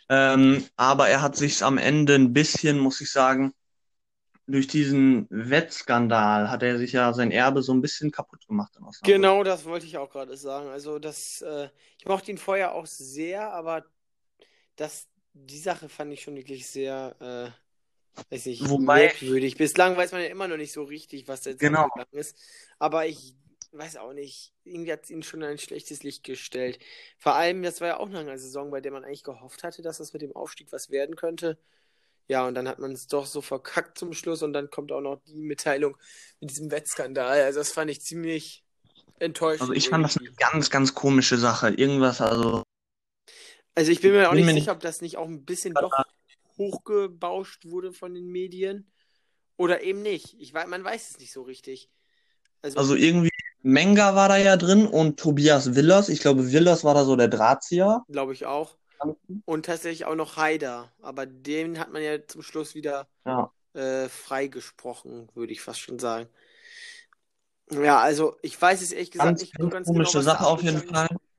Ähm, 0.09 0.67
aber 0.75 1.09
er 1.09 1.23
hat 1.23 1.37
sich 1.37 1.63
am 1.63 1.79
Ende 1.79 2.17
ein 2.17 2.33
bisschen, 2.33 2.81
muss 2.81 3.01
ich 3.01 3.13
sagen, 3.13 3.55
durch 4.49 4.67
diesen 4.67 5.29
Wettskandal 5.31 6.51
hat 6.51 6.65
er 6.65 6.79
sich 6.79 6.91
ja 6.91 7.13
sein 7.13 7.31
Erbe 7.31 7.63
so 7.63 7.73
ein 7.73 7.81
bisschen 7.81 8.11
kaputt 8.11 8.45
gemacht. 8.49 8.73
Genau, 9.05 9.45
das 9.45 9.65
wollte 9.67 9.87
ich 9.87 9.97
auch 9.99 10.11
gerade 10.11 10.37
sagen. 10.37 10.69
Also 10.69 10.99
das, 10.99 11.43
äh, 11.43 11.69
ich 11.97 12.07
mochte 12.07 12.33
ihn 12.33 12.39
vorher 12.39 12.73
auch 12.73 12.87
sehr, 12.87 13.53
aber 13.53 13.85
das, 14.75 15.10
die 15.33 15.59
Sache 15.59 15.89
fand 15.89 16.13
ich 16.13 16.23
schon 16.23 16.37
wirklich 16.37 16.67
sehr, 16.67 17.17
äh, 17.21 18.23
weiß 18.33 18.47
nicht, 18.47 18.69
Wobei- 18.69 19.07
merkwürdig. 19.07 19.57
Bislang 19.57 19.97
weiß 19.97 20.13
man 20.13 20.23
ja 20.23 20.29
immer 20.29 20.49
noch 20.49 20.57
nicht 20.57 20.73
so 20.73 20.83
richtig, 20.83 21.29
was 21.29 21.43
da 21.43 21.51
jetzt 21.51 21.61
Genau. 21.61 21.89
ist. 22.13 22.37
Aber 22.79 23.07
ich 23.07 23.35
weiß 23.73 23.97
auch 23.99 24.13
nicht, 24.13 24.53
irgendwie 24.65 24.93
hat 24.93 25.05
es 25.05 25.11
ihn 25.11 25.23
schon 25.23 25.43
in 25.43 25.49
ein 25.49 25.59
schlechtes 25.59 26.03
Licht 26.03 26.25
gestellt. 26.25 26.79
Vor 27.19 27.35
allem, 27.37 27.63
das 27.63 27.81
war 27.81 27.89
ja 27.89 27.97
auch 27.99 28.09
noch 28.09 28.19
eine 28.21 28.39
Saison, 28.39 28.71
bei 28.71 28.81
der 28.81 28.91
man 28.93 29.05
eigentlich 29.05 29.23
gehofft 29.23 29.63
hatte, 29.63 29.83
dass 29.83 29.99
das 29.99 30.13
mit 30.13 30.23
dem 30.23 30.35
Aufstieg 30.35 30.73
was 30.73 30.91
werden 30.91 31.15
könnte. 31.15 31.57
Ja, 32.27 32.47
und 32.47 32.55
dann 32.55 32.69
hat 32.69 32.79
man 32.79 32.93
es 32.93 33.07
doch 33.07 33.27
so 33.27 33.41
verkackt 33.41 33.99
zum 33.99 34.13
Schluss 34.13 34.43
und 34.43 34.53
dann 34.53 34.71
kommt 34.71 34.93
auch 34.93 35.01
noch 35.01 35.21
die 35.27 35.35
Mitteilung 35.41 35.97
mit 36.41 36.51
diesem 36.51 36.71
Wettskandal. 36.71 37.43
Also 37.43 37.59
das 37.61 37.73
fand 37.73 37.91
ich 37.91 38.03
ziemlich 38.03 38.65
enttäuschend. 39.19 39.63
Also 39.63 39.73
ich 39.73 39.89
fand 39.89 40.05
das 40.05 40.17
eine 40.17 40.27
irgendwie. 40.27 40.45
ganz, 40.51 40.71
ganz 40.71 40.95
komische 40.95 41.37
Sache. 41.39 41.71
Irgendwas, 41.71 42.21
also 42.21 42.63
Also 43.75 43.93
ich 43.93 44.01
bin 44.01 44.13
mir 44.13 44.29
auch 44.29 44.35
bin 44.35 44.45
nicht 44.45 44.55
mir 44.55 44.61
sicher, 44.61 44.73
ob 44.73 44.81
das 44.81 45.01
nicht 45.01 45.17
auch 45.17 45.29
ein 45.29 45.45
bisschen 45.45 45.75
doch 45.75 45.93
hochgebauscht 46.59 47.67
wurde 47.67 47.93
von 47.93 48.15
den 48.15 48.27
Medien 48.27 48.91
oder 49.57 49.83
eben 49.83 50.03
nicht. 50.03 50.37
Ich 50.39 50.53
weiß, 50.53 50.67
man 50.67 50.85
weiß 50.85 51.11
es 51.11 51.19
nicht 51.19 51.33
so 51.33 51.43
richtig. 51.43 51.91
Also, 52.63 52.79
Also 52.79 52.95
irgendwie, 52.95 53.31
Menga 53.63 54.15
war 54.15 54.29
da 54.29 54.37
ja 54.37 54.57
drin 54.57 54.87
und 54.87 55.19
Tobias 55.19 55.75
Willers. 55.75 56.09
Ich 56.09 56.21
glaube, 56.21 56.53
Willers 56.53 56.85
war 56.85 56.95
da 56.95 57.05
so 57.05 57.17
der 57.17 57.29
Drahtzieher. 57.29 58.05
glaube 58.09 58.33
ich 58.33 58.47
auch. 58.47 58.77
Und 59.47 59.65
tatsächlich 59.67 60.05
auch 60.05 60.15
noch 60.15 60.37
Haider. 60.37 60.93
Aber 61.01 61.27
den 61.27 61.79
hat 61.79 61.91
man 61.91 62.03
ja 62.03 62.27
zum 62.27 62.43
Schluss 62.43 62.75
wieder 62.75 63.09
Ja. 63.25 63.51
äh, 63.75 64.09
freigesprochen, 64.09 65.29
würde 65.35 65.53
ich 65.53 65.61
fast 65.61 65.81
schon 65.81 65.99
sagen. 65.99 66.29
Ja, 67.71 68.01
also 68.01 68.37
ich 68.43 68.61
weiß 68.61 68.83
es 68.83 68.91
ehrlich 68.93 69.13
gesagt 69.13 69.29
Ganz, 69.29 69.41
nicht 69.43 69.57
ganz 69.57 69.73
ganz 69.73 69.87
komische 69.87 70.19
genau, 70.19 70.25
Sache 70.25 70.47
auf 70.47 70.63
jeden 70.63 70.83
Fall. 70.83 71.07
ist. 71.11 71.30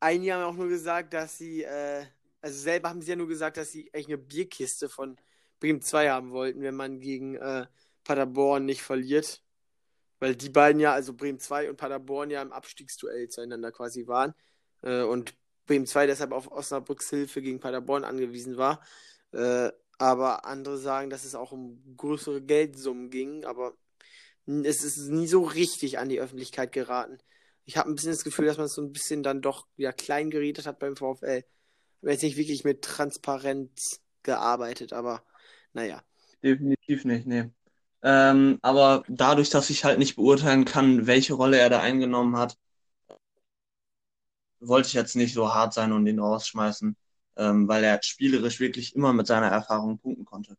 Einige 0.00 0.34
haben 0.34 0.44
auch 0.44 0.56
nur 0.56 0.68
gesagt, 0.68 1.14
dass 1.14 1.38
sie, 1.38 1.62
äh, 1.62 2.04
also 2.40 2.58
selber 2.58 2.90
haben 2.90 3.02
sie 3.02 3.10
ja 3.10 3.16
nur 3.16 3.28
gesagt, 3.28 3.56
dass 3.56 3.72
sie 3.72 3.90
eigentlich 3.92 4.08
eine 4.08 4.18
Bierkiste 4.18 4.88
von 4.88 5.16
Bremen 5.58 5.80
2 5.80 6.10
haben 6.10 6.30
wollten, 6.30 6.62
wenn 6.62 6.76
man 6.76 7.00
gegen 7.00 7.36
äh, 7.36 7.66
Paderborn 8.04 8.64
nicht 8.66 8.82
verliert. 8.82 9.42
Weil 10.18 10.34
die 10.34 10.48
beiden 10.48 10.80
ja, 10.80 10.92
also 10.92 11.14
Bremen 11.14 11.38
2 11.38 11.70
und 11.70 11.76
Paderborn 11.76 12.30
ja 12.30 12.42
im 12.42 12.52
Abstiegsduell 12.52 13.28
zueinander 13.28 13.72
quasi 13.72 14.06
waren. 14.06 14.34
Äh, 14.82 15.02
und 15.02 15.34
Bremen 15.66 15.86
2 15.86 16.06
deshalb 16.06 16.32
auf 16.32 16.50
Osnabrücks 16.50 17.10
Hilfe 17.10 17.42
gegen 17.42 17.60
Paderborn 17.60 18.04
angewiesen 18.04 18.56
war. 18.56 18.82
Äh, 19.32 19.70
aber 19.98 20.44
andere 20.44 20.78
sagen, 20.78 21.10
dass 21.10 21.24
es 21.24 21.34
auch 21.34 21.52
um 21.52 21.82
größere 21.96 22.42
Geldsummen 22.42 23.10
ging, 23.10 23.44
aber 23.44 23.76
es 24.46 24.84
ist 24.84 25.08
nie 25.08 25.26
so 25.26 25.42
richtig 25.42 25.98
an 25.98 26.08
die 26.08 26.20
Öffentlichkeit 26.20 26.72
geraten. 26.72 27.18
Ich 27.66 27.76
habe 27.76 27.90
ein 27.90 27.94
bisschen 27.94 28.12
das 28.12 28.24
Gefühl, 28.24 28.46
dass 28.46 28.56
man 28.56 28.66
es 28.66 28.74
so 28.74 28.82
ein 28.82 28.92
bisschen 28.92 29.22
dann 29.22 29.42
doch 29.42 29.66
wieder 29.76 29.92
klein 29.92 30.30
geredet 30.30 30.66
hat 30.66 30.78
beim 30.78 30.96
VfL. 30.96 31.44
Aber 32.00 32.10
jetzt 32.12 32.22
nicht 32.22 32.36
wirklich 32.36 32.64
mit 32.64 32.82
Transparenz 32.82 34.00
gearbeitet, 34.22 34.92
aber 34.92 35.22
naja. 35.72 36.02
Definitiv 36.42 37.04
nicht, 37.04 37.26
nee. 37.26 37.50
Ähm, 38.02 38.58
aber 38.62 39.04
dadurch, 39.08 39.50
dass 39.50 39.70
ich 39.70 39.84
halt 39.84 39.98
nicht 39.98 40.14
beurteilen 40.16 40.64
kann, 40.64 41.06
welche 41.06 41.34
Rolle 41.34 41.58
er 41.58 41.70
da 41.70 41.80
eingenommen 41.80 42.36
hat, 42.36 42.56
wollte 44.60 44.88
ich 44.88 44.94
jetzt 44.94 45.16
nicht 45.16 45.34
so 45.34 45.52
hart 45.52 45.74
sein 45.74 45.92
und 45.92 46.06
ihn 46.06 46.20
rausschmeißen, 46.20 46.96
ähm, 47.36 47.68
weil 47.68 47.84
er 47.84 48.00
spielerisch 48.02 48.60
wirklich 48.60 48.94
immer 48.94 49.12
mit 49.12 49.26
seiner 49.26 49.48
Erfahrung 49.48 49.98
punkten 49.98 50.24
konnte. 50.24 50.56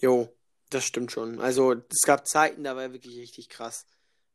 Jo, 0.00 0.28
das 0.70 0.84
stimmt 0.84 1.12
schon. 1.12 1.40
Also 1.40 1.74
es 1.90 2.02
gab 2.02 2.26
Zeiten, 2.26 2.64
da 2.64 2.76
war 2.76 2.82
er 2.84 2.92
wirklich 2.92 3.18
richtig 3.18 3.48
krass. 3.48 3.86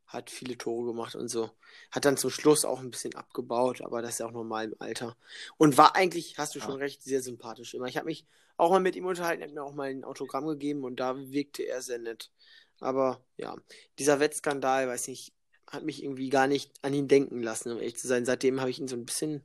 Hat 0.09 0.31
viele 0.31 0.57
Tore 0.57 0.87
gemacht 0.87 1.15
und 1.15 1.27
so. 1.29 1.51
Hat 1.91 2.03
dann 2.03 2.17
zum 2.17 2.31
Schluss 2.31 2.65
auch 2.65 2.79
ein 2.79 2.89
bisschen 2.89 3.13
abgebaut, 3.15 3.81
aber 3.81 4.01
das 4.01 4.13
ist 4.13 4.19
ja 4.19 4.25
auch 4.25 4.31
normal 4.31 4.65
im 4.65 4.75
Alter. 4.79 5.15
Und 5.57 5.77
war 5.77 5.95
eigentlich, 5.95 6.37
hast 6.39 6.55
du 6.55 6.59
schon 6.59 6.77
recht, 6.77 7.03
sehr 7.03 7.21
sympathisch 7.21 7.75
immer. 7.75 7.85
Ich 7.85 7.95
habe 7.95 8.07
mich 8.07 8.25
auch 8.57 8.71
mal 8.71 8.79
mit 8.79 8.95
ihm 8.95 9.05
unterhalten, 9.05 9.43
hat 9.43 9.53
mir 9.53 9.63
auch 9.63 9.75
mal 9.75 9.89
ein 9.89 10.03
Autogramm 10.03 10.47
gegeben 10.47 10.83
und 10.83 10.99
da 10.99 11.15
wirkte 11.31 11.63
er 11.63 11.83
sehr 11.83 11.99
nett. 11.99 12.31
Aber 12.79 13.23
ja, 13.37 13.55
dieser 13.99 14.19
Wettskandal, 14.19 14.87
weiß 14.87 15.09
nicht, 15.09 15.31
hat 15.67 15.83
mich 15.83 16.03
irgendwie 16.03 16.29
gar 16.29 16.47
nicht 16.47 16.71
an 16.81 16.93
ihn 16.93 17.07
denken 17.07 17.43
lassen, 17.43 17.71
um 17.71 17.77
ehrlich 17.77 17.97
zu 17.97 18.07
sein. 18.07 18.25
Seitdem 18.25 18.59
habe 18.59 18.71
ich 18.71 18.79
ihn 18.79 18.87
so 18.87 18.95
ein 18.95 19.05
bisschen 19.05 19.43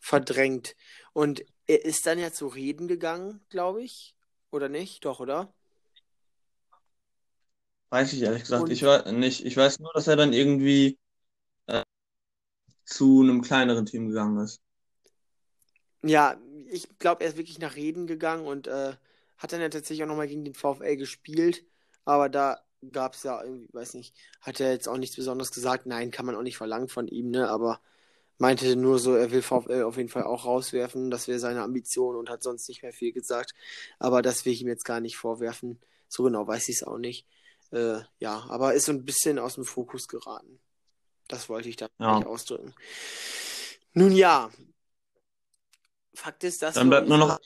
verdrängt. 0.00 0.76
Und 1.12 1.44
er 1.66 1.84
ist 1.84 2.06
dann 2.06 2.20
ja 2.20 2.32
zu 2.32 2.46
Reden 2.46 2.86
gegangen, 2.86 3.44
glaube 3.48 3.82
ich. 3.82 4.14
Oder 4.52 4.68
nicht? 4.68 5.04
Doch, 5.04 5.18
oder? 5.18 5.52
Weiß 7.90 8.12
ich 8.12 8.22
ehrlich 8.22 8.42
gesagt 8.42 8.64
Und- 8.64 8.72
ich 8.72 8.82
weiß 8.82 9.12
nicht. 9.12 9.44
Ich 9.44 9.56
weiß 9.56 9.78
nur, 9.80 9.92
dass 9.94 10.06
er 10.08 10.16
dann 10.16 10.32
irgendwie 10.32 10.98
äh, 11.66 11.82
zu 12.86 13.20
einem 13.22 13.42
kleineren 13.42 13.86
Team 13.86 14.08
gegangen 14.08 14.38
ist. 14.42 14.62
Ja, 16.02 16.36
ich 16.70 16.88
glaube, 16.98 17.22
er 17.24 17.30
ist 17.30 17.36
wirklich 17.36 17.58
nach 17.58 17.76
Reden 17.76 18.06
gegangen 18.06 18.46
und 18.46 18.66
äh, 18.66 18.94
hat 19.38 19.52
dann 19.52 19.60
ja 19.60 19.68
tatsächlich 19.68 20.04
auch 20.04 20.08
nochmal 20.08 20.28
gegen 20.28 20.44
den 20.44 20.54
VfL 20.54 20.96
gespielt. 20.96 21.64
Aber 22.04 22.28
da 22.28 22.60
gab 22.92 23.14
es 23.14 23.22
ja 23.24 23.42
irgendwie, 23.42 23.68
weiß 23.72 23.94
nicht, 23.94 24.14
hat 24.40 24.60
er 24.60 24.72
jetzt 24.72 24.88
auch 24.88 24.98
nichts 24.98 25.16
Besonderes 25.16 25.50
gesagt. 25.52 25.86
Nein, 25.86 26.10
kann 26.10 26.26
man 26.26 26.36
auch 26.36 26.42
nicht 26.42 26.56
verlangen 26.56 26.88
von 26.88 27.08
ihm, 27.08 27.30
ne? 27.30 27.48
Aber 27.48 27.80
meinte 28.38 28.76
nur 28.76 28.98
so, 28.98 29.14
er 29.14 29.30
will 29.32 29.42
VfL 29.42 29.82
auf 29.84 29.96
jeden 29.96 30.08
Fall 30.08 30.24
auch 30.24 30.44
rauswerfen. 30.44 31.10
Das 31.10 31.28
wäre 31.28 31.38
seine 31.40 31.62
Ambition 31.62 32.16
und 32.16 32.30
hat 32.30 32.42
sonst 32.42 32.68
nicht 32.68 32.82
mehr 32.82 32.92
viel 32.92 33.12
gesagt. 33.12 33.54
Aber 33.98 34.22
das 34.22 34.44
will 34.44 34.52
ich 34.52 34.62
ihm 34.62 34.68
jetzt 34.68 34.84
gar 34.84 35.00
nicht 35.00 35.16
vorwerfen. 35.16 35.80
So 36.08 36.24
genau 36.24 36.46
weiß 36.46 36.68
ich 36.68 36.76
es 36.76 36.84
auch 36.84 36.98
nicht. 36.98 37.26
Äh, 37.72 38.00
ja, 38.18 38.46
aber 38.48 38.74
ist 38.74 38.86
so 38.86 38.92
ein 38.92 39.04
bisschen 39.04 39.38
aus 39.38 39.54
dem 39.54 39.64
Fokus 39.64 40.08
geraten. 40.08 40.60
Das 41.28 41.48
wollte 41.48 41.68
ich 41.68 41.76
da 41.76 41.88
Ja. 41.98 42.18
nicht 42.18 42.26
ausdrücken. 42.26 42.74
Nun 43.92 44.12
ja. 44.12 44.50
Fakt 46.14 46.44
ist, 46.44 46.62
dass 46.62 46.74
Dann 46.74 46.88
bleibt 46.88 47.08
nur 47.08 47.18
noch. 47.18 47.40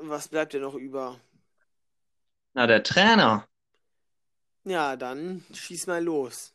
Was 0.00 0.28
bleibt 0.28 0.52
denn 0.52 0.62
noch 0.62 0.74
über? 0.74 1.20
Na, 2.54 2.66
der 2.66 2.82
Trainer. 2.82 3.48
Ja, 4.64 4.96
dann 4.96 5.44
schieß 5.52 5.86
mal 5.86 6.02
los. 6.02 6.52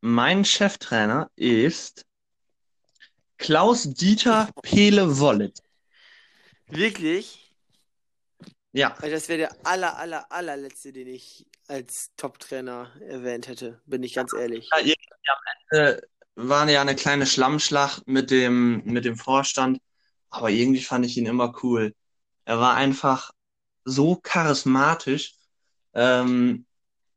Mein 0.00 0.44
Cheftrainer 0.44 1.30
ist 1.36 2.06
Klaus-Dieter 3.38 4.50
Pele-Wollet. 4.62 5.62
Wirklich? 6.68 7.39
Ja. 8.72 8.96
Weil 9.00 9.10
das 9.10 9.28
wäre 9.28 9.38
der 9.38 9.66
aller, 9.66 9.96
aller, 9.96 10.30
allerletzte, 10.30 10.92
den 10.92 11.08
ich 11.08 11.46
als 11.66 12.14
Top-Trainer 12.16 12.92
erwähnt 13.00 13.48
hätte, 13.48 13.80
bin 13.86 14.02
ich 14.02 14.14
ganz 14.14 14.32
ehrlich. 14.32 14.68
Ja, 14.70 14.78
irgendwie 14.78 14.96
am 15.26 15.38
Ende 15.70 16.08
war 16.36 16.68
ja 16.68 16.80
eine 16.80 16.94
kleine 16.94 17.26
Schlammschlacht 17.26 18.06
mit 18.06 18.30
dem, 18.30 18.82
mit 18.84 19.04
dem 19.04 19.16
Vorstand, 19.16 19.80
aber 20.30 20.50
irgendwie 20.50 20.82
fand 20.82 21.04
ich 21.04 21.16
ihn 21.16 21.26
immer 21.26 21.52
cool. 21.62 21.94
Er 22.44 22.60
war 22.60 22.74
einfach 22.74 23.32
so 23.84 24.16
charismatisch 24.16 25.34
ähm, 25.94 26.66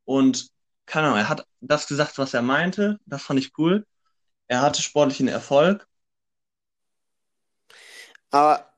und 0.05 0.49
keine 0.85 1.07
Ahnung, 1.07 1.19
er 1.19 1.29
hat 1.29 1.47
das 1.61 1.87
gesagt, 1.87 2.17
was 2.17 2.33
er 2.33 2.41
meinte, 2.41 2.99
das 3.05 3.23
fand 3.23 3.39
ich 3.39 3.57
cool. 3.57 3.85
Er 4.47 4.61
hatte 4.61 4.81
sportlichen 4.81 5.27
Erfolg. 5.27 5.87
Aber 8.31 8.72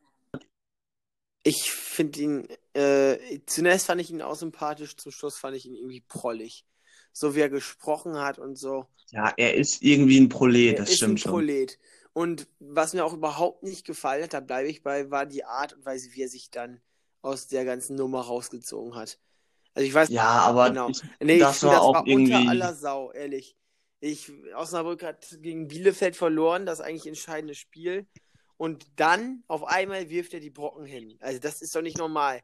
ich 1.46 1.72
finde 1.72 2.20
ihn, 2.22 2.48
äh, 2.74 3.40
zunächst 3.46 3.86
fand 3.88 4.02
ich 4.02 4.10
ihn 4.12 4.22
auch 4.24 4.36
sympathisch, 4.36 4.98
zum 4.98 5.12
Schluss 5.14 5.38
fand 5.38 5.56
ich 5.56 5.66
ihn 5.68 5.76
irgendwie 5.76 6.02
prollig. 6.02 6.66
So 7.14 7.36
wie 7.36 7.42
er 7.42 7.50
gesprochen 7.50 8.18
hat 8.18 8.40
und 8.40 8.58
so. 8.58 8.88
Ja, 9.12 9.34
er 9.38 9.56
ist 9.56 9.82
irgendwie 9.84 10.20
ein 10.20 10.30
Prolet, 10.30 10.80
Er 10.80 10.80
das 10.80 10.90
ist 10.92 11.04
ein 11.06 11.18
stimmt 11.18 11.20
schon. 11.22 11.32
Prolet. 11.32 11.80
Und 12.14 12.48
was 12.60 12.94
mir 12.94 13.06
auch 13.06 13.14
überhaupt 13.14 13.64
nicht 13.64 13.86
gefallen 13.86 14.24
hat, 14.24 14.34
da 14.34 14.40
bleibe 14.42 14.70
ich 14.70 14.84
bei, 14.84 15.12
war 15.12 15.26
die 15.26 15.46
Art 15.46 15.74
und 15.74 15.86
Weise, 15.86 16.10
wie 16.14 16.24
er 16.24 16.30
sich 16.30 16.50
dann 16.50 16.82
aus 17.22 17.48
der 17.48 17.66
ganzen 17.66 17.96
Nummer 17.96 18.22
rausgezogen 18.22 18.96
hat. 18.96 19.20
Also 19.74 19.88
ich 19.88 19.94
weiß 19.94 20.10
Ja, 20.10 20.24
aber 20.48 20.70
genau. 20.70 20.90
ich, 20.90 21.02
Nee, 21.22 21.34
ich 21.34 21.40
das 21.40 21.60
finde, 21.60 21.76
war 21.76 21.80
das 21.82 21.86
auch 21.86 21.94
war 21.96 22.02
unter 22.02 22.12
irgendwie. 22.12 22.48
aller 22.50 22.74
Sau, 22.76 23.12
ehrlich. 23.12 23.58
Ich, 24.00 24.32
Osnabrück 24.56 25.04
hat 25.04 25.38
gegen 25.42 25.68
Bielefeld 25.68 26.16
verloren, 26.16 26.66
das 26.66 26.82
eigentlich 26.82 27.08
entscheidende 27.08 27.56
Spiel. 27.56 28.08
Und 28.58 28.86
dann 28.96 29.44
auf 29.48 29.64
einmal 29.66 30.10
wirft 30.10 30.34
er 30.34 30.40
die 30.40 30.50
Brocken 30.50 30.86
hin. 30.86 31.18
Also 31.20 31.40
das 31.40 31.62
ist 31.62 31.76
doch 31.76 31.82
nicht 31.82 31.98
normal. 31.98 32.42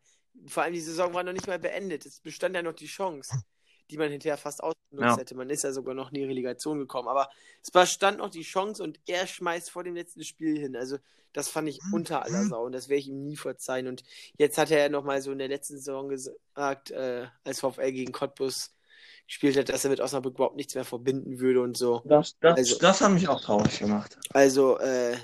Vor 0.48 0.64
allem 0.64 0.74
die 0.74 0.82
Saison 0.82 1.14
war 1.14 1.24
noch 1.24 1.34
nicht 1.34 1.48
mal 1.48 1.60
beendet. 1.60 2.06
Es 2.06 2.20
bestand 2.20 2.56
ja 2.56 2.62
noch 2.62 2.74
die 2.74 2.88
Chance, 2.88 3.44
die 3.90 3.98
man 3.98 4.10
hinterher 4.12 4.38
fast 4.38 4.62
ausgenutzt 4.64 4.78
Ja. 4.92 5.18
hätte. 5.18 5.36
Man 5.36 5.50
ist 5.50 5.64
ja 5.64 5.72
sogar 5.72 5.94
noch 5.94 6.10
in 6.10 6.16
die 6.16 6.24
Relegation 6.26 6.80
gekommen. 6.80 7.08
Aber 7.08 7.30
es 7.64 7.72
bestand 7.72 8.18
noch 8.20 8.30
die 8.30 8.42
Chance 8.44 8.84
und 8.84 9.00
er 9.08 9.26
schmeißt 9.28 9.70
vor 9.72 9.84
dem 9.84 9.96
letzten 9.96 10.24
Spiel 10.24 10.58
hin. 10.60 10.76
Also 10.76 10.98
das 11.34 11.48
fand 11.48 11.70
ich 11.70 11.80
unter 11.94 12.24
aller 12.26 12.44
Sau 12.46 12.66
und 12.66 12.74
das 12.74 12.90
werde 12.90 13.00
ich 13.00 13.08
ihm 13.08 13.24
nie 13.24 13.38
verzeihen. 13.38 13.88
Und 13.88 14.04
jetzt 14.38 14.58
hat 14.58 14.70
er 14.70 14.80
ja 14.80 14.90
nochmal 14.90 15.22
so 15.22 15.32
in 15.32 15.38
der 15.40 15.48
letzten 15.48 15.78
Saison 15.78 16.10
gesagt, 16.10 16.92
äh, 16.92 17.28
als 17.46 17.62
VfL 17.62 17.92
gegen 17.94 18.12
Cottbus 18.12 18.76
gespielt 19.28 19.56
hat, 19.56 19.70
dass 19.70 19.86
er 19.86 19.92
mit 19.92 20.02
Osnabrück 20.02 20.34
überhaupt 20.36 20.58
nichts 20.58 20.76
mehr 20.76 20.84
verbinden 20.84 21.40
würde 21.40 21.62
und 21.62 21.78
so. 21.78 22.02
Das, 22.04 22.38
das, 22.42 22.58
Also- 22.58 22.80
das 22.80 23.00
hat 23.00 23.12
mich 23.14 23.30
auch 23.30 23.40
traurig 23.40 23.80
gemacht. 23.80 24.18
Also, 24.32 24.78
äh, 24.80 25.16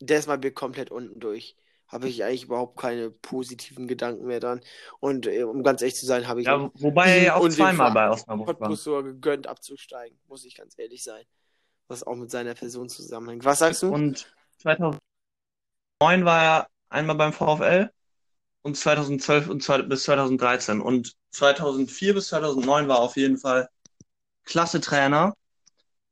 der 0.00 0.18
ist 0.18 0.26
mal 0.26 0.38
komplett 0.52 0.90
unten 0.90 1.20
durch. 1.20 1.56
Habe 1.88 2.08
ich 2.08 2.24
eigentlich 2.24 2.44
überhaupt 2.44 2.80
keine 2.80 3.10
positiven 3.10 3.86
Gedanken 3.86 4.26
mehr 4.26 4.40
dran. 4.40 4.60
Und 4.98 5.26
äh, 5.26 5.44
um 5.44 5.62
ganz 5.62 5.82
ehrlich 5.82 5.94
zu 5.94 6.06
sein, 6.06 6.26
habe 6.26 6.40
ich 6.40 6.46
Ja, 6.46 6.68
wobei 6.74 7.10
er 7.10 7.22
ja 7.22 7.34
auch 7.36 7.48
zweimal 7.48 7.92
bei 7.92 8.10
Osnabrück 8.10 8.60
war. 8.60 8.74
Sogar 8.74 9.04
gegönnt 9.04 9.46
abzusteigen, 9.46 10.18
muss 10.26 10.44
ich 10.44 10.56
ganz 10.56 10.76
ehrlich 10.78 11.04
sein. 11.04 11.24
Was 11.86 12.02
auch 12.02 12.16
mit 12.16 12.30
seiner 12.30 12.54
Person 12.54 12.88
zusammenhängt. 12.88 13.44
Was 13.44 13.60
sagst 13.60 13.84
du? 13.84 13.92
Und 13.92 14.34
2009 14.58 14.98
war 16.00 16.42
er 16.42 16.68
einmal 16.88 17.14
beim 17.14 17.32
VfL 17.32 17.90
und 18.62 18.76
2012 18.76 19.48
und 19.48 19.62
zwei, 19.62 19.82
bis 19.82 20.02
2013. 20.02 20.80
Und 20.80 21.14
2004 21.30 22.14
bis 22.14 22.28
2009 22.28 22.88
war 22.88 22.96
er 22.96 23.02
auf 23.02 23.16
jeden 23.16 23.38
Fall 23.38 23.68
klasse 24.44 24.80
Trainer. 24.80 25.36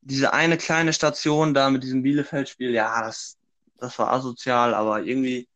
Diese 0.02 0.32
eine 0.32 0.56
kleine 0.56 0.92
Station 0.92 1.52
da 1.52 1.68
mit 1.70 1.82
diesem 1.82 2.02
Bielefeld-Spiel, 2.02 2.70
ja, 2.72 3.02
das, 3.02 3.38
das 3.78 3.98
war 3.98 4.12
asozial, 4.12 4.74
aber 4.74 5.02
irgendwie 5.02 5.48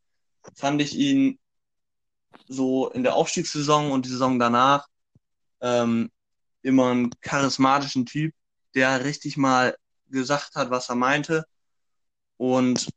fand 0.55 0.81
ich 0.81 0.95
ihn 0.95 1.39
so 2.47 2.89
in 2.89 3.03
der 3.03 3.15
Aufstiegssaison 3.15 3.91
und 3.91 4.05
die 4.05 4.09
Saison 4.09 4.39
danach 4.39 4.87
ähm, 5.61 6.11
immer 6.61 6.91
einen 6.91 7.11
charismatischen 7.21 8.05
Typ, 8.05 8.33
der 8.75 9.03
richtig 9.03 9.37
mal 9.37 9.77
gesagt 10.07 10.55
hat, 10.55 10.69
was 10.71 10.89
er 10.89 10.95
meinte. 10.95 11.45
Und 12.37 12.89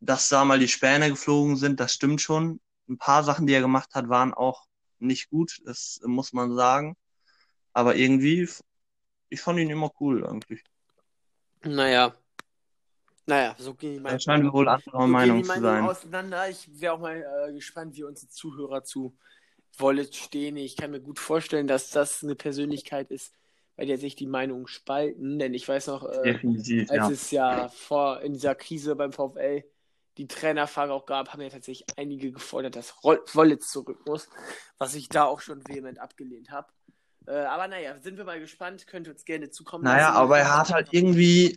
dass 0.00 0.28
da 0.28 0.44
mal 0.44 0.58
die 0.58 0.68
Späne 0.68 1.10
geflogen 1.10 1.56
sind, 1.56 1.80
das 1.80 1.92
stimmt 1.92 2.20
schon. 2.20 2.60
Ein 2.88 2.98
paar 2.98 3.24
Sachen, 3.24 3.46
die 3.46 3.52
er 3.52 3.60
gemacht 3.60 3.94
hat, 3.94 4.08
waren 4.08 4.32
auch 4.32 4.64
nicht 4.98 5.30
gut, 5.30 5.60
das 5.64 6.00
muss 6.04 6.32
man 6.32 6.54
sagen. 6.54 6.96
Aber 7.72 7.96
irgendwie, 7.96 8.48
ich 9.28 9.40
fand 9.40 9.58
ihn 9.58 9.70
immer 9.70 9.90
cool 10.00 10.26
eigentlich. 10.26 10.62
Naja. 11.62 12.14
Naja, 13.28 13.54
so 13.58 13.74
gehen 13.74 13.92
die 13.92 14.00
Meinungen, 14.00 14.20
scheinen 14.20 14.44
wir 14.44 14.52
wohl 14.54 14.68
anderer 14.68 14.90
so 14.90 14.98
gehen 14.98 15.10
Meinung 15.10 15.36
die 15.38 15.42
zu 15.42 15.48
Meinungen 15.48 15.74
sein. 15.74 15.84
auseinander. 15.84 16.48
Ich 16.48 16.80
wäre 16.80 16.94
auch 16.94 16.98
mal 16.98 17.22
äh, 17.48 17.52
gespannt, 17.52 17.94
wie 17.94 18.04
unsere 18.04 18.28
Zuhörer 18.30 18.84
zu 18.84 19.14
Wallet 19.76 20.14
stehen. 20.16 20.56
Ich 20.56 20.76
kann 20.76 20.90
mir 20.90 21.00
gut 21.00 21.18
vorstellen, 21.18 21.66
dass 21.66 21.90
das 21.90 22.22
eine 22.24 22.34
Persönlichkeit 22.34 23.10
ist, 23.10 23.34
bei 23.76 23.84
der 23.84 23.98
sich 23.98 24.16
die 24.16 24.26
Meinungen 24.26 24.66
spalten. 24.66 25.38
Denn 25.38 25.52
ich 25.52 25.68
weiß 25.68 25.88
noch, 25.88 26.04
äh, 26.04 26.38
als 26.88 26.88
ja. 26.88 27.10
es 27.10 27.30
ja 27.30 27.68
vor 27.68 28.22
in 28.22 28.32
dieser 28.32 28.54
Krise 28.54 28.96
beim 28.96 29.12
VfL 29.12 29.62
die 30.16 30.26
Trainerfrage 30.26 30.92
auch 30.94 31.04
gab, 31.04 31.32
haben 31.34 31.42
ja 31.42 31.50
tatsächlich 31.50 31.86
einige 31.98 32.32
gefordert, 32.32 32.76
dass 32.76 32.94
Wollitz 33.02 33.70
zurück 33.70 34.00
muss, 34.06 34.28
was 34.78 34.94
ich 34.94 35.10
da 35.10 35.24
auch 35.24 35.40
schon 35.40 35.68
vehement 35.68 36.00
abgelehnt 36.00 36.50
habe. 36.50 36.68
Äh, 37.26 37.36
aber 37.36 37.68
naja, 37.68 37.98
sind 37.98 38.16
wir 38.16 38.24
mal 38.24 38.40
gespannt, 38.40 38.86
könnt 38.86 39.06
ihr 39.06 39.12
uns 39.12 39.26
gerne 39.26 39.50
zukommen 39.50 39.84
Naja, 39.84 40.08
lassen. 40.08 40.16
aber 40.16 40.38
er 40.38 40.58
hat 40.58 40.72
halt 40.72 40.88
irgendwie 40.92 41.56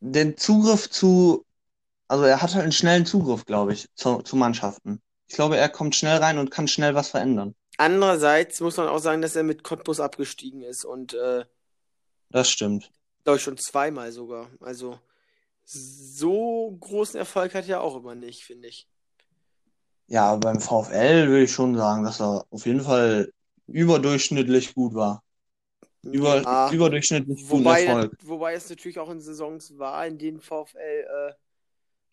den 0.00 0.36
Zugriff 0.36 0.90
zu, 0.90 1.44
also 2.08 2.24
er 2.24 2.42
hat 2.42 2.54
halt 2.54 2.64
einen 2.64 2.72
schnellen 2.72 3.06
Zugriff, 3.06 3.44
glaube 3.46 3.72
ich, 3.74 3.88
zu, 3.94 4.22
zu 4.22 4.36
Mannschaften. 4.36 5.00
Ich 5.28 5.36
glaube, 5.36 5.56
er 5.56 5.68
kommt 5.68 5.96
schnell 5.96 6.18
rein 6.18 6.38
und 6.38 6.50
kann 6.50 6.68
schnell 6.68 6.94
was 6.94 7.10
verändern. 7.10 7.54
Andererseits 7.78 8.60
muss 8.60 8.76
man 8.76 8.86
auch 8.88 8.98
sagen, 8.98 9.22
dass 9.22 9.34
er 9.36 9.42
mit 9.42 9.64
Cottbus 9.64 9.98
abgestiegen 10.00 10.62
ist 10.62 10.84
und 10.84 11.14
äh, 11.14 11.44
Das 12.30 12.50
stimmt. 12.50 12.90
glaube 13.24 13.36
ich 13.38 13.42
schon 13.42 13.56
zweimal 13.58 14.12
sogar. 14.12 14.50
Also 14.60 14.98
so 15.64 16.76
großen 16.80 17.18
Erfolg 17.18 17.54
hat 17.54 17.68
er 17.68 17.82
auch 17.82 17.96
immer 17.96 18.14
nicht, 18.14 18.44
finde 18.44 18.68
ich. 18.68 18.88
Ja, 20.08 20.36
beim 20.36 20.60
VfL 20.60 21.28
würde 21.28 21.44
ich 21.44 21.52
schon 21.52 21.76
sagen, 21.76 22.02
dass 22.04 22.20
er 22.20 22.44
auf 22.50 22.66
jeden 22.66 22.80
Fall 22.82 23.32
überdurchschnittlich 23.66 24.74
gut 24.74 24.94
war. 24.94 25.22
Über, 26.02 26.42
Ja, 26.42 26.70
überdurchschnittlich 26.72 27.48
wobei, 27.48 27.84
Erfolg. 27.84 28.16
wobei 28.24 28.54
es 28.54 28.70
natürlich 28.70 28.98
auch 28.98 29.10
in 29.10 29.20
Saisons 29.20 29.78
war, 29.78 30.06
in 30.06 30.18
denen 30.18 30.40
VfL 30.40 30.78
äh, 30.78 31.32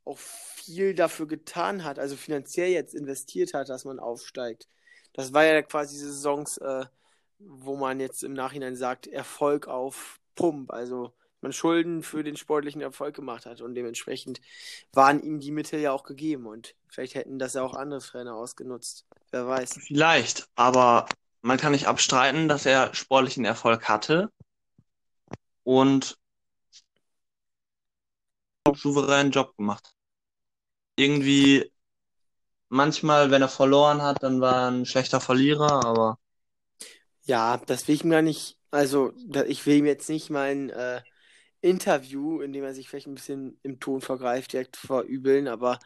auch 0.06 0.18
viel 0.18 0.94
dafür 0.94 1.28
getan 1.28 1.84
hat, 1.84 2.00
also 2.00 2.16
finanziell 2.16 2.72
jetzt 2.72 2.94
investiert 2.94 3.54
hat, 3.54 3.70
dass 3.70 3.86
man 3.86 4.00
aufsteigt. 4.00 4.68
Das 5.14 5.34
war 5.34 5.46
ja 5.46 5.62
quasi 5.62 5.98
Saisons, 5.98 6.58
äh, 6.58 6.86
wo 7.40 7.76
man 7.76 8.00
jetzt 8.00 8.24
im 8.24 8.34
Nachhinein 8.34 8.76
sagt, 8.76 9.08
Erfolg 9.08 9.68
auf 9.68 10.20
Pump, 10.36 10.72
also 10.72 11.14
man 11.42 11.54
Schulden 11.54 12.04
für 12.04 12.24
den 12.24 12.36
sportlichen 12.36 12.82
Erfolg 12.82 13.16
gemacht 13.16 13.46
hat 13.46 13.62
und 13.62 13.76
dementsprechend 13.76 14.42
waren 14.94 15.22
ihm 15.22 15.40
die 15.40 15.52
Mittel 15.52 15.80
ja 15.80 15.92
auch 15.92 16.04
gegeben 16.04 16.48
und 16.48 16.76
vielleicht 16.90 17.16
hätten 17.16 17.38
das 17.40 17.54
ja 17.54 17.64
auch 17.64 17.74
andere 17.74 18.00
Trainer 18.00 18.36
ausgenutzt. 18.36 19.06
Wer 19.32 19.48
weiß. 19.48 19.80
Vielleicht, 19.86 20.50
aber 20.56 21.08
man 21.42 21.58
kann 21.58 21.72
nicht 21.74 21.88
abstreiten, 21.88 22.48
dass 22.48 22.66
er 22.66 22.94
sportlichen 22.96 23.46
Erfolg 23.46 23.90
hatte 23.90 24.32
und 25.64 26.18
einen 28.66 28.76
souveränen 28.76 29.32
Job 29.32 29.58
gemacht. 29.58 29.96
Irgendwie, 30.98 31.72
manchmal, 32.70 33.30
wenn 33.32 33.42
er 33.42 33.50
verloren 33.50 34.02
hat, 34.02 34.24
dann 34.24 34.40
war 34.40 34.56
er 34.56 34.72
ein 34.72 34.86
schlechter 34.86 35.20
Verlierer, 35.20 35.84
aber 35.86 36.18
Ja, 37.24 37.58
das 37.58 37.88
will 37.88 37.96
ich 37.96 38.04
mir 38.04 38.12
gar 38.16 38.22
nicht, 38.22 38.58
also 38.72 39.14
ich 39.48 39.66
will 39.66 39.78
ihm 39.78 39.86
jetzt 39.86 40.10
nicht 40.10 40.30
mein 40.30 40.70
äh, 40.70 41.02
Interview, 41.62 42.42
in 42.42 42.54
dem 42.54 42.64
er 42.64 42.74
sich 42.74 42.90
vielleicht 42.90 43.08
ein 43.08 43.16
bisschen 43.16 43.60
im 43.64 43.80
Ton 43.80 44.02
vergreift, 44.02 44.54
direkt 44.54 44.78
verübeln, 44.78 45.48
aber 45.48 45.80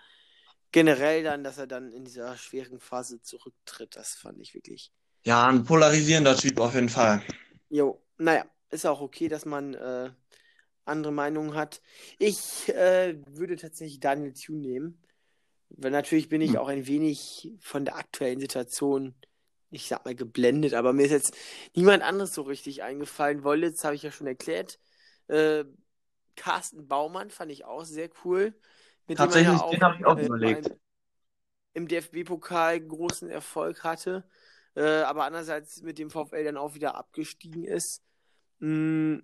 generell 0.72 1.24
dann, 1.24 1.44
dass 1.44 1.58
er 1.58 1.68
dann 1.68 1.94
in 1.94 2.06
dieser 2.06 2.38
schweren 2.38 2.80
Phase 2.80 3.22
zurücktritt, 3.22 3.96
das 3.96 4.16
fand 4.16 4.40
ich 4.42 4.54
wirklich. 4.56 4.92
Ja, 5.24 5.48
ein 5.48 5.64
polarisierender 5.64 6.36
Typ 6.38 6.60
auf 6.60 6.76
jeden 6.76 6.90
Fall. 6.90 7.22
Jo, 7.70 8.02
naja, 8.18 8.46
ist 8.70 8.86
auch 8.86 9.02
okay, 9.02 9.28
dass 9.28 9.46
man 9.46 9.74
äh, 9.74 10.12
andere 10.86 11.14
Meinungen 11.14 11.56
hat. 11.56 11.82
Ich 12.20 12.70
äh, 12.70 13.18
würde 13.28 13.56
tatsächlich 13.58 14.00
Daniel 14.00 14.34
Thune 14.34 14.60
nehmen, 14.62 15.04
weil 15.70 15.92
natürlich 15.92 16.30
bin 16.30 16.42
ich 16.42 16.52
Hm. 16.52 16.58
auch 16.58 16.68
ein 16.70 16.88
wenig 16.88 17.54
von 17.62 17.86
der 17.86 17.98
aktuellen 17.98 18.40
Situation 18.40 19.16
ich 19.72 19.88
sag 19.88 20.06
mal, 20.06 20.16
geblendet, 20.16 20.74
aber 20.76 20.94
mir 20.94 21.06
ist 21.06 21.12
jetzt 21.12 21.38
niemand 21.76 22.04
anderes 22.04 22.34
so 22.34 22.44
richtig 22.44 22.84
eingefallen. 22.84 23.44
Wollitz 23.44 23.84
habe 23.86 23.96
ich 23.96 24.04
ja 24.04 24.12
schon 24.12 24.28
erklärt. 24.28 24.80
Äh, 25.28 25.66
Carsten 26.38 26.88
Baumann 26.88 27.32
fand 27.32 27.52
ich 27.52 27.66
auch 27.66 27.86
sehr 27.86 28.10
cool. 28.26 28.54
Tatsächlich, 29.16 29.62
ja 29.62 29.68
den 29.72 29.82
habe 29.82 29.96
ich 30.00 30.06
auch 30.06 30.18
äh, 30.18 30.26
überlegt. 30.28 30.72
Im 31.74 31.88
DFB-Pokal 31.88 32.82
großen 32.82 33.30
Erfolg 33.30 33.84
hatte, 33.84 34.26
äh, 34.76 35.02
aber 35.02 35.26
andererseits 35.26 35.82
mit 35.82 35.98
dem 35.98 36.10
VfL 36.10 36.44
dann 36.44 36.58
auch 36.58 36.74
wieder 36.76 36.96
abgestiegen 36.96 37.64
ist. 37.64 38.02
Mm, 38.60 39.20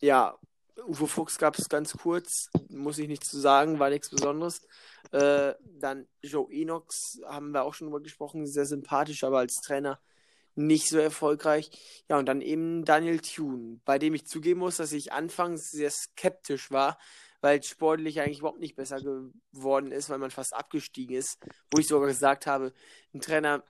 ja, 0.00 0.38
Uwe 0.86 1.06
Fuchs 1.06 1.38
gab 1.38 1.58
es 1.58 1.68
ganz 1.68 1.96
kurz, 1.96 2.50
muss 2.68 2.98
ich 2.98 3.08
nichts 3.08 3.28
zu 3.28 3.38
sagen, 3.38 3.78
war 3.78 3.90
nichts 3.90 4.10
Besonderes. 4.10 4.66
Äh, 5.12 5.54
dann 5.78 6.08
Joe 6.22 6.52
Enox, 6.52 7.20
haben 7.24 7.52
wir 7.52 7.62
auch 7.62 7.74
schon 7.74 7.86
drüber 7.86 8.02
gesprochen, 8.02 8.46
sehr 8.46 8.66
sympathisch, 8.66 9.22
aber 9.24 9.38
als 9.38 9.54
Trainer 9.64 10.00
nicht 10.56 10.88
so 10.88 10.98
erfolgreich. 10.98 11.70
Ja, 12.08 12.18
und 12.18 12.26
dann 12.26 12.40
eben 12.40 12.84
Daniel 12.84 13.20
Thune, 13.20 13.80
bei 13.84 13.98
dem 13.98 14.14
ich 14.14 14.26
zugeben 14.26 14.60
muss, 14.60 14.76
dass 14.76 14.92
ich 14.92 15.12
anfangs 15.12 15.70
sehr 15.70 15.90
skeptisch 15.90 16.70
war, 16.70 16.98
weil 17.40 17.62
sportlich 17.62 18.20
eigentlich 18.20 18.38
überhaupt 18.38 18.60
nicht 18.60 18.76
besser 18.76 19.00
geworden 19.00 19.92
ist, 19.92 20.08
weil 20.10 20.18
man 20.18 20.30
fast 20.30 20.54
abgestiegen 20.54 21.16
ist. 21.16 21.38
Wo 21.70 21.78
ich 21.78 21.86
sogar 21.86 22.08
gesagt 22.08 22.46
habe, 22.46 22.72
ein 23.12 23.20
Trainer, 23.20 23.64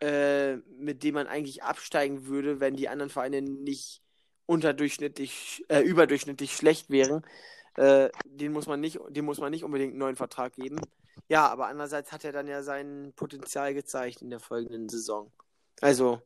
äh, 0.00 0.56
mit 0.78 1.02
dem 1.02 1.14
man 1.14 1.26
eigentlich 1.26 1.62
absteigen 1.62 2.26
würde, 2.26 2.60
wenn 2.60 2.76
die 2.76 2.88
anderen 2.88 3.10
Vereine 3.10 3.42
nicht 3.42 4.02
unterdurchschnittlich, 4.46 5.64
äh, 5.68 5.80
überdurchschnittlich 5.80 6.54
schlecht 6.54 6.90
wären, 6.90 7.24
äh, 7.76 8.10
den 8.24 8.52
muss 8.52 8.66
man 8.66 8.80
nicht, 8.80 8.98
dem 9.08 9.24
muss 9.24 9.38
man 9.38 9.50
nicht 9.50 9.64
unbedingt 9.64 9.90
einen 9.90 9.98
neuen 9.98 10.16
Vertrag 10.16 10.54
geben. 10.54 10.80
Ja, 11.28 11.48
aber 11.48 11.66
andererseits 11.66 12.12
hat 12.12 12.24
er 12.24 12.32
dann 12.32 12.46
ja 12.46 12.62
sein 12.62 13.12
Potenzial 13.16 13.74
gezeigt 13.74 14.22
in 14.22 14.30
der 14.30 14.40
folgenden 14.40 14.88
Saison. 14.88 15.32
Also, 15.80 16.22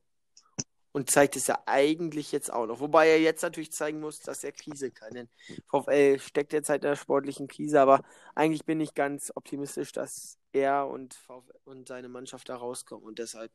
und 0.93 1.11
zeigt 1.11 1.36
es 1.36 1.47
ja 1.47 1.62
eigentlich 1.66 2.32
jetzt 2.32 2.53
auch 2.53 2.66
noch. 2.66 2.80
Wobei 2.80 3.09
er 3.09 3.20
jetzt 3.20 3.43
natürlich 3.43 3.72
zeigen 3.72 4.01
muss, 4.01 4.20
dass 4.20 4.43
er 4.43 4.53
Krise 4.53 4.91
kann. 4.91 5.14
Denn 5.14 5.28
VfL 5.66 6.18
steckt 6.18 6.53
jetzt 6.53 6.68
halt 6.68 6.82
in 6.82 6.91
der 6.91 6.97
sportlichen 6.97 7.47
Krise, 7.49 7.80
aber 7.80 8.03
eigentlich 8.34 8.64
bin 8.64 8.80
ich 8.80 8.95
ganz 8.95 9.30
optimistisch, 9.34 9.93
dass 9.93 10.38
er 10.53 10.88
und, 10.88 11.14
VfL 11.14 11.59
und 11.64 11.88
seine 11.88 12.09
Mannschaft 12.09 12.49
da 12.49 12.57
rauskommen. 12.57 13.05
Und 13.05 13.18
deshalb 13.18 13.53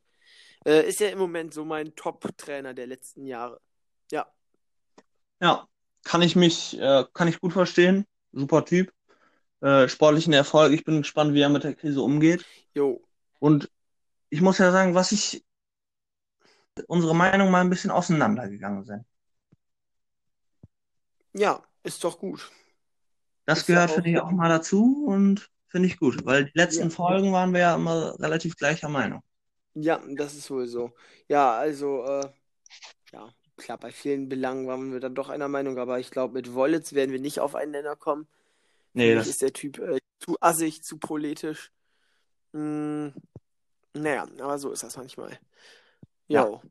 äh, 0.64 0.88
ist 0.88 1.00
er 1.00 1.12
im 1.12 1.18
Moment 1.18 1.52
so 1.52 1.64
mein 1.64 1.94
Top-Trainer 1.94 2.72
der 2.72 2.86
letzten 2.86 3.26
Jahre. 3.26 3.60
Ja. 4.10 4.26
Ja, 5.40 5.68
kann 6.04 6.22
ich 6.22 6.36
mich, 6.36 6.78
äh, 6.78 7.04
kann 7.12 7.28
ich 7.28 7.40
gut 7.40 7.52
verstehen. 7.52 8.06
Super 8.32 8.64
Typ. 8.64 8.92
Äh, 9.60 9.88
sportlichen 9.88 10.32
Erfolg. 10.32 10.72
Ich 10.72 10.84
bin 10.84 10.98
gespannt, 10.98 11.34
wie 11.34 11.40
er 11.40 11.48
mit 11.48 11.64
der 11.64 11.74
Krise 11.74 12.00
umgeht. 12.00 12.44
Jo. 12.74 13.02
Und 13.40 13.70
ich 14.30 14.40
muss 14.40 14.58
ja 14.58 14.72
sagen, 14.72 14.94
was 14.94 15.12
ich 15.12 15.45
unsere 16.86 17.14
Meinung 17.14 17.50
mal 17.50 17.60
ein 17.60 17.70
bisschen 17.70 17.90
auseinandergegangen 17.90 18.84
sind. 18.84 19.04
Ja, 21.32 21.62
ist 21.82 22.02
doch 22.02 22.18
gut. 22.18 22.50
Das 23.44 23.60
ist 23.60 23.66
gehört, 23.66 23.90
finde 23.90 24.10
ich, 24.10 24.18
auch 24.18 24.30
mal 24.30 24.48
dazu 24.48 25.04
und 25.06 25.50
finde 25.68 25.88
ich 25.88 25.98
gut, 25.98 26.24
weil 26.24 26.46
die 26.46 26.58
letzten 26.58 26.84
ja. 26.84 26.90
Folgen 26.90 27.32
waren 27.32 27.52
wir 27.52 27.60
ja 27.60 27.74
immer 27.74 28.18
relativ 28.18 28.56
gleicher 28.56 28.88
Meinung. 28.88 29.22
Ja, 29.74 30.00
das 30.08 30.34
ist 30.34 30.50
wohl 30.50 30.66
so. 30.66 30.92
Ja, 31.28 31.52
also, 31.52 32.04
äh, 32.04 32.30
ja, 33.12 33.28
klar, 33.56 33.78
bei 33.78 33.92
vielen 33.92 34.28
Belangen 34.28 34.66
waren 34.66 34.92
wir 34.92 35.00
dann 35.00 35.14
doch 35.14 35.28
einer 35.28 35.48
Meinung, 35.48 35.78
aber 35.78 35.98
ich 36.00 36.10
glaube, 36.10 36.34
mit 36.34 36.54
Wollitz 36.54 36.94
werden 36.94 37.12
wir 37.12 37.20
nicht 37.20 37.40
auf 37.40 37.54
einen 37.54 37.72
Nenner 37.72 37.94
kommen. 37.94 38.26
Nee, 38.94 39.14
das 39.14 39.26
ist 39.26 39.42
der 39.42 39.52
Typ 39.52 39.78
äh, 39.78 39.98
zu 40.18 40.36
assig, 40.40 40.82
zu 40.82 40.98
politisch. 40.98 41.70
Hm, 42.54 43.12
naja, 43.92 44.26
aber 44.40 44.58
so 44.58 44.72
ist 44.72 44.82
das 44.82 44.96
manchmal. 44.96 45.38
Jo. 46.28 46.60
Ja. 46.62 46.70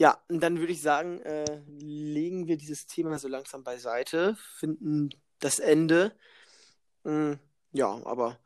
Ja, 0.00 0.18
und 0.28 0.40
dann 0.40 0.58
würde 0.58 0.72
ich 0.72 0.80
sagen, 0.80 1.20
äh, 1.20 1.60
legen 1.66 2.46
wir 2.46 2.56
dieses 2.56 2.86
Thema 2.86 3.18
so 3.18 3.28
langsam 3.28 3.64
beiseite, 3.64 4.34
finden 4.56 5.10
das 5.40 5.58
Ende. 5.58 6.16
Hm, 7.04 7.38
ja, 7.72 8.00
aber. 8.06 8.38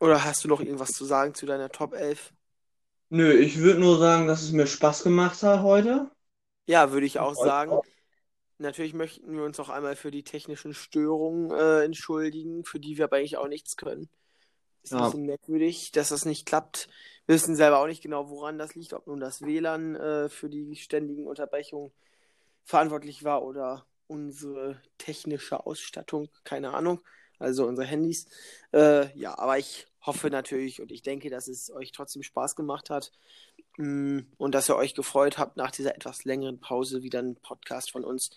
Oder 0.00 0.24
hast 0.24 0.42
du 0.42 0.48
noch 0.48 0.60
irgendwas 0.60 0.92
zu 0.92 1.04
sagen 1.04 1.34
zu 1.34 1.44
deiner 1.44 1.68
Top 1.68 1.92
11? 1.92 2.32
Nö, 3.10 3.34
ich 3.34 3.58
würde 3.58 3.80
nur 3.80 3.98
sagen, 3.98 4.26
dass 4.28 4.42
es 4.42 4.52
mir 4.52 4.66
Spaß 4.66 5.02
gemacht 5.02 5.42
hat 5.42 5.62
heute. 5.62 6.10
Ja, 6.66 6.90
würde 6.90 7.04
ich 7.04 7.18
auch 7.18 7.34
sagen. 7.34 7.78
Natürlich 8.56 8.94
möchten 8.94 9.36
wir 9.36 9.44
uns 9.44 9.60
auch 9.60 9.68
einmal 9.68 9.94
für 9.94 10.10
die 10.10 10.22
technischen 10.22 10.72
Störungen 10.72 11.50
äh, 11.50 11.84
entschuldigen, 11.84 12.64
für 12.64 12.80
die 12.80 12.96
wir 12.96 13.04
aber 13.04 13.16
eigentlich 13.16 13.36
auch 13.36 13.48
nichts 13.48 13.76
können. 13.76 14.08
Ist 14.82 14.92
ja. 14.92 14.98
ein 14.98 15.04
bisschen 15.04 15.26
merkwürdig, 15.26 15.92
dass 15.92 16.08
das 16.08 16.24
nicht 16.24 16.46
klappt. 16.46 16.88
Wissen 17.30 17.54
selber 17.54 17.78
auch 17.78 17.86
nicht 17.86 18.02
genau, 18.02 18.28
woran 18.28 18.58
das 18.58 18.74
liegt, 18.74 18.92
ob 18.92 19.06
nun 19.06 19.20
das 19.20 19.40
WLAN 19.40 19.94
äh, 19.94 20.28
für 20.28 20.50
die 20.50 20.74
ständigen 20.74 21.28
Unterbrechungen 21.28 21.92
verantwortlich 22.64 23.22
war 23.22 23.44
oder 23.44 23.86
unsere 24.08 24.82
technische 24.98 25.64
Ausstattung, 25.64 26.28
keine 26.42 26.74
Ahnung, 26.74 27.00
also 27.38 27.66
unsere 27.66 27.86
Handys. 27.86 28.26
Äh, 28.72 29.16
ja, 29.16 29.38
aber 29.38 29.58
ich 29.58 29.86
hoffe 30.00 30.28
natürlich 30.28 30.82
und 30.82 30.90
ich 30.90 31.02
denke, 31.02 31.30
dass 31.30 31.46
es 31.46 31.70
euch 31.70 31.92
trotzdem 31.92 32.24
Spaß 32.24 32.56
gemacht 32.56 32.90
hat 32.90 33.12
mh, 33.76 33.86
mm, 33.86 34.26
und 34.36 34.54
dass 34.56 34.68
ihr 34.68 34.74
euch 34.74 34.94
gefreut 34.94 35.38
habt, 35.38 35.56
nach 35.56 35.70
dieser 35.70 35.94
etwas 35.94 36.24
längeren 36.24 36.58
Pause 36.58 37.04
wieder 37.04 37.20
einen 37.20 37.36
Podcast 37.36 37.92
von 37.92 38.02
uns 38.02 38.30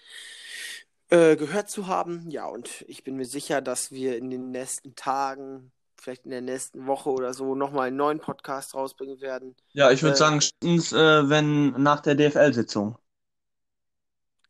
äh, 1.09 1.35
gehört 1.35 1.67
zu 1.67 1.87
haben. 1.87 2.29
Ja, 2.29 2.45
und 2.45 2.85
ich 2.87 3.03
bin 3.03 3.15
mir 3.15 3.25
sicher, 3.25 3.59
dass 3.59 3.91
wir 3.91 4.17
in 4.17 4.29
den 4.29 4.51
nächsten 4.51 4.95
Tagen 4.95 5.71
vielleicht 6.03 6.25
in 6.25 6.31
der 6.31 6.41
nächsten 6.41 6.85
Woche 6.85 7.09
oder 7.09 7.33
so 7.33 7.55
nochmal 7.55 7.87
einen 7.87 7.97
neuen 7.97 8.19
Podcast 8.19 8.75
rausbringen 8.75 9.21
werden. 9.21 9.55
Ja, 9.71 9.91
ich 9.91 10.03
würde 10.03 10.15
äh, 10.15 10.17
sagen, 10.17 10.41
spätestens, 10.41 10.91
äh, 10.91 11.29
wenn 11.29 11.71
nach 11.81 12.01
der 12.01 12.15
DFL-Sitzung. 12.15 12.97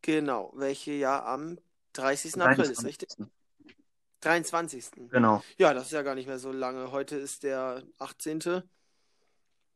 Genau, 0.01 0.51
welche 0.55 0.91
ja 0.91 1.23
am 1.25 1.57
30. 1.93 2.33
23. 2.33 2.41
April 2.41 2.71
ist, 2.71 2.83
richtig? 2.83 3.09
23. 4.21 5.09
Genau. 5.09 5.43
Ja, 5.57 5.73
das 5.73 5.85
ist 5.85 5.91
ja 5.91 6.01
gar 6.01 6.15
nicht 6.15 6.27
mehr 6.27 6.39
so 6.39 6.51
lange. 6.51 6.91
Heute 6.91 7.15
ist 7.15 7.43
der 7.43 7.83
18. 7.99 8.63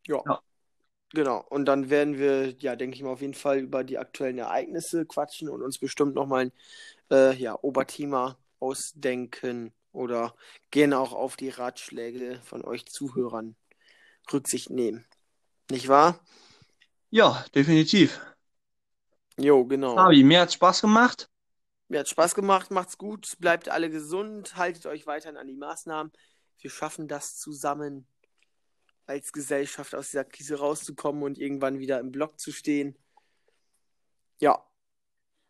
Ja. 0.07 0.23
ja. 0.25 0.41
Genau. 1.13 1.45
Und 1.49 1.65
dann 1.65 1.89
werden 1.89 2.17
wir, 2.17 2.49
ja, 2.59 2.75
denke 2.75 2.95
ich 2.95 3.03
mal, 3.03 3.11
auf 3.11 3.21
jeden 3.21 3.33
Fall 3.33 3.59
über 3.59 3.83
die 3.83 3.97
aktuellen 3.97 4.37
Ereignisse 4.37 5.05
quatschen 5.05 5.49
und 5.49 5.61
uns 5.61 5.77
bestimmt 5.77 6.15
nochmal 6.15 6.45
ein 6.45 6.51
äh, 7.11 7.35
ja, 7.35 7.57
Oberthema 7.61 8.37
ausdenken 8.59 9.73
oder 9.97 10.35
gerne 10.71 10.99
auch 10.99 11.13
auf 11.13 11.35
die 11.35 11.49
Ratschläge 11.49 12.39
von 12.45 12.63
euch 12.63 12.85
Zuhörern 12.85 13.55
Rücksicht 14.31 14.69
nehmen. 14.69 15.05
Nicht 15.69 15.87
wahr? 15.87 16.23
Ja, 17.09 17.45
definitiv. 17.55 18.21
Jo, 19.37 19.65
genau. 19.65 19.95
Fabi, 19.95 20.23
mir 20.23 20.41
hat 20.41 20.53
Spaß 20.53 20.81
gemacht. 20.81 21.29
Mir 21.89 22.01
hat 22.01 22.09
Spaß 22.09 22.35
gemacht, 22.35 22.69
macht's 22.71 22.97
gut, 22.97 23.35
bleibt 23.39 23.69
alle 23.69 23.89
gesund, 23.89 24.55
haltet 24.55 24.85
euch 24.85 25.07
weiterhin 25.07 25.37
an 25.37 25.47
die 25.47 25.55
Maßnahmen. 25.55 26.11
Wir 26.59 26.69
schaffen 26.69 27.07
das 27.07 27.37
zusammen 27.37 28.07
als 29.05 29.31
Gesellschaft 29.31 29.95
aus 29.95 30.09
dieser 30.09 30.25
Krise 30.25 30.59
rauszukommen 30.59 31.23
und 31.23 31.37
irgendwann 31.37 31.79
wieder 31.79 31.99
im 31.99 32.11
Block 32.11 32.39
zu 32.39 32.51
stehen. 32.51 32.97
Ja. 34.39 34.63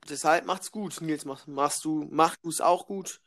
Deshalb 0.08 0.46
macht's 0.46 0.72
gut, 0.72 1.02
Nils. 1.02 1.26
Mach, 1.26 1.48
machst 1.48 1.84
du, 1.84 2.08
mach 2.12 2.36
du's 2.38 2.62
auch 2.62 2.86
gut. 2.86 3.20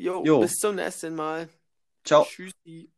Jo, 0.00 0.24
jo, 0.24 0.40
bis 0.40 0.56
zum 0.56 0.76
nächsten 0.76 1.14
Mal. 1.14 1.46
Ciao. 2.04 2.24
Tschüssi. 2.24 2.90